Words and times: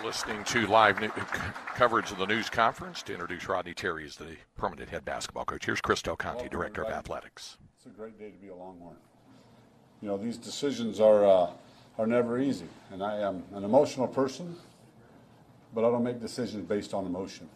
You're 0.00 0.06
listening 0.06 0.44
to 0.44 0.66
live 0.66 0.98
new, 0.98 1.10
coverage 1.74 2.10
of 2.10 2.16
the 2.16 2.24
news 2.24 2.48
conference. 2.48 3.02
To 3.02 3.12
introduce 3.12 3.46
Rodney 3.46 3.74
Terry 3.74 4.06
as 4.06 4.16
the 4.16 4.36
permanent 4.56 4.88
head 4.88 5.04
basketball 5.04 5.44
coach. 5.44 5.66
Here's 5.66 5.82
Chris 5.82 6.00
Del 6.00 6.16
Conte, 6.16 6.48
Director 6.48 6.82
of 6.82 6.90
Athletics. 6.90 7.58
It's 7.76 7.84
a 7.84 7.90
great 7.90 8.18
day 8.18 8.30
to 8.30 8.36
be 8.38 8.48
a 8.48 8.54
Longhorn. 8.54 8.96
You 10.00 10.08
know, 10.08 10.16
these 10.16 10.38
decisions 10.38 11.00
are, 11.00 11.26
uh, 11.26 11.50
are 11.98 12.06
never 12.06 12.40
easy, 12.40 12.64
and 12.90 13.02
I 13.02 13.18
am 13.18 13.42
an 13.52 13.62
emotional 13.62 14.08
person, 14.08 14.56
but 15.74 15.84
I 15.84 15.90
don't 15.90 16.04
make 16.04 16.18
decisions 16.18 16.66
based 16.66 16.94
on 16.94 17.04
emotion. 17.04 17.50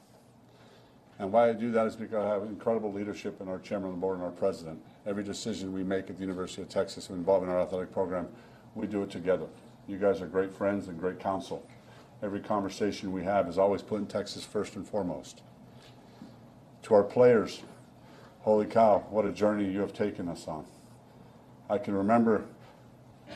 And 1.18 1.32
why 1.32 1.48
I 1.48 1.54
do 1.54 1.70
that 1.70 1.86
is 1.86 1.96
because 1.96 2.26
I 2.26 2.28
have 2.28 2.42
incredible 2.42 2.92
leadership 2.92 3.40
in 3.40 3.48
our 3.48 3.58
chairman 3.58 3.88
of 3.88 3.94
the 3.94 4.00
board 4.02 4.16
and 4.16 4.24
our 4.24 4.30
president. 4.30 4.82
Every 5.06 5.24
decision 5.24 5.72
we 5.72 5.82
make 5.82 6.10
at 6.10 6.16
the 6.16 6.22
University 6.22 6.60
of 6.60 6.68
Texas 6.68 7.08
involving 7.08 7.48
our 7.48 7.60
athletic 7.60 7.90
program, 7.90 8.28
we 8.74 8.86
do 8.86 9.02
it 9.02 9.10
together. 9.10 9.46
You 9.86 9.96
guys 9.96 10.20
are 10.20 10.26
great 10.26 10.52
friends 10.52 10.88
and 10.88 11.00
great 11.00 11.18
counsel. 11.18 11.66
Every 12.24 12.40
conversation 12.40 13.12
we 13.12 13.22
have 13.24 13.48
is 13.48 13.58
always 13.58 13.82
putting 13.82 14.06
Texas 14.06 14.46
first 14.46 14.76
and 14.76 14.88
foremost. 14.88 15.42
To 16.84 16.94
our 16.94 17.04
players, 17.04 17.60
holy 18.40 18.64
cow, 18.64 19.04
what 19.10 19.26
a 19.26 19.30
journey 19.30 19.70
you 19.70 19.80
have 19.80 19.92
taken 19.92 20.26
us 20.30 20.48
on. 20.48 20.64
I 21.68 21.76
can 21.76 21.92
remember 21.94 22.46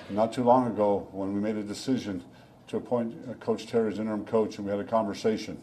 not 0.08 0.32
too 0.32 0.42
long 0.42 0.68
ago 0.68 1.06
when 1.12 1.34
we 1.34 1.40
made 1.40 1.56
a 1.56 1.62
decision 1.62 2.24
to 2.68 2.78
appoint 2.78 3.14
uh, 3.28 3.34
Coach 3.34 3.66
Terry 3.66 3.92
as 3.92 3.98
interim 3.98 4.24
coach 4.24 4.56
and 4.56 4.64
we 4.64 4.70
had 4.70 4.80
a 4.80 4.84
conversation 4.84 5.60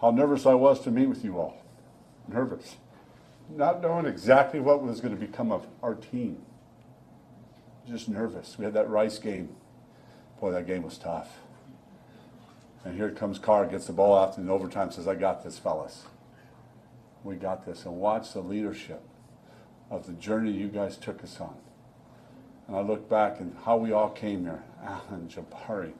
how 0.00 0.10
nervous 0.10 0.44
I 0.44 0.54
was 0.54 0.80
to 0.80 0.90
meet 0.90 1.06
with 1.06 1.24
you 1.24 1.38
all. 1.38 1.62
Nervous. 2.26 2.74
Not 3.48 3.80
knowing 3.80 4.06
exactly 4.06 4.58
what 4.58 4.82
was 4.82 5.00
going 5.00 5.14
to 5.14 5.20
become 5.20 5.52
of 5.52 5.68
our 5.80 5.94
team. 5.94 6.42
Just 7.86 8.08
nervous. 8.08 8.58
We 8.58 8.64
had 8.64 8.74
that 8.74 8.90
Rice 8.90 9.20
game. 9.20 9.50
Boy, 10.40 10.50
that 10.50 10.66
game 10.66 10.82
was 10.82 10.98
tough. 10.98 11.28
And 12.84 12.96
here 12.96 13.10
comes 13.10 13.38
Carr, 13.38 13.66
gets 13.66 13.86
the 13.86 13.92
ball 13.92 14.18
out 14.18 14.36
in 14.38 14.50
overtime, 14.50 14.90
says, 14.90 15.06
I 15.06 15.14
got 15.14 15.44
this, 15.44 15.58
fellas. 15.58 16.04
We 17.22 17.36
got 17.36 17.64
this. 17.64 17.84
And 17.84 17.96
watch 17.96 18.32
the 18.32 18.40
leadership 18.40 19.02
of 19.90 20.06
the 20.06 20.14
journey 20.14 20.50
you 20.50 20.68
guys 20.68 20.96
took 20.96 21.22
us 21.22 21.40
on. 21.40 21.54
And 22.66 22.76
I 22.76 22.80
look 22.80 23.08
back 23.08 23.40
and 23.40 23.56
how 23.64 23.76
we 23.76 23.92
all 23.92 24.10
came 24.10 24.44
here. 24.44 24.62
Alan, 24.82 25.28
Jabari, 25.28 25.92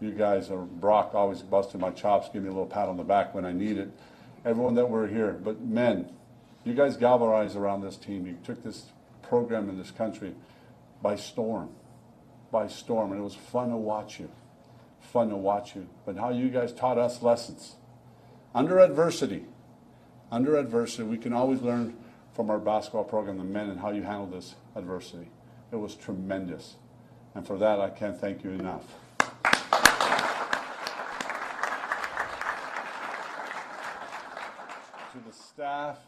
you 0.00 0.10
guys 0.12 0.50
are 0.50 0.62
Brock 0.62 1.14
always 1.14 1.42
busting 1.42 1.80
my 1.80 1.90
chops, 1.90 2.28
give 2.32 2.42
me 2.42 2.48
a 2.48 2.52
little 2.52 2.66
pat 2.66 2.88
on 2.88 2.96
the 2.96 3.04
back 3.04 3.34
when 3.34 3.44
I 3.44 3.52
need 3.52 3.78
it. 3.78 3.90
Everyone 4.44 4.74
that 4.74 4.88
were 4.88 5.06
here, 5.06 5.32
but 5.32 5.60
men, 5.60 6.10
you 6.64 6.74
guys 6.74 6.96
galvanized 6.96 7.56
around 7.56 7.82
this 7.82 7.96
team. 7.96 8.26
You 8.26 8.36
took 8.42 8.62
this 8.62 8.86
program 9.22 9.68
in 9.68 9.78
this 9.78 9.90
country 9.90 10.34
by 11.00 11.16
storm, 11.16 11.70
by 12.50 12.68
storm, 12.68 13.12
and 13.12 13.20
it 13.20 13.24
was 13.24 13.34
fun 13.34 13.70
to 13.70 13.76
watch 13.76 14.18
you, 14.18 14.30
fun 15.02 15.28
to 15.28 15.36
watch 15.36 15.76
you. 15.76 15.88
But 16.06 16.16
how 16.16 16.30
you 16.30 16.48
guys 16.48 16.72
taught 16.72 16.98
us 16.98 17.22
lessons 17.22 17.76
under 18.54 18.78
adversity. 18.78 19.44
Under 20.30 20.56
adversity, 20.56 21.02
we 21.04 21.18
can 21.18 21.32
always 21.32 21.60
learn 21.60 21.96
from 22.34 22.48
our 22.48 22.58
basketball 22.58 23.04
program, 23.04 23.38
the 23.38 23.44
men, 23.44 23.68
and 23.68 23.80
how 23.80 23.90
you 23.90 24.02
handled 24.02 24.32
this 24.32 24.54
adversity. 24.74 25.30
It 25.70 25.76
was 25.76 25.94
tremendous. 25.94 26.76
And 27.34 27.46
for 27.46 27.58
that, 27.58 27.80
I 27.80 27.90
can't 27.90 28.18
thank 28.18 28.44
you 28.44 28.50
enough. 28.50 28.84
to 35.12 35.18
the 35.18 35.32
staff, 35.32 35.98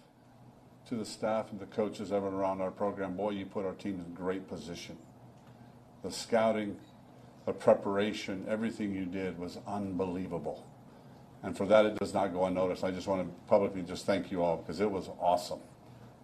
to 0.89 0.95
the 0.95 1.05
staff 1.05 1.51
and 1.51 1.61
the 1.61 1.67
coaches 1.67 2.11
ever 2.11 2.29
around 2.29 2.63
our 2.63 2.71
program, 2.71 3.17
boy, 3.17 3.31
you 3.31 3.45
put 3.45 3.67
our 3.67 3.75
team 3.75 4.03
in 4.07 4.15
great 4.15 4.49
position. 4.49 4.97
The 6.03 6.11
scouting, 6.11 6.79
the 7.47 7.53
preparation, 7.53 8.45
everything 8.49 8.95
you 8.95 9.05
did 9.05 9.39
was 9.39 9.59
unbelievable. 9.67 10.67
And 11.43 11.57
for 11.57 11.67
that, 11.67 11.85
it 11.85 11.99
does 11.99 12.15
not 12.15 12.33
go 12.33 12.47
unnoticed. 12.47 12.85
I 12.85 12.91
just 12.91 13.07
want 13.07 13.27
to 13.27 13.35
publicly 13.49 13.83
just 13.83 14.07
thank 14.07 14.31
you 14.31 14.43
all 14.43 14.57
because 14.57 14.81
it 14.81 14.91
was 14.91 15.11
awesome. 15.21 15.61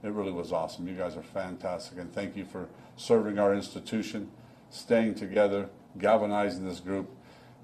It 0.03 0.12
really 0.12 0.32
was 0.32 0.50
awesome. 0.50 0.88
You 0.88 0.94
guys 0.94 1.16
are 1.16 1.22
fantastic. 1.22 1.98
And 1.98 2.10
thank 2.12 2.36
you 2.36 2.47
for 2.47 2.69
serving 2.97 3.38
our 3.38 3.54
institution, 3.54 4.30
staying 4.70 5.16
together, 5.16 5.69
galvanizing 5.98 6.66
this 6.66 6.80
group. 6.80 7.10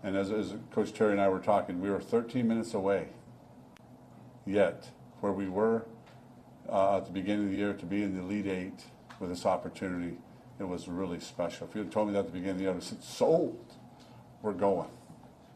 And 0.03 0.16
as, 0.16 0.31
as 0.31 0.55
Coach 0.71 0.93
Terry 0.93 1.12
and 1.12 1.21
I 1.21 1.28
were 1.28 1.41
talking, 1.41 1.81
we 1.81 1.91
were 1.91 2.00
13 2.00 2.47
minutes 2.47 2.75
away 2.75 3.09
yet 4.45 4.91
where 5.21 5.33
we 5.33 5.49
were 5.49 5.87
uh, 6.69 6.99
at 6.99 7.06
the 7.06 7.12
beginning 7.12 7.47
of 7.47 7.50
the 7.53 7.56
year 7.56 7.72
to 7.72 7.87
be 7.87 8.03
in 8.03 8.15
the 8.15 8.21
Elite 8.21 8.47
Eight 8.47 8.84
with 9.19 9.31
this 9.31 9.47
opportunity, 9.47 10.19
it 10.59 10.65
was 10.65 10.89
really 10.89 11.21
special. 11.21 11.67
If 11.69 11.75
you 11.75 11.83
had 11.83 11.93
told 11.93 12.09
me 12.09 12.15
that 12.15 12.21
at 12.21 12.27
the 12.27 12.33
beginning 12.33 12.50
of 12.53 12.56
the 12.56 12.62
year, 12.62 12.71
I 12.71 12.75
would 12.75 12.83
have 12.83 12.89
said, 12.89 13.03
sold. 13.03 13.75
We're 14.43 14.53
going. 14.53 14.89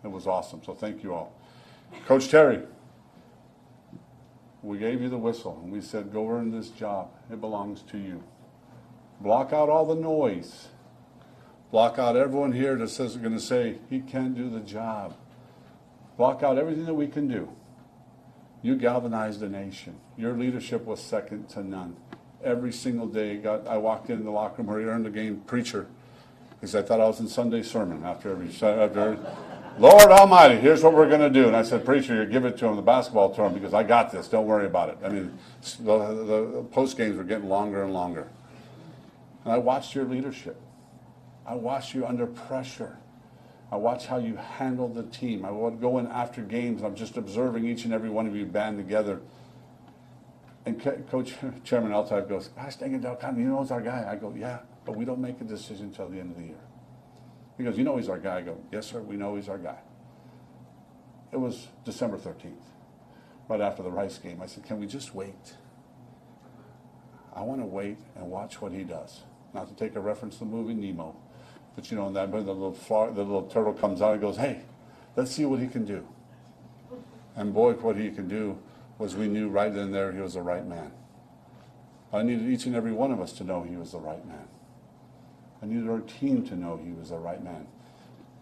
It 0.05 0.09
was 0.11 0.27
awesome. 0.27 0.63
So 0.65 0.75
thank 0.75 1.03
you 1.03 1.15
all. 1.15 1.33
Coach 2.07 2.29
Terry, 2.29 2.63
we 4.63 4.79
gave 4.79 5.01
you 5.01 5.09
the 5.09 5.19
whistle 5.19 5.61
and 5.63 5.73
we 5.73 5.81
said, 5.81 6.13
go 6.13 6.29
earn 6.29 6.51
this 6.51 6.69
job. 6.71 7.11
It 7.31 7.41
belongs 7.41 7.83
to 7.91 7.99
you. 7.99 8.23
Block 9.21 9.53
out 9.53 9.69
all 9.69 9.87
the 9.87 9.95
noise. 9.95 10.69
Block 11.71 11.99
out 11.99 12.17
everyone 12.17 12.53
here 12.53 12.75
that 12.77 12.89
says 12.89 13.17
going 13.17 13.35
to 13.35 13.41
say 13.41 13.79
he 13.89 14.01
can't 14.01 14.35
do 14.35 14.51
the 14.51 14.61
job. 14.61 15.17
Block 16.17 16.43
out 16.43 16.59
everything 16.59 16.87
that 16.87 16.95
we 16.95 17.07
can 17.07 17.29
do. 17.29 17.51
You 18.63 18.77
galvanized 18.77 19.41
the 19.41 19.49
nation. 19.49 20.01
Your 20.17 20.33
leadership 20.33 20.85
was 20.85 21.01
second 21.01 21.49
to 21.51 21.63
none. 21.63 21.97
Every 22.43 22.73
single 22.73 23.07
day, 23.07 23.37
got, 23.37 23.67
I 23.67 23.77
walked 23.77 24.11
in 24.11 24.25
the 24.25 24.31
locker 24.31 24.63
room 24.63 24.67
where 24.69 24.81
he 24.81 24.87
earned 24.87 25.05
the 25.05 25.11
game 25.11 25.43
preacher 25.47 25.87
because 26.61 26.75
I 26.75 26.83
thought 26.83 27.01
I 27.01 27.07
was 27.07 27.21
in 27.21 27.29
Sunday 27.29 27.63
sermon 27.63 28.05
after 28.05 28.31
every, 28.31 28.49
after 28.49 29.19
Lord 29.79 30.11
Almighty, 30.11 30.57
here's 30.57 30.83
what 30.83 30.93
we're 30.93 31.09
going 31.09 31.21
to 31.21 31.31
do. 31.31 31.47
And 31.47 31.57
I 31.57 31.63
said, 31.63 31.87
Preacher, 31.87 32.15
you 32.15 32.27
give 32.31 32.45
it 32.45 32.59
to 32.59 32.67
him, 32.67 32.77
the 32.77 32.83
basketball 32.83 33.33
him, 33.33 33.55
because 33.55 33.73
I 33.73 33.83
got 33.83 34.13
this. 34.13 34.29
Don't 34.29 34.47
worry 34.47 34.67
about 34.67 34.91
it. 34.91 34.99
I 35.03 35.09
mean, 35.09 35.39
the, 35.81 35.99
the 36.25 36.67
post 36.71 36.99
games 36.99 37.17
were 37.17 37.25
getting 37.25 37.49
longer 37.49 37.83
and 37.83 37.95
longer. 37.95 38.29
And 39.45 39.55
I 39.55 39.59
watched 39.59 39.95
your 39.95 40.05
leadership. 40.05 40.61
I 41.47 41.55
watched 41.55 41.95
you 41.95 42.05
under 42.05 42.27
pressure. 42.27 42.99
I 43.73 43.77
watch 43.77 44.07
how 44.07 44.19
you 44.19 44.37
handle 44.37 44.89
the 44.89 45.05
team. 45.05 45.45
I 45.45 45.51
would 45.51 45.81
go 45.81 45.99
in 45.99 46.09
after 46.09 46.43
games, 46.43 46.83
I'm 46.83 46.95
just 46.95 47.17
observing 47.17 47.65
each 47.65 47.85
and 47.85 47.95
every 47.95 48.11
one 48.11 48.27
of 48.27 48.37
you 48.37 48.45
band 48.45 48.77
together. 48.77 49.21
And 50.67 51.09
Coach 51.09 51.35
Chairman 51.65 51.93
Altai 51.93 52.21
goes, 52.23 52.49
"Gosh 52.49 52.77
dang 52.77 52.95
it, 52.95 53.01
Del 53.01 53.19
you 53.37 53.49
know 53.49 53.61
he's 53.61 53.71
our 53.71 53.81
guy." 53.81 54.07
I 54.11 54.17
go, 54.17 54.33
"Yeah, 54.37 54.61
but 54.85 54.95
we 54.95 55.05
don't 55.05 55.21
make 55.21 55.41
a 55.41 55.45
decision 55.45 55.87
until 55.87 56.09
the 56.09 56.21
end 56.21 56.33
of 56.33 56.37
the 56.37 56.45
year." 56.45 56.61
He 57.57 57.65
goes, 57.65 57.79
"You 57.79 57.85
know 57.85 57.97
he's 57.97 58.09
our 58.09 58.19
guy." 58.19 58.39
I 58.39 58.43
go, 58.43 58.59
"Yes, 58.71 58.87
sir. 58.87 59.01
We 59.01 59.17
know 59.17 59.37
he's 59.37 59.49
our 59.49 59.59
guy." 59.59 59.79
It 61.33 61.39
was 61.39 61.69
December 61.85 62.19
13th, 62.19 62.75
right 63.49 63.61
after 63.61 63.83
the 63.83 63.91
Rice 63.91 64.19
game. 64.19 64.43
I 64.43 64.47
said, 64.47 64.65
"Can 64.65 64.79
we 64.79 64.87
just 64.87 65.15
wait?" 65.15 65.57
I 67.33 67.43
want 67.43 67.61
to 67.61 67.67
wait 67.67 67.99
and 68.17 68.31
watch 68.31 68.61
what 68.61 68.73
he 68.73 68.85
does. 68.85 69.23
Not 69.55 69.69
to 69.69 69.75
take 69.75 69.97
a 69.97 70.01
reference 70.01 70.35
to 70.39 70.45
the 70.45 70.51
movie 70.51 70.75
Nemo, 70.75 71.17
but 71.75 71.91
you 71.91 71.97
know, 71.97 72.07
and 72.09 72.17
that 72.17 72.29
when 72.29 72.45
the 72.45 72.53
little 72.53 72.73
the 73.13 73.25
little 73.25 73.45
turtle 73.45 73.73
comes 73.73 74.03
out 74.03 74.13
and 74.13 74.21
goes, 74.21 74.37
"Hey, 74.37 74.63
let's 75.17 75.31
see 75.31 75.47
what 75.47 75.61
he 75.61 75.69
can 75.69 75.87
do." 75.87 76.07
And 77.35 77.55
boy, 77.55 77.73
what 77.75 77.97
he 77.97 78.11
can 78.11 78.29
do 78.29 78.59
was 79.01 79.17
we 79.17 79.29
knew 79.29 79.49
right 79.49 79.73
then 79.73 79.85
and 79.85 79.95
there 79.95 80.13
he 80.13 80.21
was 80.21 80.35
the 80.35 80.43
right 80.43 80.67
man. 80.67 80.93
I 82.13 82.23
needed 82.23 82.49
each 82.51 82.67
and 82.67 82.77
every 82.77 82.93
one 82.93 83.11
of 83.11 83.21
us 83.21 83.33
to 83.35 83.45
know 83.45 83.63
he 83.63 83.77
was 83.77 83.93
the 83.93 83.99
right 83.99 84.25
man. 84.27 84.47
I 85.63 85.67
needed 85.67 85.89
our 85.89 86.01
team 86.01 86.47
to 86.49 86.55
know 86.55 86.77
he 86.77 86.93
was 86.93 87.09
the 87.09 87.19
right 87.19 87.43
man. 87.43 87.67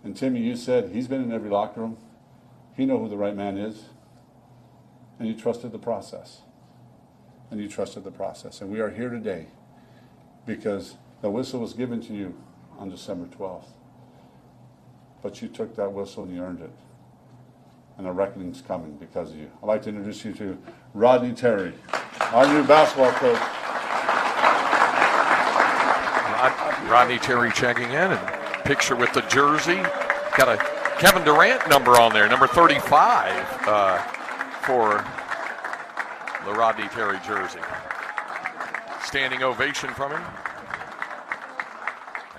And 0.02 0.16
Timmy, 0.16 0.40
you 0.40 0.56
said 0.56 0.90
he's 0.90 1.06
been 1.06 1.22
in 1.22 1.32
every 1.32 1.48
locker 1.48 1.80
room. 1.80 1.96
He 2.76 2.86
know 2.86 2.98
who 2.98 3.08
the 3.08 3.16
right 3.16 3.36
man 3.36 3.56
is. 3.56 3.84
And 5.18 5.28
you 5.28 5.34
trusted 5.34 5.70
the 5.70 5.78
process. 5.78 6.42
And 7.50 7.60
you 7.60 7.68
trusted 7.68 8.02
the 8.02 8.10
process. 8.10 8.60
And 8.60 8.70
we 8.70 8.80
are 8.80 8.90
here 8.90 9.10
today 9.10 9.46
because 10.44 10.96
the 11.22 11.30
whistle 11.30 11.60
was 11.60 11.72
given 11.72 12.00
to 12.02 12.12
you 12.12 12.34
on 12.78 12.90
December 12.90 13.26
12th. 13.26 13.68
But 15.22 15.40
you 15.40 15.48
took 15.48 15.76
that 15.76 15.92
whistle 15.92 16.24
and 16.24 16.34
you 16.34 16.42
earned 16.42 16.62
it. 16.62 16.70
And 17.98 18.06
a 18.06 18.12
reckoning's 18.12 18.62
coming 18.62 18.96
because 18.96 19.32
of 19.32 19.36
you. 19.36 19.50
I'd 19.60 19.66
like 19.66 19.82
to 19.82 19.88
introduce 19.88 20.24
you 20.24 20.32
to 20.34 20.56
Rodney 20.94 21.32
Terry, 21.34 21.74
our 22.32 22.46
new 22.46 22.64
basketball 22.64 23.10
coach. 23.12 23.38
Rodney 26.88 27.18
Terry 27.18 27.50
checking 27.52 27.90
in 27.90 28.12
and 28.12 28.64
picture 28.64 28.94
with 28.94 29.12
the 29.12 29.22
jersey. 29.22 29.82
got 30.36 30.48
a 30.48 30.56
Kevin 30.98 31.24
Durant 31.24 31.68
number 31.68 32.00
on 32.00 32.12
there, 32.12 32.28
number 32.28 32.46
35 32.46 33.68
uh, 33.68 33.98
for 34.62 35.04
the 36.44 36.52
Rodney 36.52 36.88
Terry 36.88 37.18
jersey. 37.26 37.60
Standing 39.04 39.42
ovation 39.42 39.90
from 39.90 40.12
him. 40.12 40.22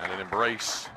And 0.02 0.12
an 0.12 0.20
embrace 0.20 0.88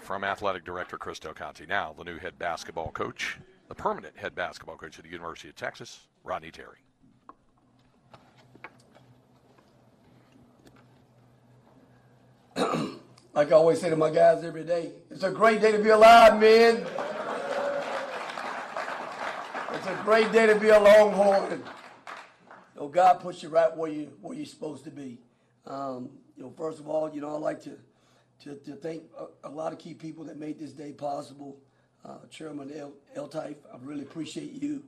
from 0.00 0.24
athletic 0.24 0.64
director 0.64 0.96
Chris 0.96 1.18
Conte, 1.18 1.66
Now, 1.66 1.94
the 1.96 2.04
new 2.04 2.18
head 2.18 2.38
basketball 2.38 2.90
coach, 2.90 3.38
the 3.68 3.74
permanent 3.74 4.16
head 4.16 4.34
basketball 4.34 4.76
coach 4.76 4.98
at 4.98 5.04
the 5.04 5.10
University 5.10 5.48
of 5.48 5.56
Texas, 5.56 6.00
Rodney 6.22 6.50
Terry. 6.50 6.78
like 13.34 13.48
I 13.48 13.52
always 13.52 13.80
say 13.80 13.90
to 13.90 13.96
my 13.96 14.10
guys 14.10 14.44
every 14.44 14.64
day, 14.64 14.92
it's 15.10 15.22
a 15.22 15.30
great 15.30 15.60
day 15.60 15.72
to 15.72 15.78
be 15.78 15.90
alive, 15.90 16.38
man. 16.40 16.86
It's 19.72 19.86
a 19.86 20.00
great 20.04 20.32
day 20.32 20.46
to 20.46 20.54
be 20.54 20.68
a 20.68 20.78
Longhorn. 20.78 21.50
You 22.74 22.80
know, 22.80 22.88
God 22.88 23.20
puts 23.20 23.42
you 23.42 23.48
right 23.48 23.76
where 23.76 23.90
you 23.90 24.12
where 24.20 24.36
you're 24.36 24.46
supposed 24.46 24.84
to 24.84 24.90
be. 24.90 25.18
Um, 25.66 26.10
you 26.36 26.42
know, 26.42 26.50
first 26.56 26.80
of 26.80 26.88
all, 26.88 27.12
you 27.12 27.20
know, 27.20 27.34
I 27.34 27.38
like 27.38 27.62
to 27.64 27.76
to, 28.44 28.54
to 28.56 28.76
thank 28.76 29.02
a, 29.18 29.48
a, 29.48 29.50
lot 29.50 29.72
of 29.72 29.78
key 29.78 29.94
people 29.94 30.24
that 30.24 30.38
made 30.38 30.58
this 30.58 30.72
day 30.72 30.92
possible. 30.92 31.56
Uh, 32.04 32.16
Chairman 32.30 32.70
El, 32.76 32.92
El 33.16 33.30
I 33.34 33.54
really 33.82 34.02
appreciate 34.02 34.62
you. 34.62 34.82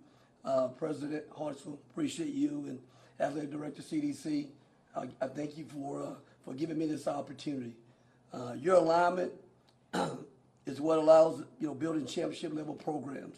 Uh, 0.45 0.69
President 0.69 1.29
Hartzell, 1.31 1.79
appreciate 1.91 2.35
you, 2.35 2.65
and 2.69 2.79
Athletic 3.19 3.51
Director 3.51 3.83
CDC. 3.83 4.49
I, 4.95 5.09
I 5.21 5.27
thank 5.27 5.57
you 5.57 5.65
for 5.65 6.03
uh, 6.03 6.11
for 6.45 6.53
giving 6.55 6.79
me 6.79 6.87
this 6.87 7.09
opportunity. 7.09 7.73
Uh, 8.33 8.53
your 8.59 8.77
alignment 8.77 9.33
is 10.67 10.81
what 10.81 10.99
allows 10.99 11.43
you 11.59 11.67
know 11.67 11.75
building 11.75 12.07
championship 12.07 12.55
level 12.55 12.75
programs, 12.75 13.37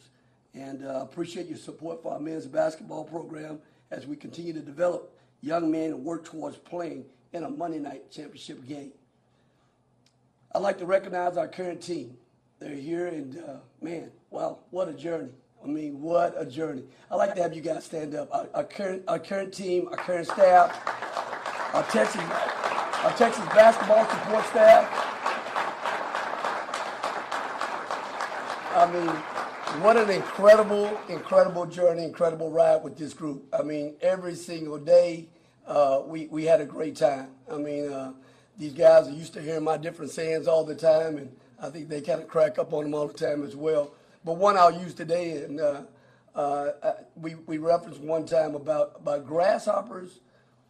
and 0.54 0.84
uh, 0.84 1.00
appreciate 1.02 1.46
your 1.46 1.58
support 1.58 2.02
for 2.02 2.12
our 2.12 2.20
men's 2.20 2.46
basketball 2.46 3.04
program 3.04 3.60
as 3.90 4.06
we 4.06 4.16
continue 4.16 4.52
to 4.52 4.60
develop 4.60 5.16
young 5.40 5.70
men 5.70 5.90
and 5.92 6.04
work 6.04 6.24
towards 6.24 6.56
playing 6.56 7.04
in 7.32 7.44
a 7.44 7.48
Monday 7.48 7.78
night 7.78 8.10
championship 8.10 8.66
game. 8.66 8.90
I'd 10.52 10.62
like 10.62 10.78
to 10.78 10.86
recognize 10.86 11.36
our 11.36 11.46
current 11.46 11.80
team. 11.80 12.16
They're 12.60 12.74
here, 12.74 13.06
and 13.06 13.38
uh, 13.38 13.56
man, 13.80 14.10
wow, 14.30 14.58
what 14.70 14.88
a 14.88 14.92
journey! 14.92 15.30
I 15.62 15.68
mean, 15.68 16.00
what 16.00 16.34
a 16.36 16.44
journey! 16.44 16.82
I'd 17.08 17.14
like 17.14 17.34
to 17.36 17.42
have 17.42 17.54
you 17.54 17.62
guys 17.62 17.84
stand 17.84 18.16
up. 18.16 18.28
Our, 18.32 18.48
our 18.52 18.64
current, 18.64 19.04
our 19.06 19.20
current 19.20 19.54
team, 19.54 19.88
our 19.88 19.96
current 19.96 20.26
staff, 20.26 20.70
our 21.72 21.84
Texas, 21.84 22.20
our 22.20 23.12
Texas 23.12 23.44
basketball 23.54 24.04
support 24.10 24.44
staff. 24.46 25.04
I 28.74 28.90
mean, 28.92 29.82
what 29.82 29.96
an 29.96 30.10
incredible, 30.10 31.00
incredible 31.08 31.66
journey, 31.66 32.02
incredible 32.02 32.50
ride 32.50 32.82
with 32.82 32.96
this 32.96 33.14
group. 33.14 33.44
I 33.56 33.62
mean, 33.62 33.94
every 34.00 34.34
single 34.34 34.78
day, 34.78 35.28
uh, 35.66 36.02
we, 36.06 36.26
we 36.26 36.44
had 36.44 36.60
a 36.60 36.66
great 36.66 36.96
time. 36.96 37.28
I 37.52 37.58
mean, 37.58 37.92
uh, 37.92 38.14
these 38.58 38.72
guys 38.72 39.06
are 39.06 39.12
used 39.12 39.34
to 39.34 39.42
hearing 39.42 39.64
my 39.64 39.76
different 39.76 40.10
sayings 40.10 40.48
all 40.48 40.64
the 40.64 40.74
time, 40.74 41.18
and 41.18 41.36
I 41.60 41.70
think 41.70 41.88
they 41.88 42.00
kind 42.00 42.20
of 42.20 42.28
crack 42.28 42.58
up 42.58 42.72
on 42.72 42.84
them 42.84 42.94
all 42.94 43.08
the 43.08 43.14
time 43.14 43.44
as 43.44 43.56
well. 43.56 43.92
But 44.24 44.34
one 44.34 44.56
I'll 44.56 44.82
use 44.82 44.94
today, 44.94 45.42
and 45.42 45.60
uh, 45.60 45.82
uh, 46.34 46.92
we, 47.16 47.34
we 47.46 47.58
referenced 47.58 48.00
one 48.00 48.26
time 48.26 48.54
about, 48.54 48.92
about 48.96 49.26
grasshoppers 49.26 50.20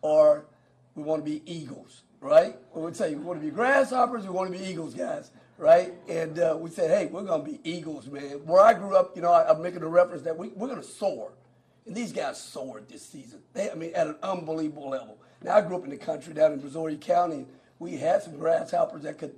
or 0.01 0.47
we 0.95 1.03
want 1.03 1.25
to 1.25 1.31
be 1.31 1.43
eagles, 1.45 2.03
right? 2.21 2.57
We 2.75 2.83
would 2.83 2.97
say 2.97 3.15
we 3.15 3.23
want 3.23 3.41
to 3.41 3.47
be 3.47 3.53
grasshoppers, 3.53 4.25
we 4.25 4.31
want 4.31 4.53
to 4.53 4.59
be 4.59 4.65
eagles, 4.65 4.95
guys, 4.95 5.31
right? 5.59 5.93
And 6.09 6.39
uh, 6.39 6.57
we 6.59 6.71
said, 6.71 6.91
hey, 6.91 7.07
we're 7.07 7.23
going 7.23 7.45
to 7.45 7.51
be 7.51 7.61
eagles, 7.65 8.07
man. 8.07 8.47
Where 8.47 8.63
I 8.63 8.75
grew 8.75 8.97
up, 8.97 9.15
you 9.15 9.23
know, 9.23 9.33
I, 9.33 9.51
am 9.51 9.63
making 9.63 9.83
a 9.83 9.89
reference 9.89 10.23
that 10.23 10.37
we, 10.37 10.49
we're 10.49 10.69
going 10.69 10.81
to 10.81 10.87
soar. 10.87 11.33
And 11.87 11.95
these 11.95 12.13
guys 12.13 12.41
soared 12.41 12.89
this 12.89 13.03
season. 13.03 13.41
They, 13.55 13.71
I 13.71 13.75
mean, 13.75 13.93
at 13.95 14.07
an 14.07 14.17
unbelievable 14.23 14.91
level. 14.91 15.19
Now, 15.43 15.57
I 15.57 15.61
grew 15.61 15.77
up 15.77 15.85
in 15.85 15.91
the 15.91 15.97
country 15.97 16.35
down 16.35 16.53
in 16.53 16.61
Brazoria 16.61 17.01
County, 17.01 17.47
we 17.79 17.97
had 17.97 18.23
some 18.23 18.37
grasshoppers 18.37 19.03
that 19.03 19.19
could 19.19 19.35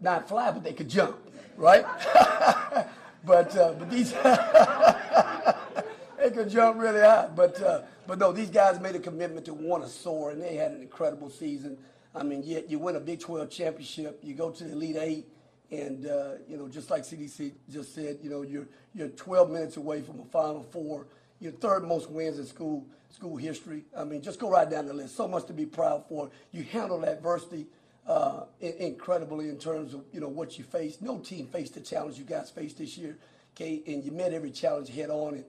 not 0.00 0.28
fly, 0.28 0.50
but 0.50 0.64
they 0.64 0.72
could 0.72 0.88
jump, 0.88 1.16
right? 1.56 1.84
but 3.24 3.56
uh, 3.56 3.74
but 3.78 3.90
these 3.90 4.12
they 6.18 6.30
could 6.30 6.50
jump 6.50 6.78
really 6.78 7.00
high. 7.00 7.28
But 7.34 7.60
uh, 7.62 7.82
but 8.06 8.18
no, 8.18 8.32
these 8.32 8.50
guys 8.50 8.80
made 8.80 8.96
a 8.96 9.00
commitment 9.00 9.46
to 9.46 9.54
want 9.54 9.84
to 9.84 9.90
soar, 9.90 10.30
and 10.30 10.40
they 10.40 10.56
had 10.56 10.72
an 10.72 10.82
incredible 10.82 11.30
season. 11.30 11.78
I 12.14 12.22
mean, 12.22 12.42
you, 12.42 12.64
you 12.68 12.78
win 12.78 12.96
a 12.96 13.00
Big 13.00 13.20
12 13.20 13.50
championship, 13.50 14.18
you 14.22 14.34
go 14.34 14.50
to 14.50 14.64
the 14.64 14.72
Elite 14.72 14.96
Eight, 14.98 15.28
and 15.70 16.06
uh, 16.06 16.32
you 16.48 16.56
know, 16.56 16.68
just 16.68 16.90
like 16.90 17.02
CDC 17.02 17.52
just 17.70 17.94
said, 17.94 18.18
you 18.22 18.30
know, 18.30 18.42
you're 18.42 18.68
you're 18.94 19.08
12 19.08 19.50
minutes 19.50 19.76
away 19.76 20.02
from 20.02 20.20
a 20.20 20.24
Final 20.24 20.62
Four. 20.62 21.06
Your 21.38 21.52
third 21.52 21.84
most 21.84 22.10
wins 22.10 22.38
in 22.38 22.46
school 22.46 22.86
school 23.10 23.36
history. 23.36 23.84
I 23.96 24.04
mean, 24.04 24.22
just 24.22 24.40
go 24.40 24.50
right 24.50 24.68
down 24.68 24.86
the 24.86 24.94
list. 24.94 25.16
So 25.16 25.28
much 25.28 25.46
to 25.46 25.52
be 25.52 25.66
proud 25.66 26.04
for. 26.08 26.30
You 26.52 26.64
handle 26.64 27.04
adversity 27.04 27.66
uh, 28.06 28.44
incredibly 28.60 29.48
in 29.48 29.58
terms 29.58 29.94
of 29.94 30.04
you 30.12 30.20
know 30.20 30.28
what 30.28 30.58
you 30.58 30.64
faced. 30.64 31.02
No 31.02 31.18
team 31.18 31.46
faced 31.46 31.74
the 31.74 31.80
challenge 31.80 32.18
you 32.18 32.24
guys 32.24 32.50
faced 32.50 32.78
this 32.78 32.96
year, 32.96 33.16
okay? 33.54 33.82
And 33.86 34.04
you 34.04 34.12
met 34.12 34.32
every 34.32 34.50
challenge 34.50 34.90
head 34.90 35.10
on. 35.10 35.34
And 35.34 35.44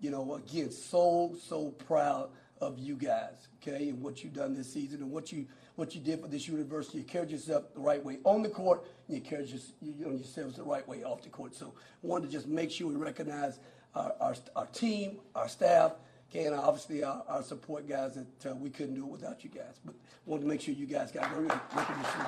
you 0.00 0.10
know, 0.10 0.34
again, 0.34 0.70
so 0.70 1.34
so 1.48 1.70
proud 1.70 2.28
of 2.60 2.78
you 2.78 2.94
guys, 2.94 3.48
okay, 3.62 3.88
and 3.88 4.00
what 4.02 4.22
you've 4.22 4.34
done 4.34 4.54
this 4.54 4.72
season 4.72 5.02
and 5.02 5.10
what 5.10 5.32
you 5.32 5.46
what 5.76 5.94
you 5.94 6.00
did 6.00 6.20
for 6.20 6.28
this 6.28 6.46
university. 6.46 6.98
You 6.98 7.04
carried 7.04 7.30
yourself 7.30 7.74
the 7.74 7.80
right 7.80 8.04
way 8.04 8.18
on 8.24 8.42
the 8.42 8.48
court, 8.48 8.84
and 9.08 9.16
you 9.16 9.22
carried 9.22 9.48
your, 9.48 9.60
you 9.82 10.04
know, 10.04 10.12
yourselves 10.12 10.56
the 10.56 10.62
right 10.62 10.86
way 10.86 11.02
off 11.02 11.22
the 11.22 11.30
court. 11.30 11.54
So, 11.54 11.74
wanted 12.02 12.26
to 12.26 12.32
just 12.32 12.46
make 12.46 12.70
sure 12.70 12.88
we 12.88 12.94
recognize 12.94 13.58
our, 13.94 14.14
our, 14.20 14.36
our 14.54 14.66
team, 14.66 15.18
our 15.34 15.48
staff, 15.48 15.92
and 16.34 16.54
obviously 16.54 17.04
our, 17.04 17.22
our 17.28 17.42
support 17.42 17.88
guys 17.88 18.14
that 18.14 18.50
uh, 18.50 18.54
we 18.56 18.68
couldn't 18.68 18.94
do 18.94 19.04
it 19.04 19.10
without 19.10 19.44
you 19.44 19.50
guys. 19.50 19.78
But 19.84 19.94
wanted 20.26 20.42
to 20.42 20.48
make 20.48 20.60
sure 20.60 20.74
you 20.74 20.86
guys 20.86 21.12
got 21.12 21.30
recognition. 21.30 22.20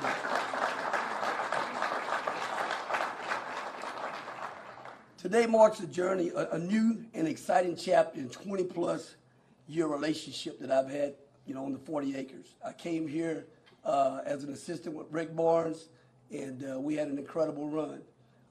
Today 5.19 5.47
marks 5.47 5.81
a 5.81 5.89
journey, 5.89 6.31
a, 6.37 6.51
a, 6.51 6.59
new 6.59 7.05
and 7.13 7.27
exciting 7.27 7.75
chapter 7.75 8.21
in 8.21 8.29
20 8.29 8.65
plus 8.65 9.17
year 9.67 9.89
relationship 9.89 10.61
that 10.61 10.71
I've 10.71 10.89
had, 10.89 11.15
you 11.47 11.55
know, 11.55 11.65
on 11.65 11.73
the 11.73 11.79
40 11.81 12.17
acres. 12.17 12.55
I 12.65 12.73
came 12.73 13.09
here 13.09 13.47
uh, 13.85 14.21
as 14.25 14.45
an 14.45 14.53
assistant 14.53 14.95
with 14.95 15.09
Rick 15.11 15.35
Barnes, 15.35 15.89
and 16.31 16.65
uh, 16.71 16.79
we 16.79 16.95
had 16.95 17.09
an 17.09 17.19
incredible 17.19 17.69
run. 17.69 18.03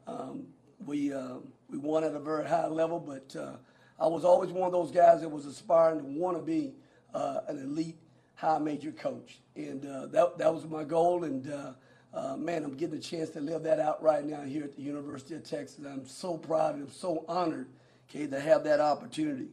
Um, 0.05 0.47
we 0.85 1.13
um, 1.13 1.43
we 1.69 1.77
won 1.77 2.03
at 2.03 2.13
a 2.13 2.19
very 2.19 2.45
high 2.45 2.67
level, 2.67 3.00
but 3.00 3.33
uh, 3.39 3.53
I 3.99 4.07
was 4.07 4.25
always 4.25 4.51
one 4.51 4.67
of 4.67 4.73
those 4.73 4.91
guys 4.91 5.21
that 5.21 5.29
was 5.29 5.45
aspiring 5.45 5.99
to 5.99 6.05
want 6.05 6.37
to 6.37 6.43
be 6.43 6.73
uh, 7.13 7.41
an 7.47 7.59
elite 7.59 7.97
high 8.35 8.59
major 8.59 8.91
coach, 8.91 9.39
and 9.55 9.85
uh, 9.85 10.07
that 10.07 10.37
that 10.37 10.53
was 10.53 10.65
my 10.65 10.83
goal. 10.83 11.23
And 11.23 11.51
uh, 11.51 11.73
uh, 12.13 12.35
man, 12.35 12.63
I'm 12.63 12.75
getting 12.75 12.97
a 12.97 13.01
chance 13.01 13.29
to 13.31 13.41
live 13.41 13.63
that 13.63 13.79
out 13.79 14.03
right 14.03 14.25
now 14.25 14.41
here 14.41 14.63
at 14.63 14.75
the 14.75 14.81
University 14.81 15.35
of 15.35 15.43
Texas. 15.43 15.85
I'm 15.85 16.07
so 16.07 16.37
proud 16.37 16.75
and 16.75 16.83
I'm 16.83 16.91
so 16.91 17.25
honored, 17.27 17.67
okay, 18.09 18.27
to 18.27 18.39
have 18.39 18.63
that 18.65 18.79
opportunity. 18.79 19.47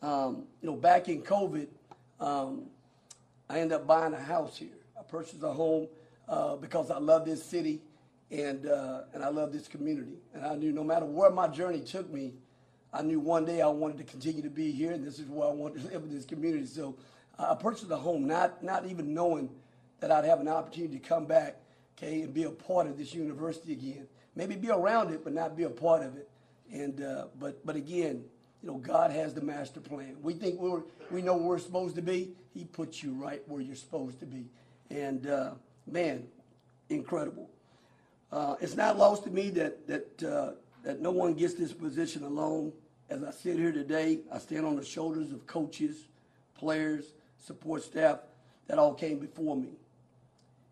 Um, 0.00 0.44
you 0.60 0.68
know, 0.68 0.76
back 0.76 1.08
in 1.08 1.22
COVID, 1.22 1.68
um, 2.20 2.66
I 3.48 3.60
ended 3.60 3.72
up 3.72 3.86
buying 3.86 4.14
a 4.14 4.22
house 4.22 4.56
here. 4.56 4.78
I 4.98 5.02
purchased 5.02 5.42
a 5.42 5.52
home 5.52 5.88
uh, 6.28 6.56
because 6.56 6.90
I 6.90 6.98
love 6.98 7.24
this 7.24 7.44
city 7.44 7.80
and 8.30 8.66
uh, 8.66 9.02
and 9.12 9.22
I 9.22 9.28
love 9.28 9.52
this 9.52 9.68
community. 9.68 10.16
And 10.34 10.44
I 10.44 10.54
knew 10.54 10.72
no 10.72 10.82
matter 10.82 11.04
where 11.04 11.30
my 11.30 11.48
journey 11.48 11.80
took 11.80 12.10
me, 12.12 12.32
I 12.92 13.02
knew 13.02 13.20
one 13.20 13.44
day 13.44 13.62
I 13.62 13.68
wanted 13.68 13.98
to 13.98 14.04
continue 14.04 14.42
to 14.42 14.50
be 14.50 14.70
here, 14.70 14.92
and 14.92 15.06
this 15.06 15.18
is 15.18 15.26
where 15.26 15.48
I 15.48 15.52
wanted 15.52 15.82
to 15.82 15.92
live 15.92 16.02
in 16.02 16.14
this 16.14 16.26
community. 16.26 16.66
So 16.66 16.96
I 17.38 17.54
purchased 17.54 17.90
a 17.90 17.96
home, 17.96 18.26
not 18.26 18.62
not 18.62 18.86
even 18.86 19.14
knowing 19.14 19.48
that 20.00 20.10
I'd 20.10 20.24
have 20.24 20.40
an 20.40 20.48
opportunity 20.48 20.98
to 20.98 21.08
come 21.08 21.26
back, 21.26 21.56
okay, 21.96 22.22
and 22.22 22.34
be 22.34 22.44
a 22.44 22.50
part 22.50 22.86
of 22.86 22.98
this 22.98 23.14
university 23.14 23.72
again. 23.72 24.06
Maybe 24.34 24.56
be 24.56 24.70
around 24.70 25.12
it, 25.12 25.24
but 25.24 25.32
not 25.32 25.56
be 25.56 25.62
a 25.62 25.70
part 25.70 26.02
of 26.02 26.16
it. 26.16 26.28
And 26.70 27.02
uh, 27.02 27.26
but 27.38 27.64
but 27.64 27.76
again, 27.76 28.24
you 28.62 28.68
know, 28.68 28.76
God 28.76 29.10
has 29.10 29.32
the 29.32 29.40
master 29.40 29.80
plan. 29.80 30.16
We 30.22 30.34
think 30.34 30.60
we're 30.60 30.82
we 31.10 31.22
know 31.22 31.36
where 31.36 31.46
we're 31.46 31.58
supposed 31.58 31.96
to 31.96 32.02
be. 32.02 32.32
He 32.52 32.64
puts 32.64 33.02
you 33.02 33.14
right 33.14 33.42
where 33.46 33.62
you're 33.62 33.74
supposed 33.76 34.20
to 34.20 34.26
be. 34.26 34.50
And 34.90 35.26
uh, 35.26 35.52
man, 35.86 36.26
incredible. 36.90 37.48
Uh, 38.30 38.56
it's 38.60 38.76
not 38.76 38.98
lost 38.98 39.24
to 39.24 39.30
me 39.30 39.50
that 39.50 39.86
that 39.86 40.22
uh, 40.22 40.52
that 40.82 41.00
no 41.00 41.10
one 41.10 41.34
gets 41.34 41.54
this 41.54 41.72
position 41.72 42.24
alone. 42.24 42.72
As 43.10 43.22
I 43.22 43.30
sit 43.30 43.58
here 43.58 43.72
today, 43.72 44.20
I 44.32 44.38
stand 44.38 44.64
on 44.64 44.76
the 44.76 44.84
shoulders 44.84 45.32
of 45.32 45.46
coaches, 45.46 46.06
players, 46.54 47.04
support 47.38 47.82
staff 47.82 48.20
that 48.68 48.78
all 48.78 48.94
came 48.94 49.18
before 49.18 49.56
me. 49.56 49.70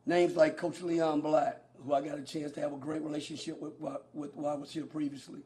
Names 0.06 0.36
like 0.36 0.56
Coach 0.56 0.80
Leon 0.80 1.20
Black, 1.20 1.60
who 1.84 1.92
I 1.92 2.00
got 2.00 2.18
a 2.18 2.22
chance 2.22 2.52
to 2.52 2.60
have 2.60 2.72
a 2.72 2.76
great 2.76 3.02
relationship 3.02 3.60
with, 3.60 3.74
with 4.14 4.34
while 4.34 4.54
I 4.54 4.54
was 4.54 4.70
here 4.70 4.86
previously, 4.86 5.40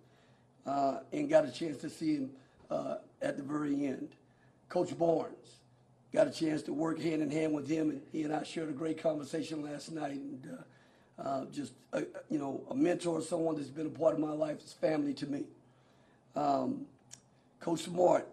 uh, 0.67 0.99
and 1.13 1.29
got 1.29 1.45
a 1.45 1.51
chance 1.51 1.79
to 1.79 1.91
see 1.91 2.17
him 2.17 2.31
uh, 2.71 2.97
at 3.21 3.37
the 3.37 3.43
very 3.43 3.87
end. 3.87 4.11
Coach 4.69 4.97
Barnes, 4.97 5.61
got 6.13 6.29
a 6.29 6.31
chance 6.31 6.63
to 6.63 6.73
work 6.73 7.01
hand 7.01 7.23
in 7.23 7.31
hand 7.31 7.53
with 7.53 7.69
him, 7.69 7.91
and 7.91 8.03
he 8.13 8.23
and 8.23 8.33
I 8.33 8.45
shared 8.45 8.69
a 8.69 8.73
great 8.73 9.03
conversation 9.03 9.63
last 9.63 9.91
night. 9.91 10.13
And 10.13 10.59
uh, 11.19 11.23
uh, 11.23 11.45
just 11.47 11.73
a, 11.93 12.03
you 12.31 12.39
know 12.39 12.63
a 12.71 12.75
mentor, 12.75 13.21
someone 13.21 13.57
that's 13.57 13.69
been 13.69 13.87
a 13.87 13.91
part 13.91 14.15
of 14.15 14.21
my 14.21 14.33
life, 14.33 14.59
is 14.65 14.73
family 14.73 15.15
to 15.15 15.27
me. 15.27 15.45
Um, 16.37 16.87
Coach 17.61 17.83
Smart, 17.83 18.29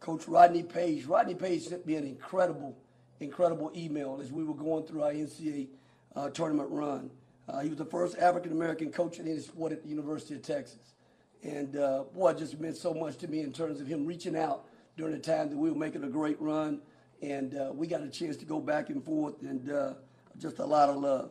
Coach 0.00 0.28
Rodney 0.28 0.62
Page. 0.62 1.06
Rodney 1.06 1.34
Page 1.34 1.62
sent 1.62 1.86
me 1.86 1.96
an 1.96 2.04
incredible, 2.04 2.76
incredible 3.20 3.72
email 3.74 4.18
as 4.22 4.30
we 4.30 4.44
were 4.44 4.54
going 4.54 4.84
through 4.84 5.02
our 5.02 5.12
NCAA 5.12 5.68
uh, 6.14 6.30
tournament 6.30 6.70
run. 6.70 7.10
Uh, 7.48 7.60
he 7.60 7.68
was 7.68 7.78
the 7.78 7.84
first 7.84 8.16
African 8.18 8.52
American 8.52 8.90
coach 8.90 9.18
in 9.18 9.26
any 9.26 9.40
sport 9.40 9.72
at 9.72 9.82
the 9.82 9.88
University 9.88 10.34
of 10.34 10.42
Texas. 10.42 10.94
And 11.42 11.76
uh, 11.76 12.04
boy, 12.14 12.30
it 12.30 12.38
just 12.38 12.58
meant 12.58 12.76
so 12.76 12.94
much 12.94 13.18
to 13.18 13.28
me 13.28 13.40
in 13.40 13.52
terms 13.52 13.80
of 13.80 13.86
him 13.86 14.06
reaching 14.06 14.36
out 14.36 14.64
during 14.96 15.12
the 15.12 15.20
time 15.20 15.50
that 15.50 15.56
we 15.56 15.70
were 15.70 15.76
making 15.76 16.04
a 16.04 16.08
great 16.08 16.40
run. 16.40 16.80
And 17.22 17.54
uh, 17.54 17.70
we 17.72 17.86
got 17.86 18.02
a 18.02 18.08
chance 18.08 18.36
to 18.38 18.44
go 18.44 18.60
back 18.60 18.88
and 18.88 19.04
forth 19.04 19.42
and 19.42 19.70
uh, 19.70 19.94
just 20.38 20.58
a 20.58 20.64
lot 20.64 20.88
of 20.88 20.96
love. 20.96 21.30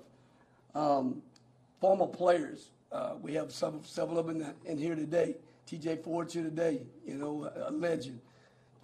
Um, 0.76 1.22
former 1.80 2.08
players, 2.08 2.70
uh, 2.92 3.14
we 3.22 3.34
have 3.34 3.52
some, 3.52 3.82
several 3.84 4.20
of 4.20 4.28
them 4.28 4.42
in, 4.42 4.72
in 4.72 4.78
here 4.78 4.96
today. 4.96 5.36
TJ 5.70 6.04
Ford's 6.04 6.34
here 6.34 6.44
today, 6.44 6.82
you 7.06 7.16
know, 7.16 7.50
a, 7.56 7.72
legend. 7.72 8.20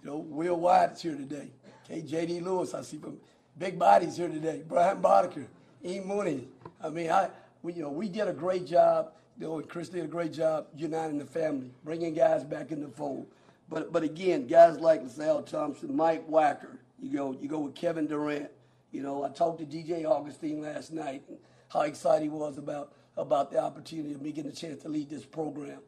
You 0.02 0.10
know, 0.10 0.16
Will 0.16 0.56
White's 0.56 1.02
here 1.02 1.14
today. 1.14 1.50
Okay, 1.84 2.02
J.D. 2.02 2.40
Lewis, 2.40 2.72
I 2.72 2.82
see 2.82 2.98
from 2.98 3.18
Big 3.58 3.78
Bodies 3.78 4.16
here 4.16 4.28
today. 4.28 4.62
Brian 4.66 5.02
Boddicker, 5.02 5.46
E. 5.84 6.00
Mooney. 6.00 6.48
I 6.82 6.88
mean, 6.88 7.10
I, 7.10 7.28
we, 7.62 7.74
you 7.74 7.82
know, 7.82 7.90
we 7.90 8.08
did 8.08 8.28
a 8.28 8.32
great 8.32 8.66
job. 8.66 9.12
You 9.38 9.46
know, 9.46 9.58
and 9.58 9.68
Chris 9.68 9.88
did 9.88 10.04
a 10.04 10.08
great 10.08 10.32
job 10.32 10.66
uniting 10.74 11.18
the 11.18 11.24
family, 11.24 11.70
bringing 11.84 12.14
guys 12.14 12.44
back 12.44 12.72
in 12.72 12.80
the 12.80 12.88
fold. 12.88 13.26
But, 13.68 13.92
but 13.92 14.02
again, 14.02 14.46
guys 14.46 14.78
like 14.78 15.02
LaSalle 15.02 15.42
Thompson, 15.42 15.96
Mike 15.96 16.28
Wacker, 16.28 16.78
you 17.00 17.16
go, 17.16 17.36
you 17.40 17.48
go 17.48 17.60
with 17.60 17.74
Kevin 17.74 18.06
Durant. 18.06 18.50
You 18.90 19.02
know, 19.02 19.22
I 19.22 19.28
talked 19.28 19.60
to 19.60 19.64
DJ 19.64 20.04
Augustin 20.04 20.60
last 20.60 20.92
night, 20.92 21.22
and 21.28 21.38
how 21.68 21.82
excited 21.82 22.22
he 22.22 22.28
was 22.28 22.58
about, 22.58 22.92
about 23.16 23.50
the 23.50 23.62
opportunity 23.62 24.12
of 24.12 24.20
me 24.20 24.32
getting 24.32 24.50
a 24.50 24.54
chance 24.54 24.82
to 24.82 24.88
lead 24.88 25.08
this 25.08 25.24
program. 25.24 25.78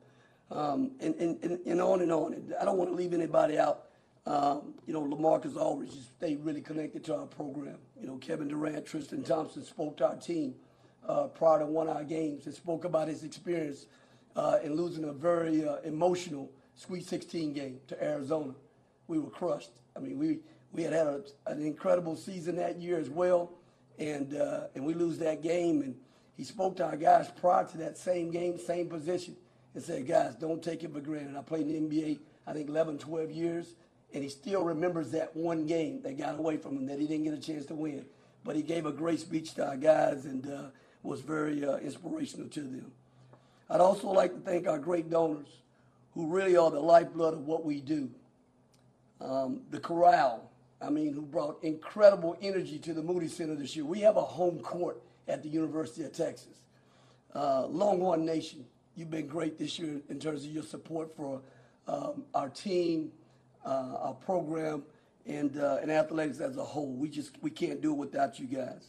Um, 0.50 0.92
and, 1.00 1.14
and, 1.14 1.42
and, 1.42 1.58
and 1.66 1.80
on 1.80 2.02
and 2.02 2.12
on. 2.12 2.54
I 2.60 2.64
don't 2.64 2.76
want 2.76 2.90
to 2.90 2.96
leave 2.96 3.14
anybody 3.14 3.58
out. 3.58 3.84
Um, 4.26 4.74
you 4.86 4.92
know, 4.92 5.02
Lamarcus 5.02 5.56
Aldridge 5.56 5.92
stayed 6.16 6.44
really 6.44 6.60
connected 6.60 7.02
to 7.04 7.16
our 7.16 7.26
program. 7.26 7.78
You 8.00 8.06
know, 8.06 8.16
Kevin 8.18 8.48
Durant, 8.48 8.86
Tristan 8.86 9.22
Thompson 9.22 9.64
spoke 9.64 9.96
to 9.96 10.06
our 10.08 10.16
team 10.16 10.54
uh, 11.08 11.28
prior 11.28 11.60
to 11.60 11.66
one 11.66 11.88
of 11.88 11.96
our 11.96 12.04
games 12.04 12.46
and 12.46 12.54
spoke 12.54 12.84
about 12.84 13.08
his 13.08 13.24
experience 13.24 13.86
uh, 14.36 14.58
in 14.62 14.74
losing 14.74 15.04
a 15.04 15.12
very 15.12 15.66
uh, 15.66 15.76
emotional 15.84 16.50
Sweet 16.74 17.04
16 17.04 17.52
game 17.52 17.80
to 17.88 18.02
Arizona. 18.02 18.54
We 19.08 19.18
were 19.18 19.30
crushed. 19.30 19.72
I 19.96 20.00
mean, 20.00 20.18
we, 20.18 20.38
we 20.72 20.82
had 20.82 20.92
had 20.92 21.06
a, 21.06 21.22
an 21.46 21.64
incredible 21.64 22.16
season 22.16 22.56
that 22.56 22.80
year 22.80 22.98
as 22.98 23.10
well, 23.10 23.52
and, 23.98 24.34
uh, 24.34 24.68
and 24.74 24.84
we 24.84 24.94
lose 24.94 25.18
that 25.18 25.42
game. 25.42 25.82
And 25.82 25.96
he 26.36 26.44
spoke 26.44 26.76
to 26.76 26.84
our 26.84 26.96
guys 26.96 27.30
prior 27.40 27.64
to 27.64 27.78
that 27.78 27.98
same 27.98 28.30
game, 28.30 28.58
same 28.58 28.88
position, 28.88 29.36
and 29.74 29.82
said, 29.82 30.06
guys, 30.06 30.34
don't 30.34 30.62
take 30.62 30.84
it 30.84 30.92
for 30.92 31.00
granted. 31.00 31.36
I 31.36 31.42
played 31.42 31.66
in 31.66 31.88
the 31.88 32.02
NBA, 32.02 32.18
I 32.46 32.52
think, 32.52 32.68
11, 32.68 32.98
12 32.98 33.30
years, 33.30 33.74
and 34.12 34.22
he 34.22 34.28
still 34.28 34.62
remembers 34.64 35.10
that 35.12 35.34
one 35.34 35.66
game 35.66 36.02
that 36.02 36.18
got 36.18 36.38
away 36.38 36.56
from 36.56 36.76
him 36.76 36.86
that 36.86 36.98
he 36.98 37.06
didn't 37.06 37.24
get 37.24 37.34
a 37.34 37.40
chance 37.40 37.66
to 37.66 37.74
win. 37.74 38.04
But 38.44 38.56
he 38.56 38.62
gave 38.62 38.86
a 38.86 38.92
great 38.92 39.20
speech 39.20 39.54
to 39.54 39.66
our 39.66 39.76
guys 39.76 40.24
and 40.24 40.46
uh, 40.46 40.62
was 41.02 41.20
very 41.20 41.64
uh, 41.64 41.76
inspirational 41.76 42.48
to 42.48 42.60
them. 42.60 42.92
I'd 43.70 43.80
also 43.80 44.08
like 44.08 44.34
to 44.34 44.40
thank 44.40 44.66
our 44.66 44.78
great 44.78 45.08
donors 45.08 45.48
who 46.14 46.26
really 46.26 46.56
are 46.56 46.70
the 46.70 46.80
lifeblood 46.80 47.34
of 47.34 47.46
what 47.46 47.64
we 47.64 47.80
do. 47.80 48.10
Um, 49.20 49.60
the 49.70 49.78
Corral, 49.78 50.50
I 50.80 50.90
mean, 50.90 51.14
who 51.14 51.22
brought 51.22 51.62
incredible 51.62 52.36
energy 52.42 52.78
to 52.80 52.92
the 52.92 53.02
Moody 53.02 53.28
Center 53.28 53.54
this 53.54 53.74
year. 53.76 53.84
We 53.84 54.00
have 54.00 54.16
a 54.16 54.22
home 54.22 54.58
court 54.58 55.00
at 55.28 55.42
the 55.42 55.48
University 55.48 56.04
of 56.04 56.12
Texas. 56.12 56.60
Uh, 57.34 57.66
Longhorn 57.66 58.26
Nation, 58.26 58.66
you've 58.96 59.10
been 59.10 59.26
great 59.26 59.58
this 59.58 59.78
year 59.78 60.00
in 60.08 60.18
terms 60.18 60.44
of 60.44 60.50
your 60.50 60.62
support 60.62 61.14
for 61.16 61.40
um, 61.88 62.24
our 62.34 62.48
team, 62.48 63.12
uh, 63.64 63.96
our 64.00 64.14
program, 64.14 64.82
and, 65.26 65.56
uh, 65.56 65.78
and 65.80 65.90
athletics 65.90 66.40
as 66.40 66.56
a 66.56 66.64
whole. 66.64 66.92
We 66.92 67.08
just 67.08 67.36
we 67.42 67.50
can't 67.50 67.80
do 67.80 67.92
it 67.92 67.96
without 67.96 68.38
you 68.38 68.46
guys. 68.46 68.86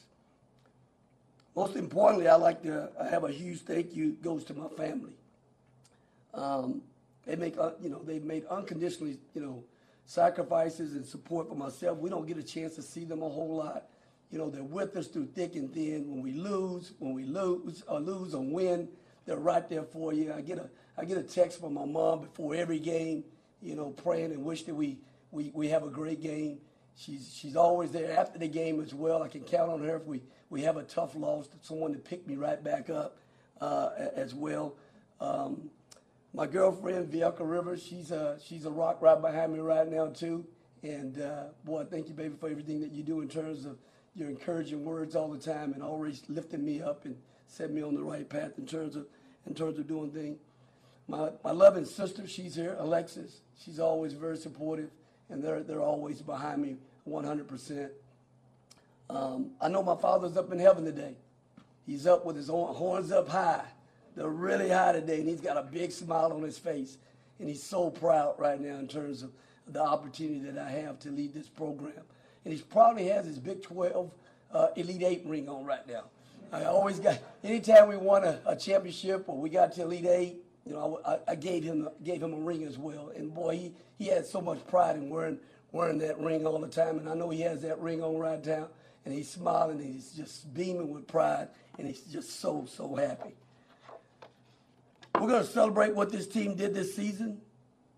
Most 1.56 1.76
importantly, 1.76 2.28
I 2.28 2.36
like 2.36 2.64
to 2.64 2.90
have 3.10 3.24
a 3.24 3.32
huge 3.32 3.62
thank 3.62 3.96
you 3.96 4.14
goes 4.14 4.44
to 4.46 4.54
my 4.56 4.68
family. 4.70 5.14
Um, 6.34 6.82
they 7.26 7.36
make, 7.36 7.58
uh, 7.58 7.72
you 7.82 7.90
know, 7.90 8.02
they've 8.04 8.24
made 8.24 8.46
unconditionally, 8.48 9.20
you 9.36 9.42
know, 9.42 9.64
sacrifices 10.06 10.94
and 10.94 11.06
support 11.06 11.48
for 11.48 11.56
myself. 11.56 12.00
We 12.00 12.10
don't 12.10 12.28
get 12.28 12.38
a 12.38 12.44
chance 12.44 12.76
to 12.76 12.82
see 12.82 13.06
them 13.06 13.22
a 13.22 13.30
whole 13.30 13.58
lot. 13.58 13.86
You 14.32 14.40
know, 14.40 14.50
they're 14.50 14.64
with 14.64 14.98
us 14.98 15.08
through 15.08 15.28
thick 15.28 15.56
and 15.56 15.72
thin. 15.72 16.10
When 16.10 16.24
we 16.24 16.32
lose, 16.32 16.94
when 16.98 17.14
we 17.14 17.24
lose 17.24 17.84
or 17.88 18.00
lose 18.00 18.34
or 18.34 18.44
win, 18.44 18.90
they're 19.26 19.38
right 19.38 19.68
there 19.70 19.84
for 19.84 20.14
you. 20.14 20.34
I 20.34 20.42
get 20.42 20.58
a, 20.58 20.70
I 20.98 21.06
get 21.06 21.18
a 21.18 21.24
text 21.24 21.60
from 21.60 21.74
my 21.74 21.86
mom 21.86 22.22
before 22.22 22.56
every 22.56 22.80
game, 22.80 23.24
you 23.62 23.76
know, 23.76 23.90
praying 23.90 24.32
and 24.32 24.44
wish 24.44 24.64
that 24.64 24.76
we, 24.76 24.98
we, 25.32 25.52
we 25.54 25.70
have 25.70 25.84
a 25.84 25.90
great 25.90 26.22
game. 26.22 26.60
She's, 26.96 27.34
she's 27.34 27.56
always 27.56 27.92
there 27.92 28.18
after 28.18 28.38
the 28.38 28.48
game 28.48 28.82
as 28.82 28.94
well. 28.94 29.24
I 29.24 29.28
can 29.28 29.42
count 29.42 29.72
on 29.72 29.82
her 29.84 29.96
if 29.96 30.06
we, 30.06 30.22
we 30.50 30.62
have 30.64 30.78
a 30.78 30.84
tough 30.84 31.16
loss, 31.16 31.48
someone 31.62 31.94
to 31.94 32.00
pick 32.00 32.28
me 32.28 32.36
right 32.36 32.64
back 32.64 32.90
up 32.90 33.18
uh, 33.62 33.90
as 34.16 34.34
well. 34.36 34.76
Um, 35.20 35.72
my 36.34 36.46
girlfriend, 36.46 37.12
Vielka 37.12 37.42
Rivers, 37.42 37.82
she's 37.82 38.12
a, 38.12 38.38
she's 38.44 38.66
a 38.66 38.72
rock 38.72 39.02
right 39.02 39.20
behind 39.20 39.54
me 39.54 39.60
right 39.60 39.90
now, 39.90 40.08
too. 40.08 40.46
And 40.84 41.20
uh, 41.20 41.46
boy, 41.64 41.86
thank 41.86 42.10
you, 42.10 42.14
baby, 42.14 42.36
for 42.40 42.50
everything 42.50 42.82
that 42.82 42.92
you 42.92 43.04
do 43.04 43.22
in 43.22 43.30
terms 43.30 43.66
of 43.66 43.78
your 44.16 44.30
encouraging 44.30 44.84
words 44.84 45.16
all 45.16 45.30
the 45.30 45.40
time 45.40 45.74
and 45.74 45.82
always 45.82 46.22
lifting 46.28 46.64
me 46.64 46.82
up 46.82 47.06
and 47.06 47.16
setting 47.54 47.76
me 47.76 47.84
on 47.84 47.94
the 47.94 48.04
right 48.04 48.28
path 48.28 48.54
in 48.58 48.66
terms 48.66 48.96
of, 48.96 49.06
in 49.46 49.54
terms 49.54 49.78
of 49.78 49.88
doing 49.88 50.10
things. 50.10 50.40
My, 51.08 51.30
my 51.44 51.52
loving 51.52 51.86
sister, 51.86 52.28
she's 52.28 52.56
here, 52.56 52.76
Alexis. 52.80 53.42
She's 53.64 53.80
always 53.80 54.14
very 54.14 54.38
supportive, 54.38 54.90
and 55.30 55.44
they're, 55.44 55.62
they're 55.62 55.82
always 55.82 56.22
behind 56.22 56.62
me 56.62 56.78
100%. 57.08 57.90
Um, 59.10 59.52
I 59.62 59.68
know 59.68 59.84
my 59.84 59.96
father's 59.96 60.36
up 60.36 60.52
in 60.52 60.58
heaven 60.58 60.84
today. 60.84 61.16
He's 61.86 62.08
up 62.08 62.26
with 62.26 62.38
his 62.38 62.48
horns 62.48 63.12
up 63.12 63.28
high. 63.28 63.66
They're 64.16 64.30
really 64.30 64.70
high 64.70 64.94
today, 64.94 65.20
and 65.20 65.28
he's 65.28 65.42
got 65.42 65.58
a 65.58 65.64
big 65.64 65.92
smile 65.92 66.32
on 66.34 66.42
his 66.42 66.58
face. 66.58 66.98
And 67.40 67.50
he's 67.50 67.62
so 67.62 67.92
proud 67.92 68.36
right 68.40 68.60
now 68.60 68.78
in 68.78 68.88
terms 68.88 69.22
of 69.22 69.32
the 69.68 69.82
opportunity 69.82 70.40
that 70.40 70.58
I 70.58 70.70
have 70.72 70.98
to 71.00 71.12
lead 71.12 71.34
this 71.34 71.50
program. 71.50 71.94
And 72.46 72.54
he 72.54 72.62
probably 72.62 73.08
has 73.08 73.26
his 73.26 73.38
Big 73.38 73.62
12 73.62 74.12
uh, 74.54 74.68
Elite 74.76 75.04
Eight 75.04 75.24
ring 75.26 75.50
on 75.50 75.66
right 75.66 75.86
now. 75.88 76.04
I 76.54 76.66
always 76.66 77.00
got, 77.00 77.18
anytime 77.44 77.90
we 77.90 77.98
won 77.98 78.24
a, 78.24 78.40
a 78.46 78.56
championship 78.56 79.26
or 79.28 79.38
we 79.38 79.50
got 79.50 79.74
to 79.74 79.82
Elite 79.82 80.06
Eight, 80.06 80.36
you 80.68 80.74
know, 80.74 81.00
I, 81.06 81.18
I, 81.32 81.36
gave 81.36 81.64
him 81.64 81.90
gave 82.04 82.22
him 82.22 82.34
a 82.34 82.38
ring 82.38 82.64
as 82.64 82.78
well. 82.78 83.12
And 83.16 83.34
boy, 83.34 83.58
he, 83.58 83.72
he 83.98 84.06
had 84.06 84.26
so 84.26 84.40
much 84.40 84.66
pride 84.68 84.96
in 84.96 85.10
wearing 85.10 85.40
wearing 85.72 85.98
that 85.98 86.20
ring 86.20 86.46
all 86.46 86.60
the 86.60 86.68
time. 86.68 87.00
And 87.00 87.10
I 87.10 87.16
know 87.16 87.32
he 87.32 87.42
has 87.42 87.64
that 87.64 87.80
ring 87.80 88.02
on 88.04 88.18
right 88.18 88.46
now 88.46 88.70
and 89.04 89.14
he's 89.14 89.30
smiling 89.30 89.82
and 89.82 89.94
he's 89.94 90.12
just 90.12 90.54
beaming 90.54 90.94
with 90.94 91.08
pride 91.08 91.50
and 91.78 91.88
he's 91.88 92.02
just 92.02 92.40
so, 92.40 92.66
so 92.70 92.96
happy. 92.96 93.34
We're 95.16 95.28
going 95.28 95.44
to 95.44 95.50
celebrate 95.50 95.96
what 95.96 96.12
this 96.12 96.28
team 96.28 96.56
did 96.56 96.74
this 96.74 96.96
season. 96.96 97.42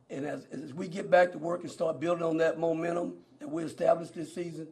And 0.10 0.26
as, 0.26 0.46
as 0.52 0.74
we 0.74 0.88
get 0.88 1.12
back 1.12 1.34
to 1.34 1.38
work 1.38 1.62
and 1.62 1.72
start 1.72 2.00
building 2.00 2.24
on 2.24 2.38
that 2.38 2.60
momentum 2.60 3.16
that 3.40 3.50
we 3.50 3.64
established 3.64 4.16
this 4.16 4.34
season, 4.34 4.68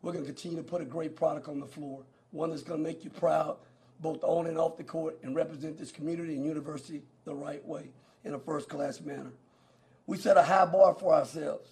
we're 0.00 0.12
going 0.12 0.24
to 0.24 0.32
continue 0.32 0.56
to 0.56 0.62
put 0.62 0.80
a 0.80 0.84
great 0.84 1.16
product 1.16 1.48
on 1.48 1.60
the 1.60 1.66
floor, 1.66 2.02
one 2.30 2.50
that's 2.50 2.62
going 2.62 2.82
to 2.82 2.84
make 2.84 3.04
you 3.04 3.10
proud, 3.10 3.56
both 4.00 4.22
on 4.22 4.46
and 4.46 4.58
off 4.58 4.76
the 4.76 4.84
court, 4.84 5.18
and 5.22 5.34
represent 5.34 5.78
this 5.78 5.90
community 5.90 6.34
and 6.34 6.44
university 6.44 7.02
the 7.24 7.34
right 7.34 7.64
way 7.64 7.90
in 8.24 8.34
a 8.34 8.38
first 8.38 8.68
class 8.68 9.00
manner. 9.00 9.32
We 10.06 10.16
set 10.18 10.36
a 10.36 10.42
high 10.42 10.66
bar 10.66 10.94
for 10.94 11.14
ourselves, 11.14 11.68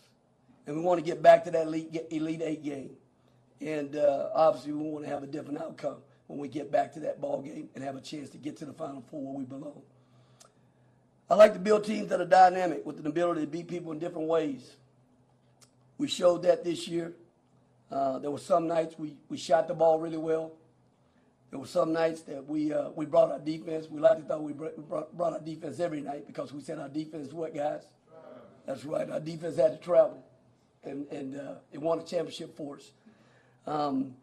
and 0.66 0.76
we 0.76 0.82
want 0.82 0.99
to 0.99 1.04
get 1.04 1.23
back 1.23 1.44
to 1.44 1.50
that 1.52 1.66
elite, 1.66 2.06
elite 2.11 2.42
eight 2.42 2.64
game. 2.64 2.90
And 3.61 3.96
uh, 3.96 4.30
obviously, 4.34 4.73
we 4.73 4.82
want 4.82 5.04
to 5.04 5.11
have 5.11 5.23
a 5.23 5.26
different 5.26 5.61
outcome 5.61 5.99
when 6.26 6.38
we 6.38 6.49
get 6.49 6.70
back 6.73 6.92
to 6.94 7.00
that 7.00 7.20
ball 7.20 7.42
game 7.42 7.68
and 7.75 7.84
have 7.84 7.96
a 7.96 8.00
chance 8.00 8.30
to 8.30 8.38
get 8.38 8.56
to 8.58 8.64
the 8.64 8.73
Final 8.73 9.02
Four 9.11 9.23
where 9.23 9.34
we 9.34 9.44
belong. 9.44 9.82
I 11.28 11.37
like 11.37 11.54
to 11.54 11.58
build 11.58 11.84
teams 11.84 12.08
that 12.08 12.20
are 12.20 12.26
dynamic 12.26 12.84
with 12.84 12.99
an 12.99 13.06
ability 13.06 13.42
to 13.42 13.46
beat 13.46 13.68
people 13.68 13.92
in 13.92 13.99
different 13.99 14.28
ways. 14.28 14.76
We 15.96 16.08
showed 16.08 16.42
that 16.42 16.64
this 16.64 16.87
year. 16.88 17.12
Uh, 17.94 18.18
there 18.18 18.30
were 18.32 18.38
some 18.38 18.66
nights 18.66 18.98
we, 18.98 19.14
we 19.28 19.36
shot 19.36 19.68
the 19.68 19.74
ball 19.74 20.00
really 20.00 20.16
well. 20.16 20.52
There 21.50 21.60
were 21.60 21.66
some 21.66 21.92
nights 21.92 22.22
that 22.22 22.44
we 22.44 22.72
uh, 22.72 22.90
we 22.96 23.06
brought 23.06 23.30
our 23.30 23.38
defense. 23.38 23.86
We 23.88 24.00
like 24.00 24.18
to 24.18 24.24
thought 24.24 24.42
we 24.42 24.52
brought, 24.52 25.16
brought 25.16 25.32
our 25.32 25.38
defense 25.38 25.78
every 25.78 26.00
night 26.00 26.26
because 26.26 26.52
we 26.52 26.60
said 26.60 26.80
our 26.80 26.88
defense 26.88 27.32
what, 27.32 27.54
guys? 27.54 27.82
That's 28.66 28.84
right. 28.84 29.08
Our 29.08 29.20
defense 29.20 29.56
had 29.56 29.70
to 29.70 29.78
travel, 29.78 30.24
and 30.82 31.06
and 31.12 31.38
uh, 31.38 31.54
it 31.70 31.80
won 31.80 32.00
a 32.00 32.02
championship 32.02 32.56
for 32.56 32.78
us. 32.78 32.90
Um, 33.64 34.16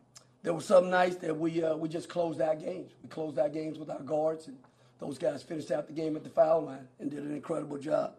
there 0.43 0.53
were 0.53 0.59
some 0.59 0.89
nights 0.89 1.15
that 1.17 1.37
we 1.37 1.63
uh, 1.63 1.77
we 1.77 1.87
just 1.87 2.09
closed 2.09 2.41
our 2.41 2.55
games. 2.55 2.91
We 3.01 3.07
closed 3.07 3.39
our 3.39 3.47
games 3.47 3.79
with 3.79 3.89
our 3.89 4.01
guards, 4.01 4.47
and 4.47 4.57
those 4.99 5.17
guys 5.17 5.43
finished 5.43 5.71
out 5.71 5.87
the 5.87 5.93
game 5.93 6.17
at 6.17 6.25
the 6.25 6.29
foul 6.29 6.63
line 6.63 6.89
and 6.99 7.09
did 7.09 7.19
an 7.19 7.33
incredible 7.33 7.77
job. 7.77 8.15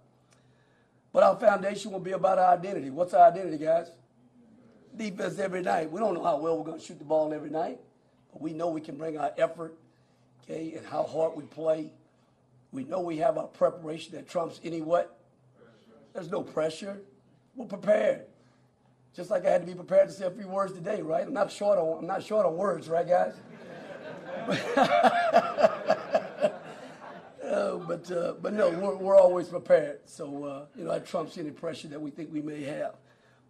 But 1.13 1.25
our 1.25 1.37
foundation 1.37 1.93
will 1.93 2.01
be 2.01 2.13
about 2.13 2.39
our 2.39 2.55
identity. 2.55 2.89
What's 2.89 3.13
our 3.13 3.29
identity, 3.29 3.63
guys? 3.63 3.91
Defense 4.97 5.39
every 5.39 5.63
night. 5.63 5.91
We 5.91 6.01
don't 6.01 6.15
know 6.15 6.23
how 6.23 6.39
well 6.39 6.59
we're 6.59 6.65
going 6.65 6.79
to 6.79 6.85
shoot 6.85 6.99
the 6.99 7.05
ball 7.05 7.33
every 7.33 7.51
night, 7.51 7.81
But 8.33 8.43
we 8.43 8.53
know 8.53 8.69
we 8.69 8.81
can 8.81 8.97
bring 8.97 9.19
our 9.19 9.33
effort, 9.39 9.75
okay, 10.45 10.75
and 10.77 10.87
how 10.87 11.05
hard 11.05 11.35
we 11.35 11.45
play. 11.45 11.91
We 12.73 12.85
know 12.85 13.01
we 13.01 13.19
have 13.19 13.39
our 13.39 13.47
preparation 13.47 14.15
that 14.15 14.29
trumps 14.29 14.61
any 14.65 14.81
what? 14.81 15.19
There's 16.15 16.31
no 16.31 16.43
pressure. 16.43 17.01
We're 17.55 17.67
prepared. 17.67 18.23
Just 19.15 19.31
like 19.31 19.47
I 19.47 19.51
had 19.51 19.63
to 19.63 19.67
be 19.67 19.75
prepared 19.75 20.09
to 20.09 20.15
say 20.15 20.25
a 20.25 20.31
few 20.31 20.49
words 20.49 20.73
today, 20.73 21.03
right? 21.03 21.27
I'm 21.27 21.35
not 21.35 21.53
short 21.53 21.79
on 21.79 21.99
I'm 21.99 22.07
not 22.07 22.23
short 22.23 22.47
on 22.47 22.57
words, 22.57 22.89
right, 22.89 23.07
guys? 23.07 23.35
uh, 24.77 24.89
but 27.77 28.11
uh, 28.11 28.35
but 28.41 28.55
no, 28.55 28.71
we're, 28.71 28.97
we're 28.97 29.19
always 29.19 29.49
prepared. 29.49 30.01
So 30.07 30.45
uh, 30.45 30.65
you 30.77 30.85
know 30.85 30.93
that 30.93 31.07
trumps 31.07 31.37
any 31.37 31.51
pressure 31.51 31.89
that 31.89 32.01
we 32.01 32.11
think 32.11 32.33
we 32.33 32.41
may 32.41 32.63
have. 32.63 32.95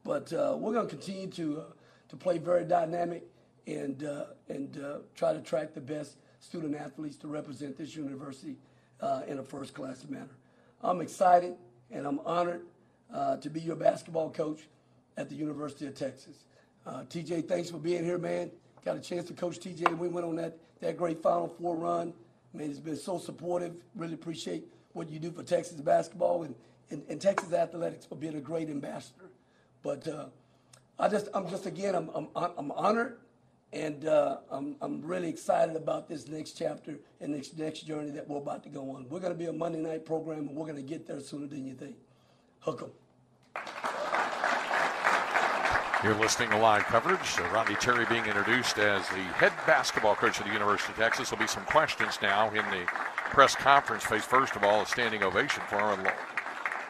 But 0.05 0.33
uh, 0.33 0.57
we're 0.59 0.73
going 0.73 0.89
to 0.89 0.95
continue 0.95 1.29
to 1.29 1.61
uh, 1.61 1.65
to 2.09 2.17
play 2.17 2.39
very 2.39 2.65
dynamic 2.65 3.25
and 3.67 4.05
uh, 4.05 4.25
and 4.49 4.79
try 5.15 5.33
to 5.33 5.39
attract 5.39 5.75
the 5.75 5.81
best 5.81 6.17
student 6.41 6.75
athletes 6.75 7.17
to 7.19 7.29
represent 7.29 7.77
this 7.77 7.95
university 7.95 8.57
in 9.27 9.39
a 9.39 9.43
first 9.43 9.75
class 9.75 10.05
manner. 10.09 10.37
I'm 10.83 11.01
excited 11.01 11.55
and 11.91 12.07
I'm 12.07 12.21
honored 12.25 12.63
to 13.41 13.51
be 13.51 13.61
your 13.61 13.77
basketball 13.77 14.31
coach 14.31 14.61
at 15.17 15.29
the 15.29 15.35
University 15.35 15.87
of 15.87 15.95
Texas. 15.95 16.45
Uh, 16.87 17.03
TJ, 17.09 17.47
thanks 17.47 17.71
for 17.71 17.79
being 17.79 18.05
here, 18.05 18.19
man. 18.19 18.51
Got 18.85 18.97
a 18.97 19.01
chance 19.01 19.29
to 19.29 19.35
coach 19.35 19.59
TJ, 19.61 19.97
we 19.97 20.09
went 20.09 20.27
on 20.27 20.37
that, 20.37 20.59
that 20.81 20.97
great 20.97 21.23
Final 21.23 21.49
Four 21.49 21.77
run. 21.77 22.13
Man, 22.53 22.69
he's 22.69 22.81
been 22.81 22.97
so 22.97 23.19
supportive. 23.19 23.75
Really 23.95 24.15
appreciate 24.15 24.65
what 24.93 25.09
you 25.09 25.19
do 25.19 25.31
for 25.31 25.43
Texas 25.43 25.81
basketball 25.81 26.43
and, 26.43 26.55
and, 26.91 27.03
and 27.09 27.21
Texas 27.21 27.53
athletics 27.53 28.05
for 28.05 28.17
being 28.17 28.37
a 28.37 28.41
great 28.41 28.69
ambassador. 28.69 29.31
But 29.83 30.07
uh, 30.07 30.27
I 30.99 31.09
just, 31.09 31.29
I'm 31.35 31.49
just 31.49 31.67
again, 31.67 31.95
I'm, 31.95 32.11
I'm, 32.15 32.29
I'm 32.57 32.71
honored, 32.73 33.19
and 33.73 34.07
uh, 34.07 34.39
I'm, 34.51 34.77
I'm 34.81 35.03
really 35.03 35.29
excited 35.29 35.77
about 35.77 36.09
this 36.09 36.29
next 36.29 36.53
chapter 36.53 36.99
and 37.21 37.35
this 37.35 37.57
next 37.57 37.81
journey 37.81 38.11
that 38.13 38.29
we're 38.29 38.39
about 38.39 38.63
to 38.65 38.69
go 38.69 38.91
on. 38.91 39.07
We're 39.09 39.21
going 39.21 39.33
to 39.33 39.39
be 39.39 39.47
a 39.47 39.53
Monday 39.53 39.81
night 39.81 40.07
program, 40.07 40.49
and 40.49 40.57
we're 40.57 40.67
going 40.67 40.77
to 40.77 40.83
get 40.83 41.07
there 41.07 41.21
sooner 41.21 41.47
than 41.47 41.67
you 41.67 41.75
think. 41.75 41.97
Hook 42.61 42.83
'em. 42.83 42.91
You're 46.05 46.15
listening 46.17 46.51
to 46.51 46.57
live 46.59 46.83
coverage. 46.85 47.25
So 47.25 47.45
Rodney 47.51 47.77
Terry 47.77 48.05
being 48.07 48.27
introduced 48.27 48.77
as 48.79 49.09
the 49.09 49.23
head 49.39 49.53
basketball 49.69 50.17
coach 50.17 50.41
of 50.41 50.47
the 50.47 50.53
University 50.53 50.93
of 50.93 50.99
Texas. 50.99 51.31
There'll 51.31 51.45
be 51.45 51.49
some 51.49 51.65
questions 51.65 52.19
now 52.21 52.49
in 52.49 52.65
the 52.71 52.85
press 53.31 53.55
conference 53.55 54.03
phase. 54.03 54.25
First 54.25 54.57
of 54.57 54.65
all, 54.65 54.83
a 54.83 54.87
standing 54.87 55.23
ovation 55.23 55.63
for 55.69 55.95
him. 55.95 56.07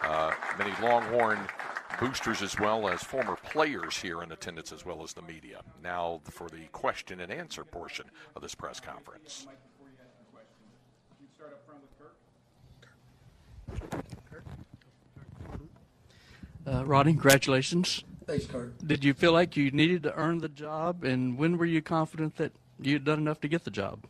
Uh, 0.02 0.32
many 0.58 0.72
Longhorn 0.82 1.38
boosters 2.02 2.42
as 2.42 2.58
well 2.58 2.88
as 2.88 3.02
former 3.02 3.36
players 3.36 3.96
here 3.96 4.22
in 4.22 4.32
attendance 4.32 4.72
as 4.72 4.84
well 4.84 5.04
as 5.04 5.12
the 5.12 5.22
media. 5.22 5.60
Now 5.82 6.20
for 6.24 6.48
the 6.48 6.64
question 6.72 7.20
and 7.20 7.30
answer 7.30 7.64
portion 7.64 8.06
of 8.34 8.42
this 8.42 8.54
press 8.54 8.80
conference. 8.80 9.46
Uh, 16.66 16.84
Rodney, 16.84 17.12
congratulations. 17.12 18.04
Thanks, 18.26 18.46
Kurt. 18.46 18.86
Did 18.86 19.04
you 19.04 19.14
feel 19.14 19.32
like 19.32 19.56
you 19.56 19.70
needed 19.70 20.02
to 20.04 20.14
earn 20.14 20.38
the 20.38 20.48
job, 20.48 21.02
and 21.02 21.36
when 21.36 21.58
were 21.58 21.66
you 21.66 21.82
confident 21.82 22.36
that 22.36 22.52
you 22.80 22.94
had 22.94 23.04
done 23.04 23.18
enough 23.18 23.40
to 23.40 23.48
get 23.48 23.64
the 23.64 23.70
job? 23.70 24.04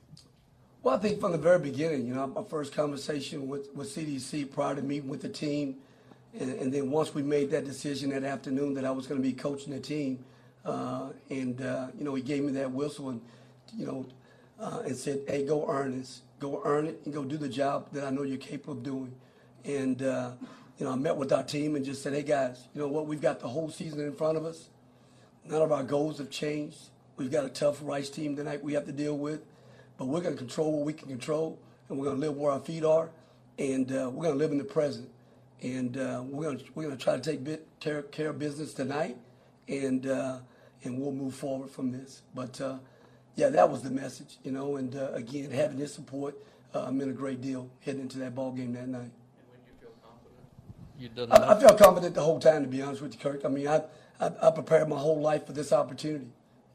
Well, 0.82 0.96
I 0.96 0.98
think 0.98 1.20
from 1.20 1.32
the 1.32 1.38
very 1.38 1.58
beginning, 1.58 2.06
you 2.06 2.14
know, 2.14 2.26
my 2.26 2.42
first 2.42 2.74
conversation 2.74 3.48
with, 3.48 3.74
with 3.74 3.94
CDC 3.94 4.50
prior 4.50 4.74
to 4.74 4.82
meeting 4.82 5.08
with 5.08 5.22
the 5.22 5.28
team, 5.28 5.76
and, 6.38 6.50
and 6.54 6.72
then 6.72 6.90
once 6.90 7.14
we 7.14 7.22
made 7.22 7.50
that 7.50 7.64
decision 7.64 8.10
that 8.10 8.24
afternoon 8.24 8.74
that 8.74 8.84
I 8.84 8.90
was 8.90 9.06
going 9.06 9.20
to 9.20 9.26
be 9.26 9.34
coaching 9.34 9.72
the 9.72 9.80
team, 9.80 10.24
uh, 10.64 11.08
and 11.30 11.60
uh, 11.60 11.88
you 11.98 12.04
know, 12.04 12.14
he 12.14 12.22
gave 12.22 12.42
me 12.42 12.52
that 12.52 12.70
whistle 12.70 13.10
and 13.10 13.20
you 13.76 13.86
know, 13.86 14.06
uh, 14.60 14.82
and 14.86 14.96
said, 14.96 15.20
"Hey, 15.26 15.44
go 15.44 15.68
earn 15.68 15.98
this, 15.98 16.22
go 16.38 16.62
earn 16.64 16.86
it, 16.86 17.00
and 17.04 17.12
go 17.12 17.24
do 17.24 17.36
the 17.36 17.48
job 17.48 17.88
that 17.92 18.04
I 18.04 18.10
know 18.10 18.22
you're 18.22 18.38
capable 18.38 18.74
of 18.74 18.82
doing." 18.82 19.14
And 19.64 20.02
uh, 20.02 20.32
you 20.82 20.88
know, 20.88 20.94
I 20.94 20.96
met 20.96 21.16
with 21.16 21.32
our 21.32 21.44
team 21.44 21.76
and 21.76 21.84
just 21.84 22.02
said, 22.02 22.12
hey 22.12 22.24
guys, 22.24 22.66
you 22.74 22.80
know 22.80 22.88
what, 22.88 23.06
we've 23.06 23.20
got 23.20 23.38
the 23.38 23.46
whole 23.46 23.70
season 23.70 24.00
in 24.00 24.12
front 24.14 24.36
of 24.36 24.44
us. 24.44 24.68
None 25.44 25.62
of 25.62 25.70
our 25.70 25.84
goals 25.84 26.18
have 26.18 26.28
changed. 26.28 26.76
We've 27.16 27.30
got 27.30 27.44
a 27.44 27.48
tough 27.48 27.78
Rice 27.82 28.10
team 28.10 28.34
tonight 28.34 28.64
we 28.64 28.72
have 28.72 28.86
to 28.86 28.92
deal 28.92 29.16
with, 29.16 29.44
but 29.96 30.06
we're 30.06 30.22
going 30.22 30.34
to 30.34 30.38
control 30.38 30.72
what 30.72 30.84
we 30.84 30.92
can 30.92 31.06
control, 31.08 31.56
and 31.88 31.98
we're 31.98 32.06
going 32.06 32.20
to 32.20 32.26
live 32.26 32.36
where 32.36 32.50
our 32.50 32.58
feet 32.58 32.84
are, 32.84 33.10
and 33.58 33.92
uh, 33.92 34.10
we're 34.12 34.24
going 34.24 34.34
to 34.34 34.38
live 34.38 34.50
in 34.50 34.58
the 34.58 34.64
present. 34.64 35.08
And 35.62 35.96
uh, 35.98 36.22
we're 36.26 36.44
going 36.44 36.58
to 36.58 36.64
we're 36.74 36.84
going 36.84 36.98
to 36.98 37.02
try 37.04 37.16
to 37.16 37.22
take 37.22 37.44
bit, 37.44 37.66
care, 37.80 38.02
care 38.04 38.30
of 38.30 38.38
business 38.40 38.74
tonight, 38.74 39.16
and 39.68 40.06
uh, 40.06 40.38
and 40.84 40.98
we'll 41.00 41.12
move 41.12 41.34
forward 41.34 41.70
from 41.70 41.92
this. 41.92 42.22
But 42.34 42.60
uh, 42.60 42.78
yeah, 43.36 43.50
that 43.50 43.70
was 43.70 43.82
the 43.82 43.90
message, 43.90 44.38
you 44.44 44.52
know. 44.52 44.76
And 44.76 44.96
uh, 44.96 45.12
again, 45.14 45.50
having 45.52 45.78
his 45.78 45.94
support 45.94 46.36
uh, 46.74 46.90
meant 46.92 47.10
a 47.10 47.14
great 47.14 47.40
deal 47.42 47.70
heading 47.80 48.02
into 48.02 48.18
that 48.20 48.34
ball 48.34 48.52
game 48.52 48.72
that 48.74 48.88
night 48.88 49.12
And 49.38 49.48
when 49.48 49.60
you've 49.66 49.80
done 49.80 51.32
I, 51.32 51.52
I 51.56 51.60
felt 51.60 51.78
confident 51.78 52.14
the 52.14 52.22
whole 52.22 52.40
time, 52.40 52.62
to 52.62 52.68
be 52.68 52.82
honest 52.82 53.02
with 53.02 53.14
you, 53.14 53.20
Kirk. 53.20 53.44
I 53.44 53.48
mean, 53.48 53.68
I, 53.68 53.82
I, 54.20 54.32
I 54.42 54.50
prepared 54.52 54.88
my 54.88 54.98
whole 54.98 55.20
life 55.20 55.46
for 55.46 55.52
this 55.54 55.72
opportunity. 55.72 56.26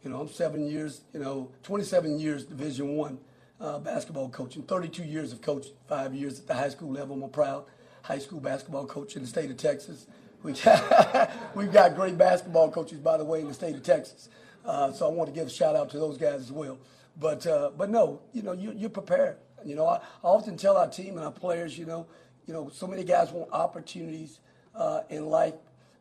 You 0.04 0.12
know, 0.12 0.21
I'm 0.21 0.30
seven 0.30 0.67
years, 0.69 1.02
you 1.13 1.19
know, 1.21 1.52
27 1.63 2.19
years 2.19 2.45
Division 2.45 2.95
One 2.97 3.19
uh, 3.62 3.80
basketball 3.80 4.30
coaching, 4.30 4.63
32 4.63 5.04
years 5.04 5.34
of 5.34 5.41
coaching, 5.41 5.73
five 5.88 6.15
years 6.15 6.39
at 6.39 6.47
the 6.47 6.56
high 6.56 6.69
school 6.69 6.91
level. 6.91 7.23
I'm 7.23 7.32
proud 7.32 7.65
high 8.08 8.20
school 8.20 8.39
basketball 8.39 8.86
coach 8.86 9.17
in 9.17 9.22
the 9.22 9.28
state 9.28 9.52
of 9.52 9.58
Texas. 9.58 10.08
We, 10.41 10.54
we've 11.56 11.72
got 11.74 11.93
great 11.93 12.17
basketball 12.17 12.72
coaches, 12.72 13.00
by 13.00 13.17
the 13.17 13.26
way, 13.26 13.41
in 13.41 13.50
the 13.50 13.54
state 13.54 13.76
of 13.76 13.84
Texas. 13.84 14.30
Uh, 14.65 14.93
so 14.93 15.06
I 15.06 15.10
want 15.10 15.30
to 15.30 15.36
give 15.36 15.48
a 15.48 15.50
shout 15.50 15.76
out 15.76 15.89
to 15.89 16.00
those 16.00 16.17
guys 16.17 16.39
as 16.39 16.52
well. 16.52 16.78
But 17.20 17.46
uh, 17.46 17.72
but 17.76 17.89
no, 17.89 18.22
you 18.32 18.43
know, 18.43 18.54
you, 18.54 18.72
you're 18.76 18.89
prepared. 18.89 19.38
You 19.65 19.76
know, 19.76 19.88
I, 19.88 19.98
I 19.98 20.28
often 20.28 20.56
tell 20.56 20.78
our 20.78 20.88
team 20.88 21.17
and 21.17 21.26
our 21.26 21.32
players, 21.32 21.78
you 21.78 21.86
know, 21.86 22.06
you 22.46 22.54
know, 22.54 22.70
so 22.70 22.88
many 22.88 23.04
guys 23.04 23.32
want 23.32 23.52
opportunities 23.52 24.39
uh, 24.74 25.02
in 25.10 25.26
life. 25.26 25.56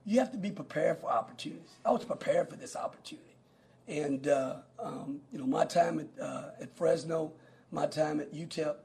You 0.04 0.20
have 0.20 0.30
to 0.30 0.38
be 0.38 0.50
prepared 0.50 1.00
for 1.00 1.10
opportunities. 1.10 1.70
I 1.84 1.90
was 1.90 2.04
prepared 2.04 2.48
for 2.48 2.56
this 2.56 2.76
opportunity. 2.76 3.36
And, 3.88 4.28
uh, 4.28 4.56
um, 4.78 5.20
you 5.32 5.38
know, 5.38 5.46
my 5.46 5.64
time 5.64 5.98
at, 5.98 6.22
uh, 6.22 6.50
at 6.60 6.76
Fresno, 6.76 7.32
my 7.72 7.86
time 7.86 8.20
at 8.20 8.32
UTEP 8.32 8.76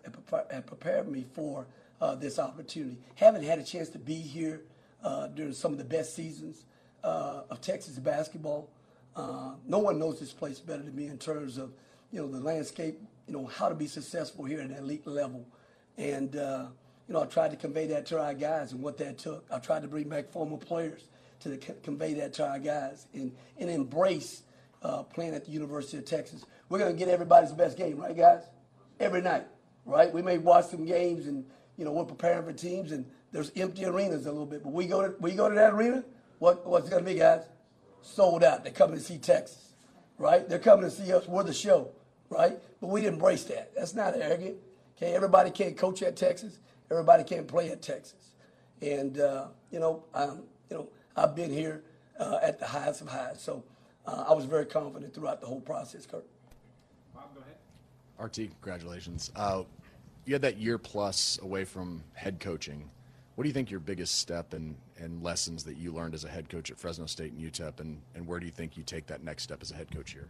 have 0.52 0.66
prepared 0.66 1.08
me 1.08 1.26
for 1.34 1.68
uh, 2.02 2.16
this 2.16 2.40
opportunity. 2.40 2.98
Haven't 3.16 3.44
had 3.44 3.60
a 3.60 3.64
chance 3.64 3.90
to 3.90 4.00
be 4.00 4.16
here 4.16 4.62
uh, 5.04 5.28
during 5.28 5.54
some 5.54 5.72
of 5.72 5.78
the 5.78 5.86
best 5.86 6.16
seasons 6.16 6.66
uh, 7.04 7.44
of 7.50 7.62
Texas 7.62 7.98
basketball. 7.98 8.70
no 9.16 9.80
one 9.80 10.00
knows 10.00 10.20
this 10.20 10.34
place 10.34 10.60
better 10.60 10.84
than 10.84 10.96
me 10.96 11.08
in 11.08 11.18
terms 11.18 11.58
of, 11.58 11.72
you 12.12 12.20
know, 12.20 12.30
the 12.30 12.40
landscape, 12.40 13.00
you 13.28 13.34
know, 13.34 13.46
how 13.46 13.70
to 13.70 13.76
be 13.76 13.88
successful 13.88 14.44
here 14.44 14.60
at 14.60 14.70
an 14.70 14.76
elite 14.76 15.08
level. 15.08 15.46
And, 15.98 16.34
you 16.34 17.14
know, 17.14 17.24
I 17.24 17.26
tried 17.26 17.52
to 17.52 17.58
convey 17.58 17.88
that 17.88 18.06
to 18.08 18.22
our 18.22 18.34
guys 18.34 18.72
and 18.72 18.82
what 18.82 18.98
that 18.98 19.18
took. 19.18 19.46
I 19.52 19.60
tried 19.60 19.84
to 19.84 19.88
bring 19.88 20.10
back 20.10 20.32
former 20.32 20.58
players 20.58 21.08
to 21.42 21.58
convey 21.84 22.14
that 22.16 22.34
to 22.34 22.48
our 22.48 22.60
guys 22.60 23.08
and, 23.14 23.32
and 23.58 23.70
embrace 23.70 24.44
uh, 24.84 25.04
playing 25.04 25.34
at 25.34 25.46
the 25.46 25.52
University 25.52 25.98
of 25.98 26.06
Texas. 26.06 26.46
We're 26.70 26.80
going 26.80 26.92
to 26.92 26.98
get 26.98 27.10
everybody's 27.10 27.52
best 27.52 27.78
game, 27.78 27.98
right, 27.98 28.16
guys? 28.16 28.44
Every 29.00 29.22
night, 29.22 29.46
right? 29.86 30.12
We 30.14 30.22
may 30.22 30.38
watch 30.38 30.66
some 30.66 30.86
games 30.86 31.28
and, 31.28 31.46
you 31.82 31.86
know, 31.86 31.92
we're 31.94 32.06
preparing 32.06 32.46
for 32.46 32.54
teams 32.54 32.92
and 32.92 33.04
there's 33.32 33.52
empty 33.56 33.86
arenas 33.86 34.28
a 34.28 34.32
little 34.32 34.46
bit. 34.46 34.62
But 34.62 34.72
we 34.72 34.86
go 34.86 35.02
to, 35.02 35.16
we 35.20 35.32
go 35.32 35.50
to 35.50 35.56
that 35.56 35.74
arena, 35.74 36.04
what, 36.38 36.64
what's 36.64 36.88
it 36.88 36.92
going 36.92 37.04
to 37.04 37.12
be, 37.12 37.18
guys? 37.18 37.42
Sold 38.04 38.44
out. 38.44 38.64
They're 38.64 38.72
coming 38.72 38.98
to 38.98 39.04
see 39.04 39.18
Texas, 39.18 39.74
right? 40.20 40.48
They're 40.48 40.60
coming 40.60 40.86
to 40.86 40.92
see 40.92 41.12
us. 41.12 41.28
We're 41.28 41.42
the 41.42 41.52
show, 41.52 41.90
right? 42.30 42.60
But 42.80 42.88
we 42.92 43.02
didn't 43.02 43.16
embrace 43.16 43.46
that. 43.46 43.74
That's 43.76 43.96
not 43.96 44.16
arrogant. 44.16 44.58
Okay, 44.96 45.16
everybody 45.16 45.50
can't 45.50 45.76
coach 45.76 46.04
at 46.04 46.16
Texas. 46.16 46.60
Everybody 46.92 47.24
can't 47.24 47.48
play 47.48 47.72
at 47.72 47.82
Texas. 47.82 48.34
And, 48.84 49.20
uh, 49.20 49.48
you 49.72 49.80
know, 49.80 50.04
um, 50.14 50.44
you 50.70 50.78
know, 50.78 50.90
I've 51.16 51.36
been 51.36 51.52
here 51.52 51.82
uh, 52.20 52.38
at 52.44 52.60
the 52.60 52.68
highest 52.68 53.02
of 53.02 53.08
highs. 53.08 53.42
So 53.42 53.64
uh, 54.06 54.26
I 54.30 54.34
was 54.34 54.46
very 54.46 54.68
confident 54.68 55.16
throughout 55.16 55.42
the 55.42 55.48
whole 55.48 55.62
process, 55.62 56.06
Kurt. 56.06 56.28
Bob, 57.16 57.34
go 57.34 57.42
ahead. 57.42 57.56
RT, 58.20 58.52
congratulations. 58.62 59.32
Uh, 59.36 59.64
you 60.26 60.34
had 60.34 60.42
that 60.42 60.58
year 60.58 60.78
plus 60.78 61.40
away 61.42 61.66
from 61.66 62.04
head 62.14 62.40
coaching. 62.40 62.90
What 63.36 63.44
do 63.44 63.48
you 63.48 63.54
think 63.54 63.72
your 63.72 63.80
biggest 63.80 64.20
step 64.20 64.54
and, 64.54 64.76
and 64.98 65.24
lessons 65.24 65.64
that 65.64 65.78
you 65.78 65.92
learned 65.92 66.14
as 66.14 66.26
a 66.26 66.30
head 66.30 66.50
coach 66.50 66.70
at 66.70 66.78
Fresno 66.78 67.06
State 67.06 67.34
and 67.34 67.42
UTEP, 67.42 67.80
and, 67.80 68.02
and 68.14 68.28
where 68.28 68.40
do 68.40 68.46
you 68.46 68.52
think 68.52 68.78
you 68.78 68.84
take 68.84 69.08
that 69.08 69.24
next 69.24 69.44
step 69.44 69.62
as 69.62 69.72
a 69.72 69.76
head 69.76 69.90
coach 69.92 70.12
here? 70.12 70.28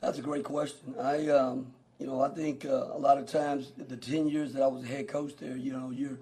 That's 0.00 0.18
a 0.18 0.22
great 0.22 0.44
question. 0.44 0.94
I, 1.00 1.28
um, 1.28 1.72
you 1.98 2.06
know, 2.06 2.20
I 2.20 2.28
think 2.28 2.64
uh, 2.64 2.90
a 2.92 2.98
lot 2.98 3.18
of 3.18 3.26
times 3.26 3.72
the 3.76 3.96
10 3.96 4.28
years 4.28 4.52
that 4.52 4.62
I 4.62 4.66
was 4.66 4.84
a 4.84 4.86
head 4.86 5.08
coach 5.08 5.36
there, 5.36 5.56
you 5.56 5.72
know, 5.72 5.90
you're, 5.90 6.18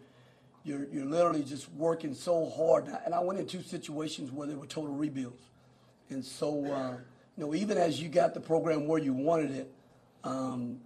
you're, 0.65 0.87
you're 0.93 1.05
literally 1.05 1.43
just 1.43 1.71
working 1.73 2.15
so 2.15 2.49
hard. 2.49 2.87
And 3.05 3.15
I 3.15 3.21
went 3.21 3.41
in 3.41 3.47
two 3.47 3.63
situations 3.63 4.31
where 4.31 4.47
there 4.47 4.57
were 4.57 4.67
total 4.67 4.95
rebuilds. 4.95 5.43
And 6.11 6.25
so, 6.25 6.65
uh, 6.67 6.97
you 7.37 7.45
know, 7.45 7.55
even 7.55 7.79
as 7.79 8.01
you 8.01 8.09
got 8.09 8.35
the 8.35 8.41
program 8.41 8.87
where 8.87 9.01
you 9.01 9.13
wanted 9.13 9.51
it, 9.51 9.73
um, 10.25 10.79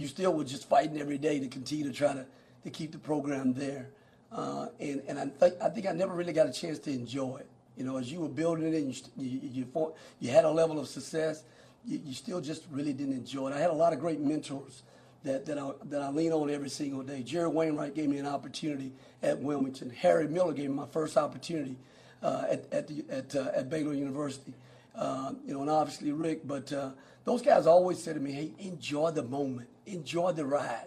you 0.00 0.08
still 0.08 0.32
were 0.32 0.44
just 0.44 0.68
fighting 0.68 0.98
every 0.98 1.18
day 1.18 1.38
to 1.38 1.48
continue 1.48 1.84
to 1.84 1.92
try 1.92 2.14
to, 2.14 2.24
to 2.64 2.70
keep 2.70 2.92
the 2.92 2.98
program 2.98 3.52
there. 3.52 3.90
Uh, 4.32 4.68
and 4.78 5.02
and 5.08 5.18
I, 5.18 5.26
th- 5.26 5.60
I 5.62 5.68
think 5.68 5.86
I 5.86 5.92
never 5.92 6.14
really 6.14 6.32
got 6.32 6.46
a 6.46 6.52
chance 6.52 6.78
to 6.80 6.90
enjoy 6.90 7.38
it. 7.38 7.48
You 7.76 7.84
know, 7.84 7.98
as 7.98 8.10
you 8.10 8.20
were 8.20 8.28
building 8.28 8.72
it 8.72 8.74
and 8.74 8.94
you, 8.94 9.02
you, 9.16 9.64
you, 9.64 9.94
you 10.20 10.30
had 10.30 10.44
a 10.44 10.50
level 10.50 10.78
of 10.78 10.88
success, 10.88 11.44
you, 11.84 12.00
you 12.04 12.14
still 12.14 12.40
just 12.40 12.64
really 12.70 12.92
didn't 12.92 13.14
enjoy 13.14 13.48
it. 13.48 13.54
I 13.54 13.58
had 13.58 13.70
a 13.70 13.74
lot 13.74 13.92
of 13.92 14.00
great 14.00 14.20
mentors 14.20 14.82
that, 15.24 15.44
that, 15.46 15.58
I, 15.58 15.70
that 15.84 16.00
I 16.00 16.10
lean 16.10 16.32
on 16.32 16.50
every 16.50 16.70
single 16.70 17.02
day. 17.02 17.22
Jerry 17.22 17.48
Wainwright 17.48 17.94
gave 17.94 18.08
me 18.08 18.18
an 18.18 18.26
opportunity 18.26 18.92
at 19.22 19.38
Wilmington. 19.38 19.90
Harry 19.90 20.28
Miller 20.28 20.52
gave 20.52 20.70
me 20.70 20.76
my 20.76 20.86
first 20.86 21.16
opportunity 21.16 21.76
uh, 22.22 22.44
at, 22.50 22.72
at, 22.72 22.88
the, 22.88 23.04
at, 23.10 23.34
uh, 23.34 23.50
at 23.54 23.68
Baylor 23.68 23.94
University. 23.94 24.54
Uh, 24.94 25.32
you 25.46 25.54
know, 25.54 25.60
and 25.60 25.70
obviously 25.70 26.12
Rick, 26.12 26.46
but 26.46 26.72
uh, 26.72 26.90
those 27.24 27.42
guys 27.42 27.66
always 27.66 28.02
said 28.02 28.14
to 28.14 28.20
me, 28.20 28.32
hey, 28.32 28.52
enjoy 28.58 29.10
the 29.10 29.22
moment, 29.22 29.68
enjoy 29.92 30.32
the 30.32 30.44
ride. 30.44 30.86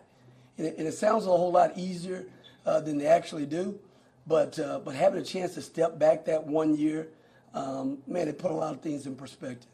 And 0.58 0.68
it, 0.68 0.78
and 0.78 0.88
it 0.88 0.94
sounds 0.94 1.26
a 1.26 1.30
whole 1.30 1.52
lot 1.52 1.78
easier 1.78 2.26
uh, 2.66 2.80
than 2.80 2.98
they 2.98 3.08
actually 3.08 3.46
do, 3.46 3.80
but, 4.28 4.58
uh, 4.60 4.80
but 4.80 4.96
having 4.96 5.20
a 5.20 5.26
chance 5.26 5.56
to 5.56 5.62
step 5.62 6.00
back 6.00 6.26
that 6.26 6.46
one 6.46 6.78
year, 6.78 7.08
um, 7.54 7.98
man, 8.08 8.28
it 8.28 8.39
put 8.39 8.52
a 8.52 8.54
lot 8.54 8.74
of 8.74 8.82
things 8.82 9.06
in 9.06 9.16
perspective. 9.16 9.70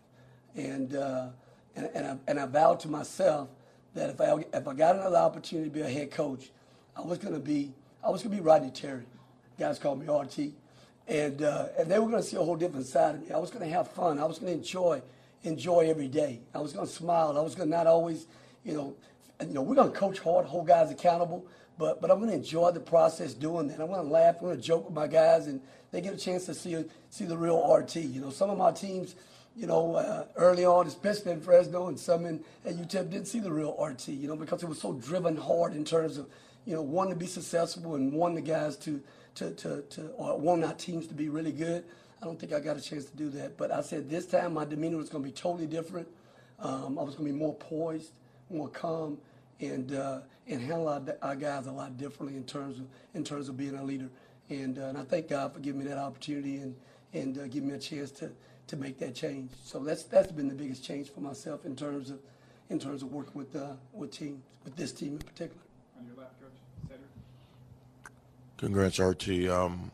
And, 0.56 0.94
and, 0.94 1.90
and, 1.94 2.08
I, 2.08 2.18
and 2.28 2.40
I 2.40 2.46
vowed 2.46 2.80
to 2.82 2.88
myself 2.88 3.50
that 3.94 4.10
if 4.10 4.22
I 4.22 4.46
if 4.54 4.68
I 4.68 4.74
got 4.74 4.96
another 4.96 5.18
opportunity 5.18 5.70
to 5.70 5.74
be 5.74 5.82
a 5.82 5.90
head 5.90 6.12
coach, 6.12 6.50
I 6.96 7.02
was 7.02 7.20
to 7.20 7.40
be 7.40 7.74
I 8.04 8.10
was 8.10 8.22
to 8.24 8.30
be 8.30 8.40
Rodney 8.40 8.72
Terry. 8.72 9.06
Guys 9.58 9.80
called 9.80 10.00
me 10.00 10.14
RT, 10.14 10.54
and 11.08 11.42
uh, 11.42 11.68
and 11.78 11.90
they 11.90 12.00
were 12.00 12.08
going 12.08 12.22
to 12.22 12.28
see 12.28 12.38
a 12.38 12.42
whole 12.42 12.56
different 12.56 12.86
side 12.86 13.16
of 13.16 13.22
me. 13.22 13.32
I 13.32 13.38
was 13.38 13.52
going 13.52 13.68
to 13.68 13.74
have 13.74 13.90
fun. 13.92 14.20
I 14.20 14.26
was 14.26 14.40
going 14.40 14.54
to 14.54 14.58
enjoy 14.58 15.02
enjoy 15.44 15.90
every 15.90 16.08
day. 16.08 16.42
I 16.54 16.60
was 16.60 16.74
going 16.74 16.88
to 16.88 16.92
smile. 16.92 17.38
I 17.38 17.42
was 17.42 17.56
going 17.56 17.70
to 17.70 17.76
not 17.76 17.88
always, 17.88 18.28
you 18.64 18.74
know, 18.74 18.96
you 19.42 19.54
know, 19.54 19.62
we're 19.62 19.76
going 19.76 19.92
to 19.92 19.98
coach 19.98 20.20
hard, 20.20 20.46
hold 20.46 20.68
guys 20.68 20.92
accountable, 20.92 21.46
but 21.78 22.02
but 22.02 22.12
I'm 22.12 22.18
going 22.18 22.30
to 22.30 22.36
enjoy 22.36 22.72
the 22.72 22.80
process 22.80 23.34
doing 23.34 23.68
that. 23.70 23.80
I'm 23.80 23.88
going 23.88 24.06
to 24.06 24.12
laugh. 24.12 24.36
I'm 24.40 24.48
going 24.48 24.58
to 24.58 24.62
joke 24.62 24.86
with 24.86 24.94
my 24.94 25.08
guys, 25.08 25.48
and 25.48 25.62
they 25.92 26.02
get 26.02 26.14
a 26.14 26.18
chance 26.18 26.46
to 26.46 26.54
see 26.54 26.84
see 27.10 27.26
the 27.26 27.38
real 27.38 27.72
RT. 27.72 27.96
You 27.98 28.22
know, 28.22 28.30
some 28.30 28.50
of 28.50 28.58
my 28.58 28.72
teams 28.72 29.16
you 29.60 29.68
know, 29.68 29.96
uh, 29.96 30.26
early 30.38 30.64
on, 30.64 30.88
especially 30.88 31.34
in 31.34 31.42
Fresno 31.42 31.88
and 31.88 32.00
some 32.00 32.26
in 32.26 32.42
at 32.66 32.76
UTEP, 32.76 33.10
didn't 33.10 33.26
see 33.26 33.42
the 33.42 33.52
real 33.52 33.76
RT, 33.78 34.08
you 34.08 34.28
know, 34.28 34.36
because 34.38 34.64
it 34.64 34.70
was 34.70 34.80
so 34.80 34.94
driven 34.94 35.36
hard 35.36 35.74
in 35.74 35.84
terms 35.84 36.18
of, 36.18 36.28
you 36.66 36.74
know, 36.74 36.82
wanting 36.82 37.14
to 37.14 37.20
be 37.20 37.26
successful 37.26 37.96
and 37.96 38.14
wanting 38.14 38.36
the 38.36 38.42
guys 38.42 38.78
to, 38.78 39.02
to, 39.36 39.52
to, 39.52 39.82
to 39.90 40.08
or 40.12 40.38
wanting 40.40 40.64
our 40.64 40.74
teams 40.74 41.08
to 41.08 41.14
be 41.14 41.28
really 41.28 41.52
good. 41.52 41.84
I 42.22 42.26
don't 42.26 42.40
think 42.40 42.54
I 42.54 42.62
got 42.62 42.78
a 42.78 42.82
chance 42.82 43.06
to 43.06 43.18
do 43.18 43.30
that. 43.32 43.58
But 43.58 43.72
I 43.72 43.82
said 43.82 44.10
this 44.10 44.26
time 44.26 44.54
my 44.54 44.64
demeanor 44.64 44.98
was 44.98 45.10
going 45.10 45.24
to 45.24 45.30
be 45.30 45.36
totally 45.36 45.68
different. 45.68 46.08
Um, 46.60 46.98
I 46.98 47.04
was 47.04 47.16
going 47.16 47.28
to 47.28 47.34
be 47.34 47.40
more 47.40 47.56
poised, 47.56 48.12
more 48.50 48.70
calm, 48.70 49.18
and 49.60 49.94
uh, 49.94 50.20
and 50.48 50.62
handle 50.62 50.88
our, 50.88 51.02
our, 51.22 51.36
guys 51.36 51.68
a 51.68 51.72
lot 51.72 51.98
differently 51.98 52.38
in 52.38 52.44
terms 52.44 52.80
of 52.80 52.86
in 53.14 53.24
terms 53.24 53.50
of 53.50 53.58
being 53.58 53.76
a 53.76 53.84
leader. 53.84 54.10
And, 54.50 54.80
uh, 54.80 54.86
and 54.86 54.98
I 54.98 55.04
thank 55.04 55.28
God 55.28 55.54
for 55.54 55.60
giving 55.60 55.80
me 55.82 55.88
that 55.88 55.98
opportunity 55.98 56.58
and 56.58 56.76
and 57.14 57.38
uh, 57.38 57.48
giving 57.48 57.70
me 57.70 57.76
a 57.76 57.80
chance 57.80 58.12
to 58.12 58.32
to 58.68 58.78
make 58.78 59.00
that 59.00 59.16
change. 59.16 59.52
So 59.64 59.80
that's 59.80 60.04
that's 60.04 60.32
been 60.32 60.48
the 60.48 60.56
biggest 60.56 60.84
change 60.84 61.10
for 61.10 61.22
myself 61.22 61.66
in 61.66 61.76
terms 61.76 62.10
of 62.10 62.20
in 62.70 62.80
terms 62.80 63.04
of 63.04 63.12
working 63.12 63.34
with 63.34 63.56
uh, 63.56 63.74
with 63.94 64.12
teams, 64.12 64.42
with 64.64 64.76
this 64.76 64.92
team 64.92 65.14
in 65.14 65.20
particular. 65.20 65.62
On 66.00 66.06
your 66.06 66.16
left, 66.16 66.40
Coach 66.40 66.52
Cedric. 66.88 67.10
Congrats, 68.58 69.00
RT. 69.00 69.50
Um, 69.50 69.92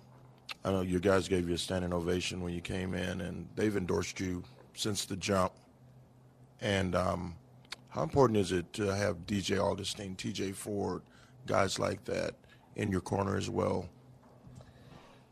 I 0.63 0.71
know 0.71 0.82
your 0.82 0.99
guys 0.99 1.28
gave 1.28 1.47
you 1.47 1.56
a 1.56 1.58
standing 1.58 1.93
ovation 1.93 2.41
when 2.41 2.54
you 2.54 2.62
came 2.62 2.93
in, 2.93 3.21
and 3.21 3.47
they've 3.56 3.75
endorsed 3.75 4.19
you 4.19 4.43
since 4.73 5.06
the 5.06 5.15
jump. 5.15 5.54
And 6.62 6.95
um, 6.95 7.36
how 7.95 8.03
important 8.03 8.38
is 8.38 8.51
it 8.51 8.73
to 8.73 8.93
have 8.93 9.25
DJ 9.25 9.58
Augustin, 9.58 10.17
TJ 10.17 10.53
Ford, 10.53 11.01
guys 11.47 11.79
like 11.79 12.03
that 12.03 12.34
in 12.75 12.91
your 12.91 12.99
corner 12.99 13.38
as 13.38 13.49
well? 13.49 13.88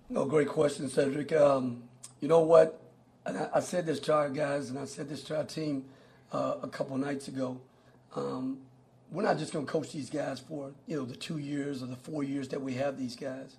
No, 0.10 0.24
great 0.24 0.48
question, 0.48 0.88
Cedric. 0.88 1.34
Um, 1.34 1.84
you 2.22 2.30
know 2.30 2.40
what? 2.40 2.80
I, 3.26 3.50
I, 3.56 3.60
said 3.60 3.86
this 3.86 4.00
to 4.02 4.14
our 4.14 4.30
guys, 4.30 4.70
and 4.70 4.80
I 4.80 4.86
said 4.86 5.10
this 5.10 5.24
to 5.24 5.36
our 5.36 5.44
team 5.44 5.84
uh, 6.32 6.56
a 6.64 6.70
couple 6.70 6.98
nights 6.98 7.28
ago. 7.28 7.60
Um, 8.16 8.60
we're 9.12 9.24
not 9.24 9.38
just 9.38 9.52
going 9.52 9.66
to 9.66 9.72
coach 9.72 9.92
these 9.92 10.10
guys 10.10 10.40
for 10.40 10.72
you 10.88 10.96
know 10.96 11.04
the 11.04 11.18
two 11.18 11.40
years 11.40 11.84
or 11.84 11.88
the 11.88 11.98
four 11.98 12.24
years 12.24 12.48
that 12.50 12.62
we 12.62 12.76
have 12.76 12.98
these 12.98 13.18
guys. 13.18 13.58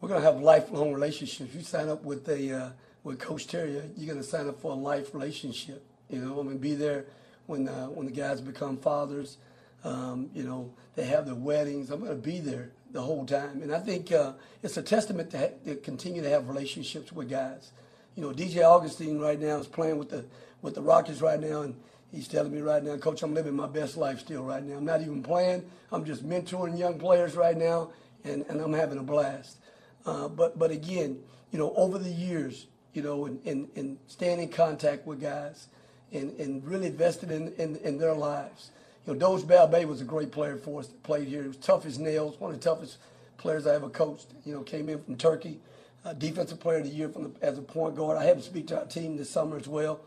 We're 0.00 0.08
going 0.08 0.22
to 0.22 0.26
have 0.26 0.40
lifelong 0.40 0.94
relationships. 0.94 1.54
You 1.54 1.60
sign 1.60 1.90
up 1.90 2.02
with 2.02 2.26
a 2.30 2.50
uh, 2.50 2.70
with 3.04 3.18
Coach 3.18 3.46
Terry, 3.46 3.72
you're 3.72 4.06
going 4.06 4.22
to 4.22 4.28
sign 4.28 4.48
up 4.48 4.58
for 4.62 4.72
a 4.72 4.74
life 4.74 5.12
relationship. 5.12 5.84
You 6.08 6.20
know, 6.20 6.34
going 6.34 6.48
to 6.48 6.54
be 6.54 6.74
there 6.74 7.04
when 7.46 7.68
uh, 7.68 7.86
when 7.86 8.06
the 8.06 8.12
guys 8.12 8.40
become 8.40 8.76
fathers. 8.78 9.38
Um, 9.84 10.30
you 10.34 10.42
know, 10.42 10.72
they 10.96 11.04
have 11.04 11.26
their 11.26 11.36
weddings. 11.36 11.90
I'm 11.90 12.00
going 12.00 12.10
to 12.10 12.16
be 12.16 12.40
there 12.40 12.72
the 12.92 13.02
whole 13.02 13.24
time, 13.26 13.62
and 13.62 13.72
I 13.74 13.78
think 13.80 14.12
uh, 14.12 14.32
it's 14.62 14.76
a 14.76 14.82
testament 14.82 15.30
to, 15.32 15.38
ha- 15.38 15.54
to 15.66 15.76
continue 15.76 16.22
to 16.22 16.30
have 16.30 16.48
relationships 16.48 17.12
with 17.12 17.30
guys 17.30 17.72
you 18.16 18.22
know, 18.22 18.30
DJ 18.32 18.62
Augustin 18.64 19.20
right 19.20 19.40
now 19.40 19.58
is 19.58 19.66
playing 19.66 19.98
with 19.98 20.10
the 20.10 20.24
with 20.62 20.74
the 20.74 20.82
Rockets 20.82 21.20
right 21.20 21.38
now, 21.38 21.62
and 21.62 21.76
he's 22.10 22.26
telling 22.26 22.52
me 22.52 22.60
right 22.62 22.82
now, 22.82 22.96
Coach, 22.96 23.22
I'm 23.22 23.34
living 23.34 23.54
my 23.54 23.68
best 23.68 23.96
life 23.96 24.20
still 24.20 24.42
right 24.42 24.64
now. 24.64 24.76
I'm 24.76 24.84
not 24.86 25.02
even 25.02 25.22
playing. 25.22 25.64
I'm 25.92 26.04
just 26.04 26.28
mentoring 26.28 26.78
young 26.78 26.98
players 26.98 27.36
right 27.36 27.56
now, 27.56 27.92
and, 28.24 28.44
and 28.48 28.60
I'm 28.60 28.72
having 28.72 28.98
a 28.98 29.02
blast. 29.04 29.58
Uh, 30.06 30.28
but 30.28 30.58
but 30.58 30.70
again, 30.72 31.20
you 31.52 31.58
know, 31.58 31.74
over 31.76 31.98
the 31.98 32.10
years, 32.10 32.66
you 32.94 33.02
know, 33.02 33.26
and, 33.26 33.40
and, 33.46 33.68
and 33.76 33.98
staying 34.08 34.40
in 34.40 34.48
contact 34.48 35.06
with 35.06 35.20
guys 35.20 35.68
and, 36.16 36.38
and 36.40 36.64
really 36.66 36.86
invested 36.86 37.30
in, 37.30 37.52
in, 37.54 37.76
in 37.76 37.98
their 37.98 38.14
lives. 38.14 38.70
You 39.06 39.12
know, 39.12 39.18
Dogus 39.18 39.44
Balbay 39.44 39.86
was 39.86 40.00
a 40.00 40.04
great 40.04 40.32
player 40.32 40.56
for 40.56 40.80
us 40.80 40.88
played 41.02 41.28
here. 41.28 41.42
He 41.42 41.48
was 41.48 41.56
tough 41.58 41.86
as 41.86 41.98
nails, 41.98 42.40
one 42.40 42.52
of 42.52 42.60
the 42.60 42.64
toughest 42.64 42.98
players 43.38 43.66
I 43.66 43.74
ever 43.74 43.88
coached. 43.88 44.26
You 44.44 44.54
know, 44.54 44.62
came 44.62 44.88
in 44.88 45.02
from 45.02 45.16
Turkey 45.16 45.60
uh, 46.06 46.12
defensive 46.12 46.60
player 46.60 46.78
of 46.78 46.84
the 46.84 46.90
year 46.90 47.08
from 47.08 47.24
the, 47.24 47.32
as 47.42 47.58
a 47.58 47.62
point 47.62 47.96
guard. 47.96 48.16
I 48.16 48.24
had 48.24 48.36
him 48.36 48.42
speak 48.42 48.68
to 48.68 48.78
our 48.78 48.86
team 48.86 49.16
this 49.16 49.28
summer 49.28 49.56
as 49.56 49.66
well. 49.66 50.00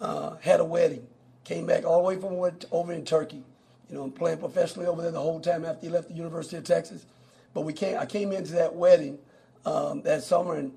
Uh, 0.00 0.36
had 0.36 0.60
a 0.60 0.64
wedding, 0.64 1.06
came 1.44 1.66
back 1.66 1.84
all 1.84 2.02
the 2.02 2.08
way 2.08 2.20
from 2.20 2.34
over 2.70 2.92
in 2.92 3.04
Turkey. 3.04 3.42
You 3.90 3.96
know, 3.96 4.10
playing 4.10 4.38
professionally 4.38 4.86
over 4.86 5.00
there 5.00 5.10
the 5.10 5.20
whole 5.20 5.40
time 5.40 5.64
after 5.64 5.86
he 5.86 5.88
left 5.88 6.08
the 6.08 6.14
University 6.14 6.58
of 6.58 6.64
Texas. 6.64 7.06
But 7.54 7.62
we 7.62 7.72
came, 7.72 7.98
I 7.98 8.04
came 8.04 8.32
into 8.32 8.52
that 8.52 8.74
wedding 8.74 9.18
um, 9.64 10.02
that 10.02 10.22
summer, 10.22 10.56
and 10.56 10.72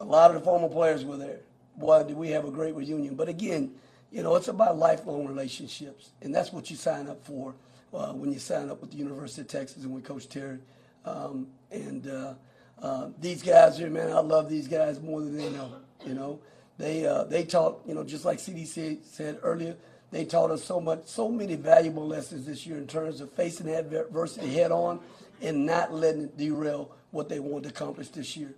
a 0.00 0.04
lot 0.04 0.32
of 0.32 0.34
the 0.34 0.40
former 0.44 0.68
players 0.68 1.04
were 1.04 1.16
there. 1.16 1.38
Boy, 1.76 2.02
did 2.02 2.16
we 2.16 2.30
have 2.30 2.44
a 2.44 2.50
great 2.50 2.74
reunion. 2.74 3.14
But 3.14 3.28
again, 3.28 3.72
you 4.10 4.22
know, 4.22 4.36
it's 4.36 4.48
about 4.48 4.78
lifelong 4.78 5.26
relationships, 5.26 6.10
and 6.22 6.34
that's 6.34 6.52
what 6.52 6.70
you 6.70 6.76
sign 6.76 7.08
up 7.08 7.24
for 7.24 7.54
uh, 7.92 8.12
when 8.12 8.32
you 8.32 8.38
sign 8.38 8.70
up 8.70 8.80
with 8.80 8.90
the 8.90 8.96
University 8.96 9.42
of 9.42 9.48
Texas 9.48 9.84
and 9.84 9.92
with 9.92 10.04
Coach 10.04 10.28
Terry. 10.28 10.58
Um, 11.04 11.48
and 11.70 12.08
uh, 12.08 12.34
uh, 12.80 13.08
these 13.20 13.42
guys 13.42 13.78
here, 13.78 13.90
man, 13.90 14.10
I 14.10 14.20
love 14.20 14.48
these 14.48 14.68
guys 14.68 15.00
more 15.00 15.20
than 15.20 15.36
they 15.36 15.50
know. 15.50 15.72
You 16.06 16.14
know, 16.14 16.40
they 16.78 17.06
uh, 17.06 17.24
they 17.24 17.44
taught, 17.44 17.80
you 17.86 17.94
know, 17.94 18.04
just 18.04 18.24
like 18.24 18.38
CDC 18.38 19.04
said 19.04 19.38
earlier, 19.42 19.76
they 20.10 20.24
taught 20.24 20.50
us 20.50 20.64
so 20.64 20.80
much, 20.80 21.06
so 21.06 21.28
many 21.28 21.56
valuable 21.56 22.06
lessons 22.06 22.46
this 22.46 22.66
year 22.66 22.78
in 22.78 22.86
terms 22.86 23.20
of 23.20 23.32
facing 23.32 23.68
adversity 23.68 24.48
head 24.48 24.72
on 24.72 25.00
and 25.42 25.66
not 25.66 25.92
letting 25.92 26.22
it 26.22 26.36
derail 26.36 26.90
what 27.10 27.28
they 27.28 27.40
want 27.40 27.64
to 27.64 27.70
accomplish 27.70 28.08
this 28.08 28.36
year. 28.36 28.54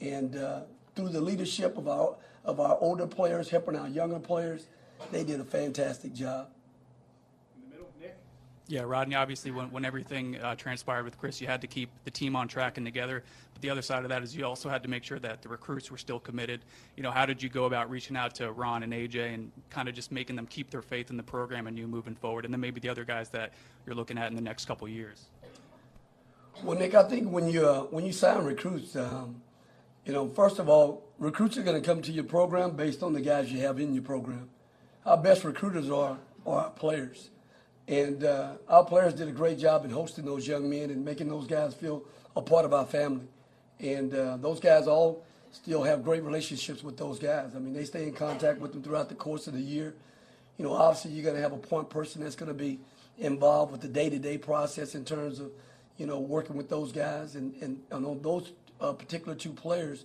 And 0.00 0.36
uh, 0.36 0.62
through 0.94 1.10
the 1.10 1.20
leadership 1.20 1.78
of 1.78 1.88
our 1.88 2.16
of 2.44 2.60
our 2.60 2.76
older 2.80 3.06
players, 3.06 3.48
helping 3.50 3.76
our 3.76 3.88
younger 3.88 4.18
players, 4.18 4.66
they 5.10 5.24
did 5.24 5.40
a 5.40 5.44
fantastic 5.44 6.12
job. 6.12 6.48
Yeah, 8.70 8.82
Rodney, 8.82 9.16
obviously, 9.16 9.50
when, 9.50 9.68
when 9.72 9.84
everything 9.84 10.36
uh, 10.36 10.54
transpired 10.54 11.02
with 11.02 11.18
Chris, 11.18 11.40
you 11.40 11.48
had 11.48 11.60
to 11.62 11.66
keep 11.66 11.90
the 12.04 12.10
team 12.12 12.36
on 12.36 12.46
track 12.46 12.76
and 12.76 12.86
together. 12.86 13.24
But 13.52 13.62
the 13.62 13.68
other 13.68 13.82
side 13.82 14.04
of 14.04 14.10
that 14.10 14.22
is 14.22 14.36
you 14.36 14.46
also 14.46 14.68
had 14.68 14.84
to 14.84 14.88
make 14.88 15.02
sure 15.02 15.18
that 15.18 15.42
the 15.42 15.48
recruits 15.48 15.90
were 15.90 15.98
still 15.98 16.20
committed. 16.20 16.60
You 16.96 17.02
know, 17.02 17.10
how 17.10 17.26
did 17.26 17.42
you 17.42 17.48
go 17.48 17.64
about 17.64 17.90
reaching 17.90 18.16
out 18.16 18.32
to 18.36 18.52
Ron 18.52 18.84
and 18.84 18.92
AJ 18.92 19.34
and 19.34 19.50
kind 19.70 19.88
of 19.88 19.96
just 19.96 20.12
making 20.12 20.36
them 20.36 20.46
keep 20.46 20.70
their 20.70 20.82
faith 20.82 21.10
in 21.10 21.16
the 21.16 21.22
program 21.24 21.66
and 21.66 21.76
you 21.76 21.88
moving 21.88 22.14
forward? 22.14 22.44
And 22.44 22.54
then 22.54 22.60
maybe 22.60 22.78
the 22.78 22.88
other 22.88 23.04
guys 23.04 23.28
that 23.30 23.54
you're 23.86 23.96
looking 23.96 24.16
at 24.16 24.30
in 24.30 24.36
the 24.36 24.40
next 24.40 24.66
couple 24.66 24.86
years? 24.86 25.24
Well, 26.62 26.78
Nick, 26.78 26.94
I 26.94 27.02
think 27.02 27.28
when 27.28 27.48
you, 27.48 27.66
uh, 27.66 27.80
when 27.84 28.06
you 28.06 28.12
sign 28.12 28.44
recruits, 28.44 28.94
um, 28.94 29.42
you 30.04 30.12
know, 30.12 30.28
first 30.28 30.60
of 30.60 30.68
all, 30.68 31.02
recruits 31.18 31.58
are 31.58 31.64
going 31.64 31.80
to 31.80 31.84
come 31.84 32.02
to 32.02 32.12
your 32.12 32.22
program 32.22 32.76
based 32.76 33.02
on 33.02 33.14
the 33.14 33.20
guys 33.20 33.50
you 33.50 33.58
have 33.62 33.80
in 33.80 33.94
your 33.94 34.04
program. 34.04 34.48
Our 35.06 35.16
best 35.16 35.44
recruiters 35.44 35.90
are, 35.90 36.18
are 36.46 36.64
our 36.64 36.70
players. 36.70 37.30
And 37.88 38.22
uh, 38.22 38.52
our 38.68 38.84
players 38.84 39.14
did 39.14 39.28
a 39.28 39.32
great 39.32 39.58
job 39.58 39.84
in 39.84 39.90
hosting 39.90 40.24
those 40.24 40.46
young 40.46 40.68
men 40.68 40.90
and 40.90 41.04
making 41.04 41.28
those 41.28 41.46
guys 41.46 41.74
feel 41.74 42.04
a 42.36 42.42
part 42.42 42.64
of 42.64 42.72
our 42.72 42.84
family. 42.84 43.26
And 43.80 44.14
uh, 44.14 44.36
those 44.36 44.60
guys 44.60 44.86
all 44.86 45.24
still 45.52 45.82
have 45.82 46.04
great 46.04 46.22
relationships 46.22 46.84
with 46.84 46.96
those 46.96 47.18
guys. 47.18 47.52
I 47.56 47.58
mean, 47.58 47.72
they 47.72 47.84
stay 47.84 48.04
in 48.04 48.12
contact 48.12 48.60
with 48.60 48.72
them 48.72 48.82
throughout 48.82 49.08
the 49.08 49.14
course 49.14 49.46
of 49.46 49.54
the 49.54 49.60
year. 49.60 49.94
You 50.58 50.64
know, 50.66 50.74
obviously, 50.74 51.12
you're 51.12 51.24
going 51.24 51.36
to 51.36 51.42
have 51.42 51.52
a 51.52 51.58
point 51.58 51.88
person 51.88 52.22
that's 52.22 52.36
going 52.36 52.52
to 52.52 52.54
be 52.54 52.78
involved 53.18 53.72
with 53.72 53.80
the 53.80 53.88
day-to-day 53.88 54.38
process 54.38 54.94
in 54.94 55.04
terms 55.04 55.40
of, 55.40 55.50
you 55.96 56.06
know, 56.06 56.20
working 56.20 56.56
with 56.56 56.68
those 56.68 56.92
guys. 56.92 57.34
And, 57.34 57.54
and, 57.62 57.80
and 57.90 58.06
on 58.06 58.22
those 58.22 58.52
uh, 58.80 58.92
particular 58.92 59.34
two 59.34 59.52
players, 59.52 60.04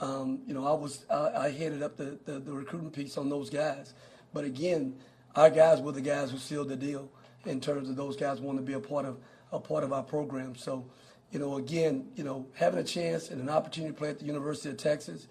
um, 0.00 0.40
you 0.46 0.54
know, 0.54 0.66
I 0.66 0.72
was 0.72 1.04
I, 1.10 1.46
I 1.46 1.50
headed 1.50 1.82
up 1.82 1.96
the, 1.96 2.18
the, 2.24 2.38
the 2.38 2.52
recruiting 2.52 2.90
piece 2.90 3.18
on 3.18 3.28
those 3.28 3.50
guys. 3.50 3.92
But 4.36 4.44
again, 4.44 4.96
our 5.34 5.48
guys 5.48 5.80
were 5.80 5.92
the 5.92 6.02
guys 6.02 6.30
who 6.30 6.36
sealed 6.36 6.68
the 6.68 6.76
deal 6.76 7.08
in 7.46 7.58
terms 7.58 7.88
of 7.88 7.96
those 7.96 8.16
guys 8.16 8.38
wanting 8.38 8.66
to 8.66 8.66
be 8.66 8.74
a 8.74 8.80
part 8.80 9.06
of 9.06 9.16
a 9.50 9.58
part 9.58 9.82
of 9.82 9.94
our 9.94 10.02
program. 10.02 10.56
So, 10.56 10.84
you 11.32 11.38
know, 11.38 11.56
again, 11.56 12.08
you 12.16 12.22
know, 12.22 12.46
having 12.52 12.78
a 12.78 12.84
chance 12.84 13.30
and 13.30 13.40
an 13.40 13.48
opportunity 13.48 13.94
to 13.94 13.98
play 13.98 14.10
at 14.10 14.18
the 14.18 14.26
University 14.26 14.68
of 14.68 14.76
Texas, 14.76 15.26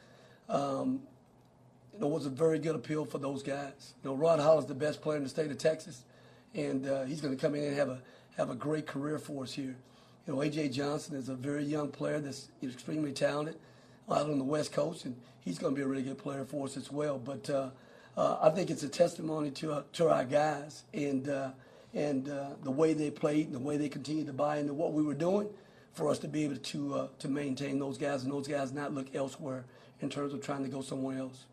um, 0.50 1.04
you 1.94 2.00
know, 2.00 2.08
was 2.08 2.26
a 2.26 2.32
very 2.32 2.58
good 2.58 2.76
appeal 2.76 3.06
for 3.06 3.20
those 3.20 3.44
guys. 3.44 3.94
You 4.04 4.10
know, 4.10 4.15
Ron 4.15 4.39
Holland's 4.39 4.65
the 4.65 4.74
best 4.74 5.04
player 5.04 5.18
in 5.18 5.24
the 5.24 5.30
state 5.30 5.52
of 5.52 5.60
Texas, 5.60 6.04
and 6.56 6.89
uh, 6.89 7.04
he's 7.04 7.22
going 7.22 7.36
to 7.36 7.39
come 7.39 7.54
in 7.54 7.63
and 7.63 7.76
have 7.76 7.89
a 7.89 8.02
have 8.38 8.50
a 8.50 8.56
great 8.56 8.88
career 8.88 9.20
for 9.20 9.44
us 9.44 9.54
here. 9.54 9.76
You 10.26 10.34
know, 10.34 10.39
AJ 10.39 10.74
Johnson 10.74 11.15
is 11.15 11.30
a 11.30 11.36
very 11.36 11.63
young 11.63 11.89
player 11.89 12.20
that's 12.20 12.50
extremely 12.63 13.12
talented 13.12 13.60
out 14.10 14.32
on 14.32 14.39
the 14.39 14.44
West 14.44 14.74
Coast, 14.74 15.06
and 15.06 15.15
he's 15.41 15.60
going 15.60 15.76
to 15.76 15.78
be 15.78 15.84
a 15.84 15.88
really 15.88 16.02
good 16.02 16.18
player 16.18 16.44
for 16.44 16.65
us 16.65 16.76
as 16.76 16.91
well. 16.91 17.20
But 17.20 17.48
uh, 17.52 17.70
uh, 18.17 18.38
I 18.41 18.49
think 18.49 18.69
it's 18.69 18.84
a 18.84 18.89
testimony 18.89 19.51
to 19.51 19.73
uh, 19.73 19.84
to 19.93 20.10
our 20.10 20.23
guys 20.23 20.84
and 20.93 21.28
uh, 21.28 21.49
and 21.93 22.30
uh, 22.30 22.49
the 22.63 22.71
way 22.71 22.93
they 22.93 23.12
played 23.12 23.47
and 23.47 23.56
the 23.56 23.60
way 23.60 23.78
they 23.78 23.89
continued 23.89 24.28
to 24.28 24.34
buy 24.34 24.58
into 24.58 24.73
what 24.73 24.93
we 24.93 25.04
were 25.04 25.13
doing 25.13 25.49
for 25.93 26.10
us 26.10 26.19
to 26.19 26.28
be 26.28 26.43
able 26.43 26.58
to 26.58 26.95
uh, 26.95 27.08
to 27.19 27.28
maintain 27.28 27.80
those 27.80 27.97
guys 27.97 28.23
and 28.23 28.32
those 28.32 28.47
guys 28.47 28.71
not 28.71 28.93
look 28.93 29.13
elsewhere 29.15 29.65
in 30.01 30.10
terms 30.10 30.34
of 30.34 30.41
trying 30.41 30.63
to 30.63 30.69
go 30.69 30.82
somewhere 30.82 31.17
else. 31.17 31.45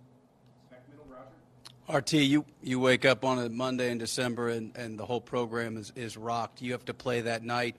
RT, 1.93 2.13
you, 2.13 2.45
you 2.63 2.79
wake 2.79 3.05
up 3.05 3.25
on 3.25 3.39
a 3.41 3.49
Monday 3.49 3.91
in 3.91 3.99
December 3.99 4.51
and, 4.51 4.75
and 4.77 4.99
the 4.99 5.05
whole 5.05 5.21
program 5.21 5.77
is, 5.77 5.93
is 5.97 6.17
rocked. 6.17 6.63
You 6.63 6.73
have 6.73 6.85
to 6.85 6.95
play 6.95 7.23
that 7.23 7.43
night. 7.43 7.75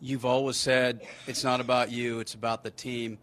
You've 0.00 0.24
always 0.24 0.56
said 0.56 1.00
it's 1.26 1.44
not 1.44 1.60
about 1.60 1.92
you, 1.92 2.18
it's 2.18 2.34
about 2.34 2.64
the 2.64 2.70
team. 2.70 3.18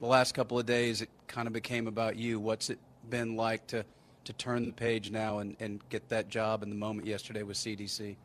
The 0.00 0.06
last 0.06 0.34
couple 0.34 0.58
of 0.58 0.66
days, 0.66 1.02
it 1.02 1.10
kind 1.26 1.46
of 1.48 1.52
became 1.52 1.88
about 1.88 2.16
you. 2.16 2.38
What's 2.38 2.70
it 2.70 2.78
been 3.10 3.36
like 3.36 3.66
to, 3.68 3.84
to 4.24 4.32
turn 4.32 4.66
the 4.66 4.72
page 4.72 5.10
now 5.10 5.38
and, 5.38 5.56
and 5.60 5.80
get 5.88 6.08
that 6.08 6.28
job 6.28 6.62
in 6.62 6.70
the 6.70 6.76
moment 6.76 7.06
yesterday 7.06 7.42
with 7.42 7.56
CDC? 7.56 8.16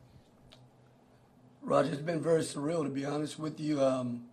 Roger, 1.62 1.92
it's 1.92 2.02
been 2.02 2.20
very 2.20 2.42
surreal 2.42 2.82
to 2.82 2.90
be 2.90 3.04
honest 3.04 3.38
with 3.38 3.60
you. 3.60 3.80
Um, 3.80 4.24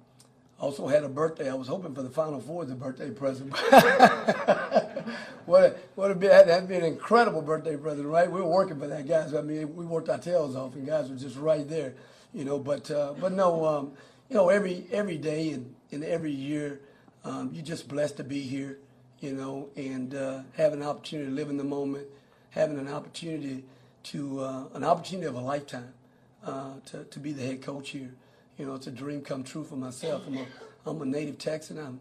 also 0.60 0.88
had 0.88 1.04
a 1.04 1.10
birthday. 1.10 1.50
I 1.50 1.54
was 1.54 1.68
hoping 1.68 1.96
for 1.96 2.02
the 2.02 2.10
Final 2.10 2.40
Four 2.40 2.64
as 2.64 2.72
a 2.72 2.76
birthday 2.76 3.10
present. 3.12 3.56
what 5.46 5.64
a, 5.64 5.76
what 5.96 6.12
a 6.12 6.16
be, 6.16 6.28
that'd 6.28 6.68
be 6.68 6.76
an 6.76 6.84
incredible 6.84 7.42
birthday 7.42 7.78
present, 7.78 8.06
right? 8.08 8.30
We 8.30 8.42
were 8.42 8.48
working 8.48 8.78
for 8.80 8.88
that, 8.88 9.08
guys. 9.08 9.34
I 9.34 9.42
mean, 9.42 9.74
we 9.76 9.86
worked 9.86 10.10
our 10.10 10.18
tails 10.18 10.56
off, 10.56 10.76
and 10.76 10.86
guys 10.86 11.10
were 11.10 11.16
just 11.16 11.38
right 11.38 11.68
there, 11.68 11.94
you 12.34 12.44
know. 12.44 12.60
But 12.60 12.92
uh, 12.92 13.14
but 13.20 13.32
no, 13.32 13.66
um, 13.66 13.94
you 14.30 14.36
know, 14.36 14.50
every 14.50 14.86
every 14.92 15.18
day 15.18 15.52
and, 15.52 15.74
and 15.92 16.04
every 16.04 16.32
year, 16.32 16.82
um, 17.24 17.52
you're 17.54 17.64
just 17.64 17.88
blessed 17.88 18.18
to 18.18 18.24
be 18.24 18.42
here, 18.42 18.80
you 19.22 19.34
know, 19.34 19.70
and 19.76 20.16
uh, 20.16 20.42
having 20.56 20.82
an 20.82 20.88
opportunity 20.88 21.30
to 21.30 21.36
live 21.36 21.50
in 21.50 21.58
the 21.58 21.64
moment, 21.64 22.08
having 22.52 22.80
an 22.80 22.88
opportunity 22.88 23.64
to 24.04 24.42
uh, 24.42 24.64
an 24.74 24.84
opportunity 24.84 25.28
of 25.28 25.36
a 25.36 25.42
lifetime 25.42 25.94
uh, 26.46 26.74
to 26.86 27.04
to 27.06 27.20
be 27.20 27.32
the 27.32 27.46
head 27.46 27.62
coach 27.62 27.90
here. 27.90 28.12
You 28.58 28.66
know, 28.66 28.76
it's 28.76 28.88
a 28.88 28.92
dream 28.92 29.22
come 29.22 29.44
true 29.44 29.64
for 29.64 29.76
myself. 29.76 30.24
I'm 30.28 30.38
a 30.38 30.46
I'm 30.86 31.02
a 31.02 31.06
native 31.06 31.38
Texan. 31.38 31.78
I'm 31.78 32.00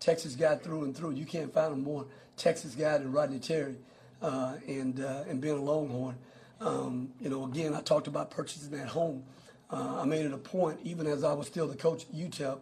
Texas 0.00 0.34
guy 0.34 0.56
through 0.56 0.84
and 0.84 0.96
through. 0.96 1.12
You 1.12 1.24
can't 1.24 1.52
find 1.52 1.72
a 1.72 1.76
more 1.76 2.06
Texas 2.36 2.74
guy 2.74 2.98
than 2.98 3.12
Rodney 3.12 3.38
Terry, 3.38 3.76
uh, 4.20 4.54
and 4.66 5.00
uh, 5.00 5.24
and 5.28 5.40
being 5.40 5.58
a 5.58 5.62
Longhorn. 5.62 6.16
Um, 6.60 7.10
you 7.20 7.28
know, 7.28 7.44
again, 7.44 7.74
I 7.74 7.80
talked 7.80 8.06
about 8.06 8.30
purchasing 8.30 8.70
that 8.72 8.88
home. 8.88 9.22
Uh, 9.70 10.00
I 10.00 10.04
made 10.04 10.24
it 10.24 10.32
a 10.32 10.38
point, 10.38 10.78
even 10.84 11.06
as 11.06 11.22
I 11.22 11.32
was 11.32 11.46
still 11.48 11.66
the 11.66 11.76
coach 11.76 12.04
at 12.04 12.14
UTEP, 12.14 12.58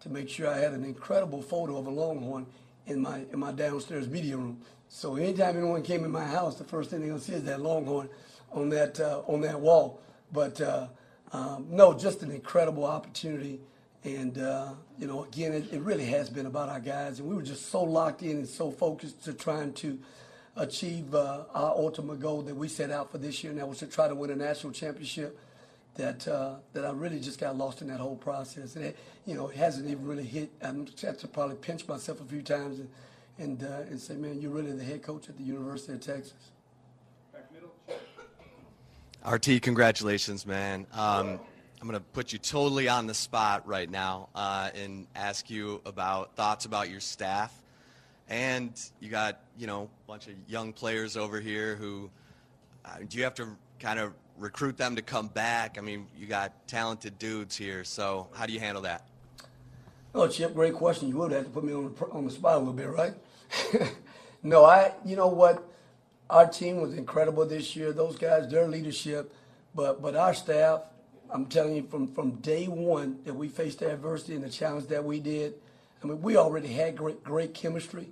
to 0.00 0.08
make 0.08 0.28
sure 0.28 0.48
I 0.48 0.58
had 0.58 0.72
an 0.72 0.84
incredible 0.84 1.42
photo 1.42 1.76
of 1.76 1.86
a 1.86 1.90
Longhorn 1.90 2.46
in 2.88 3.00
my 3.00 3.24
in 3.32 3.38
my 3.38 3.52
downstairs 3.52 4.08
media 4.08 4.36
room. 4.36 4.60
So 4.88 5.16
anytime 5.16 5.56
anyone 5.56 5.82
came 5.82 6.04
in 6.04 6.10
my 6.10 6.24
house, 6.24 6.56
the 6.56 6.64
first 6.64 6.90
thing 6.90 7.00
they're 7.00 7.10
gonna 7.10 7.20
see 7.20 7.34
is 7.34 7.44
that 7.44 7.60
Longhorn 7.60 8.08
on 8.52 8.68
that 8.70 8.98
uh, 8.98 9.22
on 9.26 9.40
that 9.42 9.60
wall. 9.60 10.00
But 10.32 10.60
uh, 10.60 10.88
um, 11.32 11.66
no, 11.70 11.94
just 11.94 12.22
an 12.22 12.30
incredible 12.30 12.84
opportunity. 12.84 13.60
And, 14.04 14.38
uh, 14.38 14.74
you 14.98 15.06
know, 15.06 15.24
again, 15.24 15.52
it, 15.52 15.72
it, 15.72 15.80
really 15.82 16.06
has 16.06 16.30
been 16.30 16.46
about 16.46 16.68
our 16.68 16.80
guys. 16.80 17.18
And 17.18 17.28
we 17.28 17.34
were 17.34 17.42
just 17.42 17.66
so 17.66 17.82
locked 17.82 18.22
in 18.22 18.38
and 18.38 18.48
so 18.48 18.70
focused 18.70 19.24
to 19.24 19.34
trying 19.34 19.72
to 19.74 19.98
achieve 20.56 21.14
uh, 21.14 21.44
our 21.52 21.72
ultimate 21.72 22.20
goal 22.20 22.42
that 22.42 22.54
we 22.54 22.68
set 22.68 22.90
out 22.90 23.10
for 23.10 23.18
this 23.18 23.42
year, 23.42 23.50
and 23.50 23.60
that 23.60 23.68
was 23.68 23.78
to 23.78 23.86
try 23.86 24.08
to 24.08 24.14
win 24.14 24.30
a 24.30 24.36
national 24.36 24.72
championship. 24.72 25.38
That 25.98 26.28
uh, 26.28 26.54
that 26.74 26.84
I 26.84 26.92
really 26.92 27.18
just 27.18 27.40
got 27.40 27.58
lost 27.58 27.82
in 27.82 27.88
that 27.88 27.98
whole 27.98 28.14
process. 28.16 28.76
And, 28.76 28.84
it, 28.84 28.96
you 29.26 29.34
know, 29.34 29.48
it 29.48 29.56
hasn't 29.56 29.90
even 29.90 30.06
really 30.06 30.24
hit. 30.24 30.48
I 30.62 30.66
have 31.02 31.18
to 31.18 31.28
probably 31.28 31.56
pinch 31.56 31.88
myself 31.88 32.20
a 32.20 32.24
few 32.24 32.40
times 32.40 32.78
and, 32.78 32.88
and, 33.36 33.62
uh, 33.64 33.90
and 33.90 34.00
say, 34.00 34.14
man, 34.14 34.40
you're 34.40 34.52
really 34.52 34.70
the 34.70 34.84
head 34.84 35.02
coach 35.02 35.28
at 35.28 35.36
the 35.36 35.42
University 35.42 35.94
of 35.94 36.00
Texas. 36.00 36.52
RT, 39.28 39.60
congratulations, 39.60 40.46
man. 40.46 40.86
Um, 40.92 41.40
I'm 41.80 41.88
going 41.88 41.98
to 41.98 42.06
put 42.12 42.32
you 42.32 42.38
totally 42.38 42.88
on 42.88 43.06
the 43.06 43.14
spot 43.14 43.66
right 43.66 43.90
now 43.90 44.28
uh, 44.34 44.70
and 44.74 45.06
ask 45.14 45.50
you 45.50 45.80
about 45.84 46.34
thoughts 46.34 46.64
about 46.64 46.90
your 46.90 47.00
staff. 47.00 47.52
And 48.28 48.72
you 49.00 49.10
got, 49.10 49.40
you 49.58 49.66
know, 49.66 49.84
a 49.84 50.06
bunch 50.06 50.28
of 50.28 50.34
young 50.46 50.72
players 50.72 51.16
over 51.16 51.40
here 51.40 51.76
who, 51.76 52.10
uh, 52.84 52.98
do 53.08 53.18
you 53.18 53.24
have 53.24 53.34
to 53.34 53.48
kind 53.80 53.98
of 53.98 54.12
recruit 54.38 54.76
them 54.76 54.96
to 54.96 55.02
come 55.02 55.28
back? 55.28 55.76
I 55.78 55.80
mean, 55.80 56.06
you 56.16 56.26
got 56.26 56.66
talented 56.68 57.18
dudes 57.18 57.56
here, 57.56 57.84
so 57.84 58.28
how 58.34 58.46
do 58.46 58.52
you 58.52 58.60
handle 58.60 58.82
that? 58.82 59.04
Oh, 60.14 60.26
Chip, 60.26 60.54
great 60.54 60.74
question. 60.74 61.08
You 61.08 61.16
would 61.18 61.32
have 61.32 61.44
to 61.44 61.50
put 61.50 61.64
me 61.64 61.72
on 61.72 61.94
the, 61.94 62.06
on 62.06 62.24
the 62.24 62.30
spot 62.30 62.56
a 62.56 62.58
little 62.58 62.72
bit, 62.72 62.88
right? 62.88 63.14
no, 64.42 64.64
I, 64.64 64.92
you 65.04 65.16
know 65.16 65.28
what? 65.28 65.62
Our 66.30 66.46
team 66.46 66.80
was 66.80 66.94
incredible 66.94 67.46
this 67.46 67.76
year. 67.76 67.92
Those 67.92 68.16
guys, 68.16 68.50
their 68.50 68.66
leadership, 68.66 69.34
but 69.74 70.02
but 70.02 70.14
our 70.14 70.34
staff, 70.34 70.82
I'm 71.30 71.46
telling 71.46 71.76
you, 71.76 71.82
from, 71.84 72.08
from 72.08 72.32
day 72.36 72.66
one 72.66 73.18
that 73.24 73.34
we 73.34 73.48
faced 73.48 73.80
the 73.80 73.92
adversity 73.92 74.34
and 74.34 74.44
the 74.44 74.50
challenge 74.50 74.88
that 74.88 75.04
we 75.04 75.20
did, 75.20 75.54
I 76.02 76.06
mean, 76.06 76.20
we 76.22 76.36
already 76.36 76.68
had 76.68 76.96
great, 76.96 77.22
great 77.22 77.54
chemistry. 77.54 78.08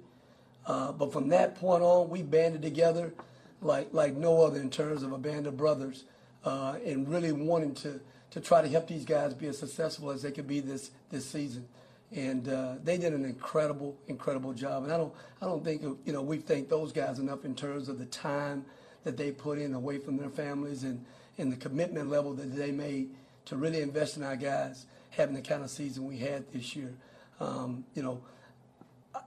Uh, 0.67 0.93
but 0.93 1.13
from 1.13 1.29
that 1.29 1.55
point 1.55 1.83
on, 1.83 2.09
we 2.09 2.23
banded 2.23 2.63
together 2.63 3.15
like, 3.63 3.89
like 3.93 4.15
no 4.15 4.43
other 4.43 4.61
in 4.61 4.71
terms 4.71 5.03
of 5.03 5.13
a 5.13 5.19
band 5.19 5.47
of 5.47 5.57
brothers 5.57 6.05
uh, 6.47 6.77
and 6.87 7.09
really 7.09 7.33
wanting 7.33 7.75
to, 7.75 8.01
to 8.31 8.41
try 8.41 8.63
to 8.63 8.69
help 8.69 8.87
these 8.87 9.05
guys 9.05 9.35
be 9.35 9.49
as 9.49 9.59
successful 9.59 10.11
as 10.11 10.23
they 10.23 10.31
could 10.31 10.47
be 10.47 10.61
this, 10.61 10.93
this 11.11 11.29
season. 11.29 11.67
And 12.13 12.49
uh, 12.49 12.77
they 12.85 12.97
did 12.97 13.13
an 13.13 13.25
incredible, 13.25 13.97
incredible 14.07 14.53
job. 14.53 14.85
And 14.85 14.93
I 14.93 14.97
don't, 14.97 15.13
I 15.43 15.47
don't 15.47 15.65
think, 15.65 15.83
you 15.83 16.13
know, 16.13 16.23
we 16.23 16.39
thank 16.39 16.69
those 16.69 16.93
guys 16.93 17.19
enough 17.19 17.45
in 17.45 17.57
terms 17.57 17.89
of 17.89 17.99
the 17.99 18.07
time 18.07 18.65
that 19.03 19.17
they 19.17 19.33
put 19.33 19.59
in 19.59 19.75
away 19.75 19.99
from 19.99 20.17
their 20.17 20.31
families 20.31 20.85
and, 20.85 21.05
and 21.37 21.53
the 21.53 21.57
commitment 21.57 22.09
level 22.09 22.33
that 22.35 22.55
they 22.55 22.71
made 22.71 23.11
to 23.47 23.57
really 23.57 23.81
invest 23.81 24.17
in 24.17 24.23
our 24.23 24.37
guys, 24.37 24.87
having 25.11 25.35
the 25.35 25.43
kind 25.43 25.65
of 25.65 25.71
season 25.71 26.07
we 26.07 26.17
had 26.17 26.51
this 26.53 26.77
year. 26.77 26.95
Um, 27.41 27.85
you 27.95 28.03
know, 28.03 28.23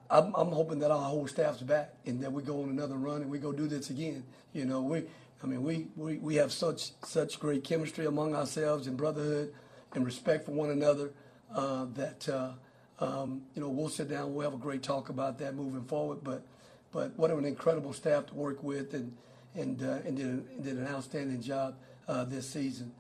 I'm, 0.09 0.33
I'm, 0.35 0.51
hoping 0.51 0.79
that 0.79 0.91
our 0.91 1.09
whole 1.09 1.27
staff's 1.27 1.61
back 1.61 1.93
and 2.05 2.21
that 2.23 2.31
we 2.31 2.43
go 2.43 2.63
on 2.63 2.69
another 2.69 2.95
run 2.95 3.21
and 3.21 3.29
we 3.29 3.39
go 3.39 3.51
do 3.51 3.67
this 3.67 3.89
again. 3.89 4.23
You 4.53 4.65
know, 4.65 4.81
we, 4.81 5.03
I 5.41 5.47
mean, 5.47 5.63
we, 5.63 5.87
we, 5.95 6.17
we 6.17 6.35
have 6.35 6.51
such 6.51 6.91
such 7.03 7.39
great 7.39 7.63
chemistry 7.63 8.05
among 8.05 8.35
ourselves 8.35 8.87
and 8.87 8.97
brotherhood 8.97 9.53
and 9.95 10.05
respect 10.05 10.45
for 10.45 10.51
one 10.51 10.69
another 10.69 11.11
uh, 11.53 11.85
that 11.95 12.27
uh, 12.27 12.51
um, 12.99 13.43
you 13.55 13.61
know 13.61 13.69
we'll 13.69 13.89
sit 13.89 14.09
down. 14.09 14.33
We'll 14.33 14.49
have 14.49 14.59
a 14.59 14.61
great 14.61 14.83
talk 14.83 15.09
about 15.09 15.37
that 15.39 15.55
moving 15.55 15.85
forward. 15.85 16.19
But 16.23 16.43
but 16.91 17.17
what 17.17 17.31
an 17.31 17.45
incredible 17.45 17.93
staff 17.93 18.25
to 18.27 18.33
work 18.33 18.61
with 18.63 18.93
and 18.93 19.15
and 19.55 19.81
uh, 19.81 19.99
and 20.05 20.17
did, 20.17 20.63
did 20.63 20.77
an 20.77 20.87
outstanding 20.87 21.41
job 21.41 21.75
uh, 22.07 22.25
this 22.25 22.49
season. 22.49 22.91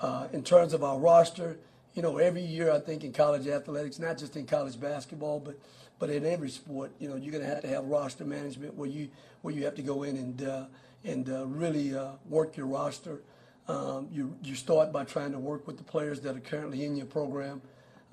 Uh, 0.00 0.28
in 0.32 0.42
terms 0.42 0.72
of 0.72 0.82
our 0.82 0.98
roster, 0.98 1.58
you 1.94 2.02
know, 2.02 2.16
every 2.18 2.42
year 2.42 2.72
I 2.72 2.80
think 2.80 3.04
in 3.04 3.12
college 3.12 3.46
athletics, 3.46 3.98
not 3.98 4.18
just 4.18 4.36
in 4.36 4.46
college 4.46 4.80
basketball, 4.80 5.40
but 5.40 5.58
but 5.98 6.10
in 6.10 6.24
every 6.24 6.50
sport, 6.50 6.90
you 6.98 7.08
know, 7.08 7.16
you're 7.16 7.30
going 7.30 7.44
to 7.44 7.48
have 7.48 7.60
to 7.62 7.68
have 7.68 7.84
roster 7.84 8.24
management 8.24 8.74
where 8.74 8.88
you 8.88 9.10
where 9.42 9.54
you 9.54 9.64
have 9.64 9.74
to 9.74 9.82
go 9.82 10.02
in 10.02 10.16
and 10.16 10.42
uh, 10.42 10.64
and 11.04 11.28
uh, 11.28 11.46
really 11.46 11.94
uh, 11.94 12.12
work 12.28 12.56
your 12.56 12.66
roster. 12.66 13.22
Um, 13.68 14.08
you 14.10 14.36
you 14.42 14.54
start 14.54 14.92
by 14.92 15.04
trying 15.04 15.32
to 15.32 15.38
work 15.38 15.66
with 15.66 15.76
the 15.76 15.84
players 15.84 16.20
that 16.20 16.36
are 16.36 16.40
currently 16.40 16.84
in 16.84 16.96
your 16.96 17.06
program, 17.06 17.62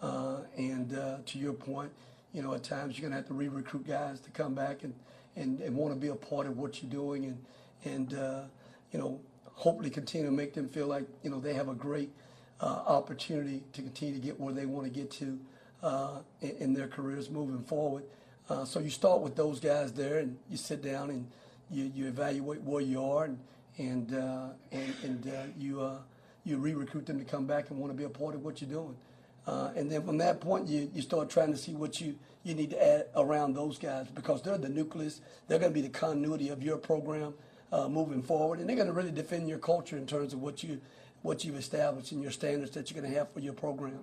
uh, 0.02 0.41
and 0.58 0.93
uh, 0.97 1.17
to 1.25 1.39
your 1.39 1.54
point, 1.54 1.91
you 2.34 2.43
know, 2.43 2.54
at 2.54 2.63
times 2.63 2.97
you're 2.97 3.10
going 3.10 3.12
to 3.12 3.17
have 3.17 3.28
to 3.28 3.34
re-recruit 3.34 3.88
guys 3.88 4.19
to 4.21 4.30
come 4.32 4.54
back 4.54 4.84
and, 4.84 4.93
and, 5.36 5.60
and 5.62 5.75
want 5.75 5.93
to 5.93 5.99
be 5.99 6.10
a 6.10 6.15
part 6.15 6.45
of 6.45 6.58
what 6.58 6.82
you're 6.82 6.91
doing 6.91 7.25
and 7.25 7.45
and 7.86 8.13
uh, 8.13 8.41
you 8.91 8.99
know 8.99 9.19
hopefully 9.54 9.89
continue 9.89 10.28
to 10.28 10.34
make 10.34 10.54
them 10.54 10.67
feel 10.67 10.88
like 10.88 11.06
you 11.23 11.30
know 11.30 11.39
they 11.39 11.54
have 11.54 11.67
a 11.67 11.73
great 11.73 12.12
uh, 12.62 12.84
opportunity 12.88 13.63
to 13.73 13.82
continue 13.82 14.13
to 14.13 14.21
get 14.21 14.39
where 14.39 14.54
they 14.54 14.65
want 14.65 14.86
to 14.86 14.91
get 14.91 15.10
to 15.10 15.39
in, 16.41 16.49
in, 16.60 16.73
their 16.73 16.88
careers 16.89 17.30
moving 17.30 17.63
forward. 17.63 18.04
So 18.65 18.80
you 18.80 18.89
start 18.89 19.21
with 19.21 19.36
those 19.36 19.60
guys 19.60 19.93
there, 19.93 20.19
and 20.19 20.38
you 20.49 20.58
sit 20.58 20.82
down 20.82 21.10
and 21.10 21.28
you, 21.71 21.91
you 21.95 22.08
evaluate 22.08 22.62
where 22.62 22.82
you 22.82 23.03
are, 23.03 23.25
and 23.25 23.39
and 23.77 24.13
uh, 24.13 24.49
and, 24.71 24.93
and 25.03 25.27
uh, 25.27 25.43
you 25.58 25.82
uh, 25.82 25.99
you 26.43 26.58
re-recruit 26.58 27.05
them 27.05 27.19
to 27.19 27.25
come 27.25 27.45
back 27.45 27.69
and 27.69 27.79
want 27.79 27.91
to 27.91 27.97
be 27.97 28.03
a 28.03 28.10
part 28.10 28.36
of 28.36 28.43
what 28.43 28.62
you're 28.62 28.69
doing. 28.69 28.95
and 29.75 29.91
then 29.91 30.03
from 30.03 30.17
that 30.17 30.39
point, 30.39 30.67
you, 30.67 30.89
you 30.93 31.01
start 31.01 31.29
trying 31.29 31.51
to 31.51 31.58
see 31.58 31.73
what 31.73 31.99
you, 31.99 32.15
you 32.43 32.53
need 32.53 32.69
to 32.69 32.84
add 32.84 33.05
around 33.15 33.53
those 33.53 33.77
guys 33.77 34.08
because 34.13 34.41
they're 34.41 34.58
the 34.58 34.69
nucleus. 34.69 35.21
They're 35.47 35.60
going 35.60 35.71
to 35.71 35.73
be 35.73 35.82
the 35.82 35.89
continuity 35.89 36.49
of 36.49 36.62
your 36.63 36.77
program 36.77 37.34
uh, 37.71 37.88
moving 37.88 38.21
forward, 38.21 38.60
and 38.60 38.67
they're 38.67 38.75
going 38.75 38.88
to 38.88 38.93
really 38.93 39.12
defend 39.12 39.47
your 39.47 39.60
culture 39.60 39.97
in 39.97 40.05
terms 40.05 40.34
of 40.34 40.41
what 40.41 40.63
you 40.63 40.82
what 41.21 41.43
you've 41.43 41.58
established 41.58 42.13
and 42.13 42.21
your 42.21 42.32
standards 42.32 42.71
that 42.71 42.89
you're 42.89 43.01
going 43.01 43.12
to 43.12 43.17
have 43.17 43.29
for 43.34 43.41
your 43.41 43.53
program. 43.53 43.99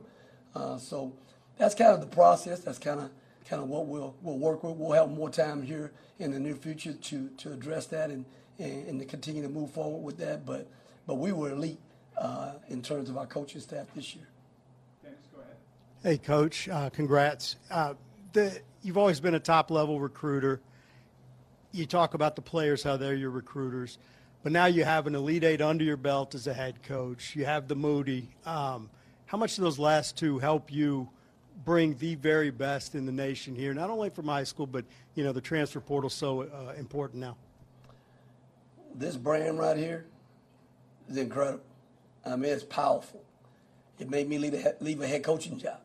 Uh, 0.55 0.77
so 0.77 1.15
that's 1.57 1.75
kind 1.75 1.93
of 1.93 2.01
the 2.01 2.07
process. 2.07 2.61
That's 2.61 2.79
kind 2.79 3.01
of 3.01 3.11
kind 3.49 3.63
of 3.63 3.69
what 3.69 3.87
we'll, 3.87 4.15
we'll 4.23 4.39
work 4.39 4.63
with. 4.63 4.77
We'll 4.77 4.93
have 4.93 5.11
more 5.11 5.31
time 5.31 5.63
here 5.63 5.93
in 6.19 6.33
the 6.33 6.41
near 6.41 6.55
future 6.55 6.93
to, 6.93 7.29
to 7.29 7.53
address 7.53 7.87
that 7.87 8.11
and, 8.11 8.25
and, 8.59 8.89
and 8.89 9.01
to 9.01 9.07
continue 9.07 9.43
to 9.43 9.49
move 9.49 9.71
forward 9.71 10.03
with 10.03 10.19
that. 10.19 10.45
But, 10.45 10.69
but 11.07 11.17
we 11.17 11.33
were 11.33 11.51
elite 11.51 11.79
uh, 12.19 12.55
in 12.69 12.83
terms 12.83 13.09
of 13.09 13.17
our 13.17 13.27
coaching 13.27 13.61
staff 13.61 13.87
this 13.95 14.15
year. 14.15 14.27
Dennis, 15.03 15.19
go 15.35 15.41
ahead. 15.41 15.57
Hey, 16.03 16.19
Coach, 16.19 16.69
uh, 16.69 16.91
congrats. 16.91 17.57
Uh, 17.71 17.95
the, 18.33 18.61
you've 18.83 18.99
always 18.99 19.21
been 19.21 19.35
a 19.35 19.41
top 19.41 19.71
level 19.71 20.01
recruiter. 20.01 20.61
You 21.73 21.87
talk 21.87 22.15
about 22.15 22.37
the 22.37 22.43
players, 22.43 22.83
how 22.83 22.97
they're 22.97 23.15
your 23.15 23.31
recruiters, 23.31 23.99
but 24.43 24.51
now 24.53 24.67
you 24.67 24.85
have 24.85 25.07
an 25.07 25.15
Elite 25.15 25.45
Eight 25.45 25.61
under 25.61 25.85
your 25.85 25.97
belt 25.97 26.35
as 26.35 26.47
a 26.47 26.55
head 26.55 26.83
coach. 26.83 27.37
You 27.37 27.45
have 27.45 27.69
the 27.69 27.75
Moody. 27.75 28.31
Um, 28.45 28.89
how 29.27 29.37
much 29.37 29.57
do 29.57 29.63
those 29.63 29.79
last 29.79 30.17
two 30.17 30.39
help 30.39 30.73
you 30.73 31.09
bring 31.65 31.97
the 31.99 32.15
very 32.17 32.51
best 32.51 32.95
in 32.95 33.07
the 33.07 33.13
nation 33.13 33.55
here, 33.55 33.75
not 33.75 33.91
only 33.91 34.11
from 34.11 34.27
high 34.27 34.45
school, 34.45 34.67
but 34.67 34.85
you 35.15 35.25
know 35.25 35.33
the 35.33 35.41
transfer 35.41 35.81
portal 35.81 36.11
so 36.11 36.43
uh, 36.43 36.75
important 36.79 37.21
now? 37.21 37.37
This 38.95 39.17
brand 39.17 39.59
right 39.59 39.77
here 39.77 40.07
is 41.09 41.17
incredible. 41.17 41.65
I 42.25 42.37
mean, 42.37 42.53
it's 42.53 42.65
powerful. 42.65 43.23
It 43.99 44.11
made 44.11 44.29
me 44.29 44.39
leave 44.39 44.55
a, 44.55 44.75
leave 44.81 45.01
a 45.01 45.07
head 45.07 45.23
coaching 45.23 45.59
job 45.59 45.81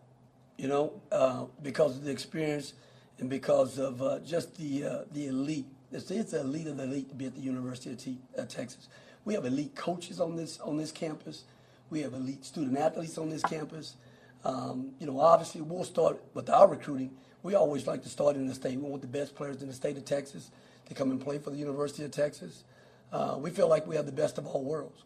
you 0.61 0.67
know, 0.67 0.93
uh, 1.11 1.45
because 1.63 1.97
of 1.97 2.03
the 2.03 2.11
experience 2.11 2.73
and 3.17 3.27
because 3.27 3.79
of 3.79 3.99
uh, 4.03 4.19
just 4.19 4.55
the 4.57 4.85
uh, 4.85 4.99
the 5.11 5.25
elite. 5.25 5.65
It's, 5.91 6.09
it's 6.11 6.31
the 6.31 6.41
elite 6.41 6.67
of 6.67 6.77
the 6.77 6.83
elite 6.83 7.09
to 7.09 7.15
be 7.15 7.25
at 7.25 7.33
the 7.33 7.41
University 7.41 7.91
of 7.91 7.97
T- 7.97 8.19
Texas. 8.47 8.87
We 9.25 9.33
have 9.33 9.43
elite 9.43 9.75
coaches 9.75 10.21
on 10.21 10.35
this 10.35 10.59
on 10.59 10.77
this 10.77 10.91
campus. 10.91 11.45
We 11.89 12.01
have 12.01 12.13
elite 12.13 12.45
student 12.45 12.77
athletes 12.77 13.17
on 13.17 13.29
this 13.29 13.41
campus. 13.41 13.95
Um, 14.43 14.91
you 14.99 15.07
know, 15.07 15.19
obviously, 15.19 15.61
we'll 15.61 15.83
start 15.83 16.21
with 16.33 16.49
our 16.49 16.67
recruiting. 16.67 17.11
We 17.43 17.55
always 17.55 17.87
like 17.87 18.03
to 18.03 18.09
start 18.09 18.35
in 18.35 18.47
the 18.47 18.55
state. 18.55 18.77
We 18.77 18.89
want 18.89 19.01
the 19.01 19.07
best 19.07 19.35
players 19.35 19.61
in 19.61 19.67
the 19.67 19.73
state 19.73 19.97
of 19.97 20.05
Texas 20.05 20.51
to 20.87 20.93
come 20.93 21.11
and 21.11 21.21
play 21.21 21.37
for 21.37 21.49
the 21.49 21.57
University 21.57 22.03
of 22.03 22.11
Texas. 22.11 22.63
Uh, 23.11 23.35
we 23.37 23.49
feel 23.49 23.67
like 23.67 23.87
we 23.87 23.95
have 23.95 24.05
the 24.05 24.11
best 24.11 24.37
of 24.37 24.47
all 24.47 24.63
worlds. 24.63 25.03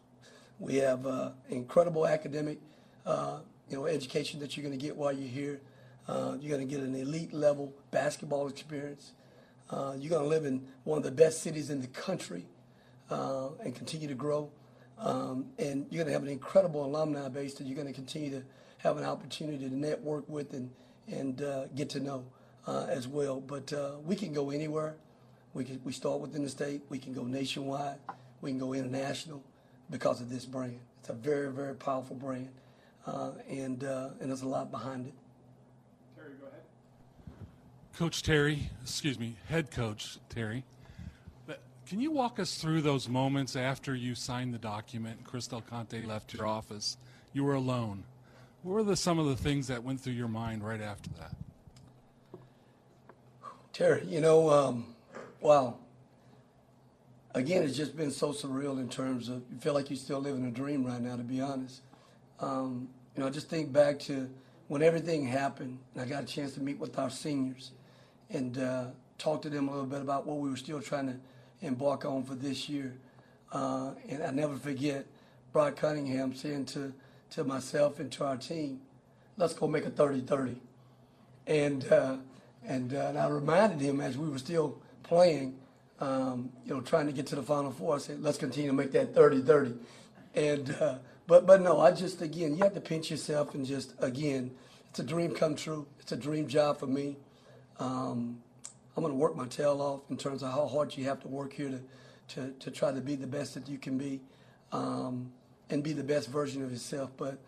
We 0.58 0.76
have 0.76 1.06
uh, 1.06 1.30
incredible 1.50 2.06
academic 2.06 2.58
you 3.68 3.76
know, 3.76 3.86
education 3.86 4.40
that 4.40 4.56
you're 4.56 4.64
going 4.64 4.78
to 4.78 4.84
get 4.84 4.96
while 4.96 5.12
you're 5.12 5.28
here. 5.28 5.60
Uh, 6.08 6.36
you're 6.40 6.56
going 6.56 6.66
to 6.66 6.72
get 6.72 6.84
an 6.84 6.94
elite 6.94 7.32
level 7.32 7.72
basketball 7.90 8.48
experience. 8.48 9.12
Uh, 9.70 9.94
you're 9.98 10.10
going 10.10 10.22
to 10.22 10.28
live 10.28 10.44
in 10.44 10.64
one 10.84 10.98
of 10.98 11.04
the 11.04 11.10
best 11.10 11.42
cities 11.42 11.70
in 11.70 11.80
the 11.80 11.88
country 11.88 12.46
uh, 13.10 13.48
and 13.64 13.74
continue 13.74 14.06
to 14.06 14.14
grow. 14.14 14.50
Um, 14.98 15.46
and 15.58 15.86
you're 15.90 16.04
going 16.04 16.06
to 16.06 16.12
have 16.12 16.22
an 16.22 16.28
incredible 16.28 16.84
alumni 16.84 17.28
base 17.28 17.54
that 17.54 17.66
you're 17.66 17.76
going 17.76 17.88
to 17.88 17.92
continue 17.92 18.30
to 18.30 18.42
have 18.78 18.96
an 18.96 19.04
opportunity 19.04 19.68
to 19.68 19.74
network 19.74 20.28
with 20.28 20.52
and, 20.52 20.70
and 21.08 21.42
uh, 21.42 21.66
get 21.74 21.90
to 21.90 22.00
know 22.00 22.24
uh, 22.66 22.86
as 22.88 23.08
well. 23.08 23.40
But 23.40 23.72
uh, 23.72 23.92
we 24.04 24.16
can 24.16 24.32
go 24.32 24.50
anywhere. 24.50 24.96
We, 25.54 25.64
can, 25.64 25.80
we 25.84 25.92
start 25.92 26.20
within 26.20 26.42
the 26.42 26.50
state. 26.50 26.82
We 26.88 26.98
can 26.98 27.12
go 27.12 27.24
nationwide. 27.24 27.96
We 28.40 28.50
can 28.50 28.58
go 28.58 28.74
international 28.74 29.42
because 29.90 30.20
of 30.20 30.30
this 30.30 30.44
brand. 30.44 30.78
It's 31.00 31.08
a 31.08 31.14
very, 31.14 31.50
very 31.50 31.74
powerful 31.74 32.16
brand 32.16 32.50
uh, 33.06 33.30
and 33.48 33.84
uh, 33.84 34.10
and 34.20 34.30
there's 34.30 34.42
a 34.42 34.48
lot 34.48 34.70
behind 34.70 35.06
it. 35.06 35.14
Terry, 36.16 36.34
go 36.40 36.46
ahead. 36.46 36.60
Coach 37.96 38.22
Terry, 38.22 38.70
excuse 38.82 39.18
me, 39.18 39.36
head 39.48 39.70
coach 39.70 40.18
Terry. 40.28 40.64
Can 41.86 42.00
you 42.00 42.10
walk 42.10 42.40
us 42.40 42.56
through 42.56 42.82
those 42.82 43.08
moments 43.08 43.54
after 43.54 43.94
you 43.94 44.16
signed 44.16 44.52
the 44.52 44.58
document 44.58 45.18
and 45.18 45.24
Chris 45.26 45.46
Del 45.46 45.60
Conte 45.60 46.04
left 46.04 46.34
your 46.34 46.44
office? 46.44 46.96
You 47.32 47.44
were 47.44 47.54
alone. 47.54 48.02
What 48.66 48.74
were 48.74 48.82
the, 48.82 48.96
some 48.96 49.20
of 49.20 49.26
the 49.26 49.36
things 49.36 49.68
that 49.68 49.84
went 49.84 50.00
through 50.00 50.14
your 50.14 50.26
mind 50.26 50.66
right 50.66 50.80
after 50.80 51.08
that? 51.20 52.40
Terry, 53.72 54.04
you 54.06 54.20
know, 54.20 54.50
um, 54.50 54.96
wow. 55.40 55.76
Again, 57.32 57.62
it's 57.62 57.76
just 57.76 57.96
been 57.96 58.10
so 58.10 58.32
surreal 58.32 58.80
in 58.80 58.88
terms 58.88 59.28
of 59.28 59.44
you 59.52 59.58
feel 59.60 59.72
like 59.72 59.88
you're 59.88 59.96
still 59.96 60.18
living 60.18 60.44
a 60.46 60.50
dream 60.50 60.84
right 60.84 61.00
now, 61.00 61.14
to 61.14 61.22
be 61.22 61.40
honest. 61.40 61.82
Um, 62.40 62.88
you 63.14 63.22
know, 63.22 63.30
just 63.30 63.48
think 63.48 63.72
back 63.72 64.00
to 64.00 64.28
when 64.66 64.82
everything 64.82 65.24
happened, 65.24 65.78
and 65.94 66.02
I 66.02 66.04
got 66.04 66.24
a 66.24 66.26
chance 66.26 66.54
to 66.54 66.60
meet 66.60 66.80
with 66.80 66.98
our 66.98 67.08
seniors 67.08 67.70
and 68.30 68.58
uh, 68.58 68.86
talk 69.16 69.42
to 69.42 69.48
them 69.48 69.68
a 69.68 69.70
little 69.70 69.86
bit 69.86 70.00
about 70.00 70.26
what 70.26 70.38
we 70.38 70.50
were 70.50 70.56
still 70.56 70.80
trying 70.80 71.06
to 71.06 71.16
embark 71.64 72.04
on 72.04 72.24
for 72.24 72.34
this 72.34 72.68
year. 72.68 72.96
Uh, 73.52 73.92
and 74.08 74.24
I 74.24 74.32
never 74.32 74.56
forget 74.56 75.06
Brock 75.52 75.76
Cunningham 75.76 76.34
saying 76.34 76.64
to, 76.66 76.92
to 77.30 77.44
myself 77.44 78.00
and 78.00 78.10
to 78.12 78.24
our 78.24 78.36
team, 78.36 78.80
let's 79.36 79.54
go 79.54 79.66
make 79.66 79.86
a 79.86 79.90
30-30. 79.90 80.56
And, 81.46 81.90
uh, 81.92 82.16
and, 82.66 82.94
uh, 82.94 83.08
and 83.08 83.18
I 83.18 83.28
reminded 83.28 83.80
him 83.80 84.00
as 84.00 84.16
we 84.16 84.28
were 84.28 84.38
still 84.38 84.78
playing, 85.02 85.58
um, 86.00 86.50
you 86.64 86.74
know, 86.74 86.80
trying 86.80 87.06
to 87.06 87.12
get 87.12 87.26
to 87.28 87.36
the 87.36 87.42
Final 87.42 87.70
Four, 87.70 87.96
I 87.96 87.98
said, 87.98 88.22
let's 88.22 88.38
continue 88.38 88.70
to 88.70 88.76
make 88.76 88.92
that 88.92 89.14
30-30. 89.14 89.78
And 90.34 90.76
uh, 90.80 90.98
but 91.26 91.46
but 91.46 91.62
no, 91.62 91.80
I 91.80 91.92
just 91.92 92.20
again, 92.20 92.56
you 92.56 92.62
have 92.62 92.74
to 92.74 92.80
pinch 92.80 93.10
yourself 93.10 93.54
and 93.54 93.64
just 93.64 93.94
again, 93.98 94.50
it's 94.90 94.98
a 94.98 95.02
dream 95.02 95.34
come 95.34 95.56
true. 95.56 95.86
It's 95.98 96.12
a 96.12 96.16
dream 96.16 96.46
job 96.46 96.78
for 96.78 96.86
me. 96.86 97.16
Um, 97.78 98.42
I'm 98.96 99.02
going 99.02 99.12
to 99.12 99.18
work 99.18 99.34
my 99.34 99.46
tail 99.46 99.80
off 99.80 100.10
in 100.10 100.16
terms 100.16 100.42
of 100.42 100.52
how 100.52 100.66
hard 100.66 100.96
you 100.96 101.04
have 101.04 101.20
to 101.20 101.28
work 101.28 101.52
here 101.54 101.70
to 101.70 101.80
to, 102.28 102.52
to 102.58 102.70
try 102.70 102.92
to 102.92 103.00
be 103.00 103.14
the 103.14 103.26
best 103.26 103.54
that 103.54 103.68
you 103.68 103.78
can 103.78 103.96
be, 103.96 104.20
um, 104.72 105.30
and 105.70 105.82
be 105.82 105.92
the 105.92 106.04
best 106.04 106.28
version 106.28 106.62
of 106.62 106.70
yourself. 106.70 107.10
But 107.16 107.38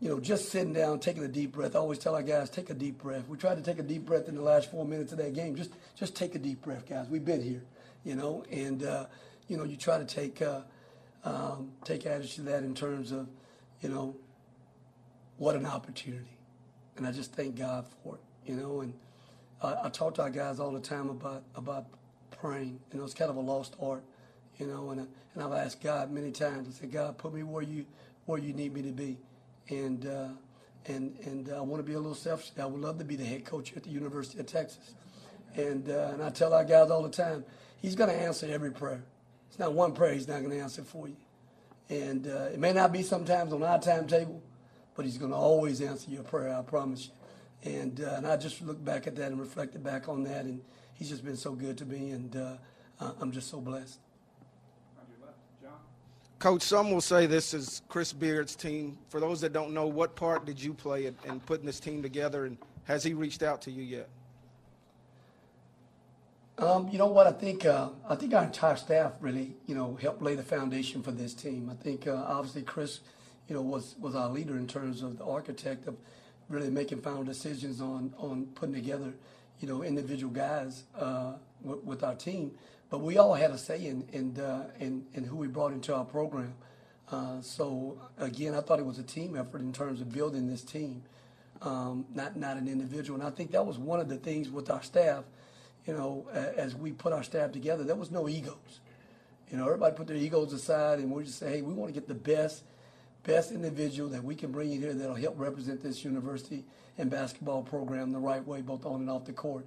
you 0.00 0.08
know, 0.08 0.20
just 0.20 0.50
sitting 0.50 0.72
down, 0.72 1.00
taking 1.00 1.24
a 1.24 1.28
deep 1.28 1.52
breath. 1.52 1.76
I 1.76 1.78
always 1.78 1.98
tell 1.98 2.14
our 2.14 2.22
guys, 2.22 2.50
take 2.50 2.68
a 2.70 2.74
deep 2.74 2.98
breath. 2.98 3.28
We 3.28 3.36
tried 3.36 3.56
to 3.56 3.62
take 3.62 3.78
a 3.78 3.82
deep 3.82 4.04
breath 4.04 4.28
in 4.28 4.34
the 4.34 4.42
last 4.42 4.70
four 4.70 4.84
minutes 4.84 5.12
of 5.12 5.18
that 5.18 5.34
game. 5.34 5.54
Just 5.56 5.70
just 5.94 6.14
take 6.16 6.34
a 6.34 6.38
deep 6.38 6.62
breath, 6.62 6.88
guys. 6.88 7.08
We've 7.08 7.24
been 7.24 7.42
here, 7.42 7.62
you 8.04 8.14
know, 8.14 8.44
and 8.50 8.84
uh, 8.84 9.06
you 9.48 9.56
know, 9.56 9.64
you 9.64 9.76
try 9.76 9.98
to 9.98 10.04
take. 10.04 10.42
Uh, 10.42 10.60
um, 11.24 11.72
take 11.84 12.04
advantage 12.04 12.38
of 12.38 12.44
that 12.44 12.62
in 12.62 12.74
terms 12.74 13.10
of, 13.10 13.26
you 13.80 13.88
know, 13.88 14.14
what 15.38 15.56
an 15.56 15.66
opportunity. 15.66 16.36
And 16.96 17.06
I 17.06 17.12
just 17.12 17.32
thank 17.32 17.56
God 17.56 17.86
for 18.02 18.16
it, 18.16 18.50
you 18.50 18.56
know. 18.56 18.80
And 18.80 18.94
I, 19.62 19.86
I 19.86 19.88
talk 19.88 20.14
to 20.16 20.22
our 20.22 20.30
guys 20.30 20.60
all 20.60 20.70
the 20.70 20.80
time 20.80 21.08
about 21.08 21.42
about 21.54 21.86
praying. 22.30 22.78
You 22.92 22.98
know, 22.98 23.04
it's 23.04 23.14
kind 23.14 23.30
of 23.30 23.36
a 23.36 23.40
lost 23.40 23.74
art, 23.80 24.04
you 24.58 24.66
know. 24.66 24.90
And, 24.90 25.00
and 25.34 25.42
I've 25.42 25.52
asked 25.52 25.82
God 25.82 26.10
many 26.10 26.30
times. 26.30 26.68
I 26.68 26.80
said, 26.80 26.92
God, 26.92 27.18
put 27.18 27.34
me 27.34 27.42
where 27.42 27.62
you 27.62 27.86
where 28.26 28.38
you 28.38 28.52
need 28.52 28.74
me 28.74 28.82
to 28.82 28.92
be. 28.92 29.18
And 29.70 30.06
uh, 30.06 30.28
and 30.86 31.16
and 31.24 31.50
I 31.52 31.60
want 31.60 31.82
to 31.82 31.86
be 31.86 31.94
a 31.94 31.98
little 31.98 32.14
selfish. 32.14 32.52
I 32.60 32.66
would 32.66 32.80
love 32.80 32.98
to 32.98 33.04
be 33.04 33.16
the 33.16 33.24
head 33.24 33.44
coach 33.44 33.72
at 33.76 33.84
the 33.84 33.90
University 33.90 34.38
of 34.40 34.46
Texas. 34.46 34.94
And 35.56 35.88
uh, 35.88 36.10
and 36.12 36.22
I 36.22 36.30
tell 36.30 36.52
our 36.52 36.64
guys 36.64 36.90
all 36.90 37.02
the 37.02 37.10
time, 37.10 37.44
He's 37.80 37.94
going 37.94 38.10
to 38.10 38.16
answer 38.16 38.46
every 38.50 38.70
prayer. 38.70 39.02
It's 39.54 39.58
not 39.60 39.72
one 39.72 39.92
prayer 39.92 40.14
he's 40.14 40.26
not 40.26 40.38
going 40.38 40.50
to 40.50 40.58
answer 40.58 40.82
for 40.82 41.06
you. 41.06 41.16
And 41.88 42.26
uh, 42.26 42.48
it 42.52 42.58
may 42.58 42.72
not 42.72 42.92
be 42.92 43.02
sometimes 43.02 43.52
on 43.52 43.62
our 43.62 43.78
timetable, 43.78 44.42
but 44.96 45.04
he's 45.04 45.16
going 45.16 45.30
to 45.30 45.36
always 45.36 45.80
answer 45.80 46.10
your 46.10 46.24
prayer, 46.24 46.56
I 46.56 46.62
promise 46.62 47.10
you. 47.64 47.70
And, 47.72 48.00
uh, 48.00 48.14
and 48.16 48.26
I 48.26 48.36
just 48.36 48.62
look 48.62 48.84
back 48.84 49.06
at 49.06 49.14
that 49.16 49.30
and 49.30 49.38
reflected 49.38 49.84
back 49.84 50.08
on 50.08 50.24
that, 50.24 50.44
and 50.44 50.60
he's 50.94 51.10
just 51.10 51.24
been 51.24 51.36
so 51.36 51.52
good 51.52 51.78
to 51.78 51.84
me, 51.84 52.10
and 52.10 52.34
uh, 52.34 52.56
I'm 53.20 53.30
just 53.30 53.48
so 53.48 53.60
blessed. 53.60 53.98
Coach, 56.44 56.60
some 56.60 56.90
will 56.90 57.00
say 57.00 57.24
this 57.24 57.54
is 57.54 57.80
Chris 57.88 58.12
Beard's 58.12 58.54
team. 58.54 58.98
For 59.08 59.18
those 59.18 59.40
that 59.40 59.54
don't 59.54 59.72
know, 59.72 59.86
what 59.86 60.14
part 60.14 60.44
did 60.44 60.62
you 60.62 60.74
play 60.74 61.06
in, 61.06 61.16
in 61.24 61.40
putting 61.40 61.64
this 61.64 61.80
team 61.80 62.02
together, 62.02 62.44
and 62.44 62.58
has 62.84 63.02
he 63.02 63.14
reached 63.14 63.42
out 63.42 63.62
to 63.62 63.70
you 63.70 63.82
yet? 63.82 64.10
Um, 66.58 66.90
you 66.90 66.98
know 66.98 67.06
what? 67.06 67.26
I 67.26 67.32
think 67.32 67.64
uh, 67.64 67.88
I 68.06 68.14
think 68.16 68.34
our 68.34 68.44
entire 68.44 68.76
staff 68.76 69.12
really, 69.22 69.56
you 69.64 69.74
know, 69.74 69.96
helped 70.02 70.20
lay 70.20 70.34
the 70.34 70.42
foundation 70.42 71.02
for 71.02 71.12
this 71.12 71.32
team. 71.32 71.70
I 71.72 71.82
think 71.82 72.06
uh, 72.06 72.12
obviously 72.14 72.60
Chris, 72.60 73.00
you 73.48 73.54
know, 73.54 73.62
was 73.62 73.96
was 73.98 74.14
our 74.14 74.28
leader 74.28 74.58
in 74.58 74.66
terms 74.66 75.00
of 75.02 75.16
the 75.16 75.24
architect 75.24 75.88
of 75.88 75.96
really 76.50 76.68
making 76.68 77.00
final 77.00 77.24
decisions 77.24 77.80
on 77.80 78.12
on 78.18 78.48
putting 78.54 78.74
together, 78.74 79.14
you 79.60 79.68
know, 79.68 79.82
individual 79.82 80.30
guys 80.30 80.82
uh, 80.94 81.36
w- 81.62 81.80
with 81.86 82.04
our 82.04 82.14
team. 82.14 82.52
But 82.90 83.00
we 83.00 83.18
all 83.18 83.34
had 83.34 83.50
a 83.50 83.58
say 83.58 83.86
in 83.86 84.08
in 84.12 84.40
uh, 84.40 84.70
in, 84.78 85.06
in 85.14 85.24
who 85.24 85.36
we 85.36 85.48
brought 85.48 85.72
into 85.72 85.94
our 85.94 86.04
program. 86.04 86.54
Uh, 87.10 87.40
so 87.40 87.98
again, 88.18 88.54
I 88.54 88.60
thought 88.60 88.78
it 88.78 88.86
was 88.86 88.98
a 88.98 89.02
team 89.02 89.36
effort 89.36 89.60
in 89.60 89.72
terms 89.72 90.00
of 90.00 90.12
building 90.12 90.48
this 90.48 90.62
team, 90.62 91.02
um, 91.62 92.06
not 92.14 92.36
not 92.36 92.56
an 92.56 92.68
individual. 92.68 93.18
And 93.18 93.28
I 93.28 93.30
think 93.30 93.52
that 93.52 93.64
was 93.66 93.78
one 93.78 94.00
of 94.00 94.08
the 94.08 94.16
things 94.16 94.50
with 94.50 94.70
our 94.70 94.82
staff 94.82 95.24
you 95.86 95.92
know, 95.92 96.26
as 96.32 96.74
we 96.74 96.92
put 96.92 97.12
our 97.12 97.22
staff 97.22 97.52
together, 97.52 97.84
there 97.84 97.96
was 97.96 98.10
no 98.10 98.28
egos. 98.28 98.80
You 99.50 99.58
know, 99.58 99.66
everybody 99.66 99.94
put 99.94 100.06
their 100.06 100.16
egos 100.16 100.52
aside, 100.52 100.98
and 100.98 101.10
we 101.10 101.24
just 101.24 101.38
say, 101.38 101.50
hey, 101.50 101.62
we 101.62 101.74
want 101.74 101.92
to 101.92 102.00
get 102.00 102.08
the 102.08 102.14
best, 102.14 102.64
best 103.22 103.52
individual 103.52 104.08
that 104.10 104.24
we 104.24 104.34
can 104.34 104.50
bring 104.50 104.72
in 104.72 104.80
here 104.80 104.94
that'll 104.94 105.14
help 105.14 105.38
represent 105.38 105.82
this 105.82 106.02
university 106.02 106.64
and 106.96 107.10
basketball 107.10 107.62
program 107.62 108.12
the 108.12 108.18
right 108.18 108.44
way, 108.46 108.62
both 108.62 108.86
on 108.86 109.00
and 109.00 109.10
off 109.10 109.26
the 109.26 109.32
court. 109.32 109.66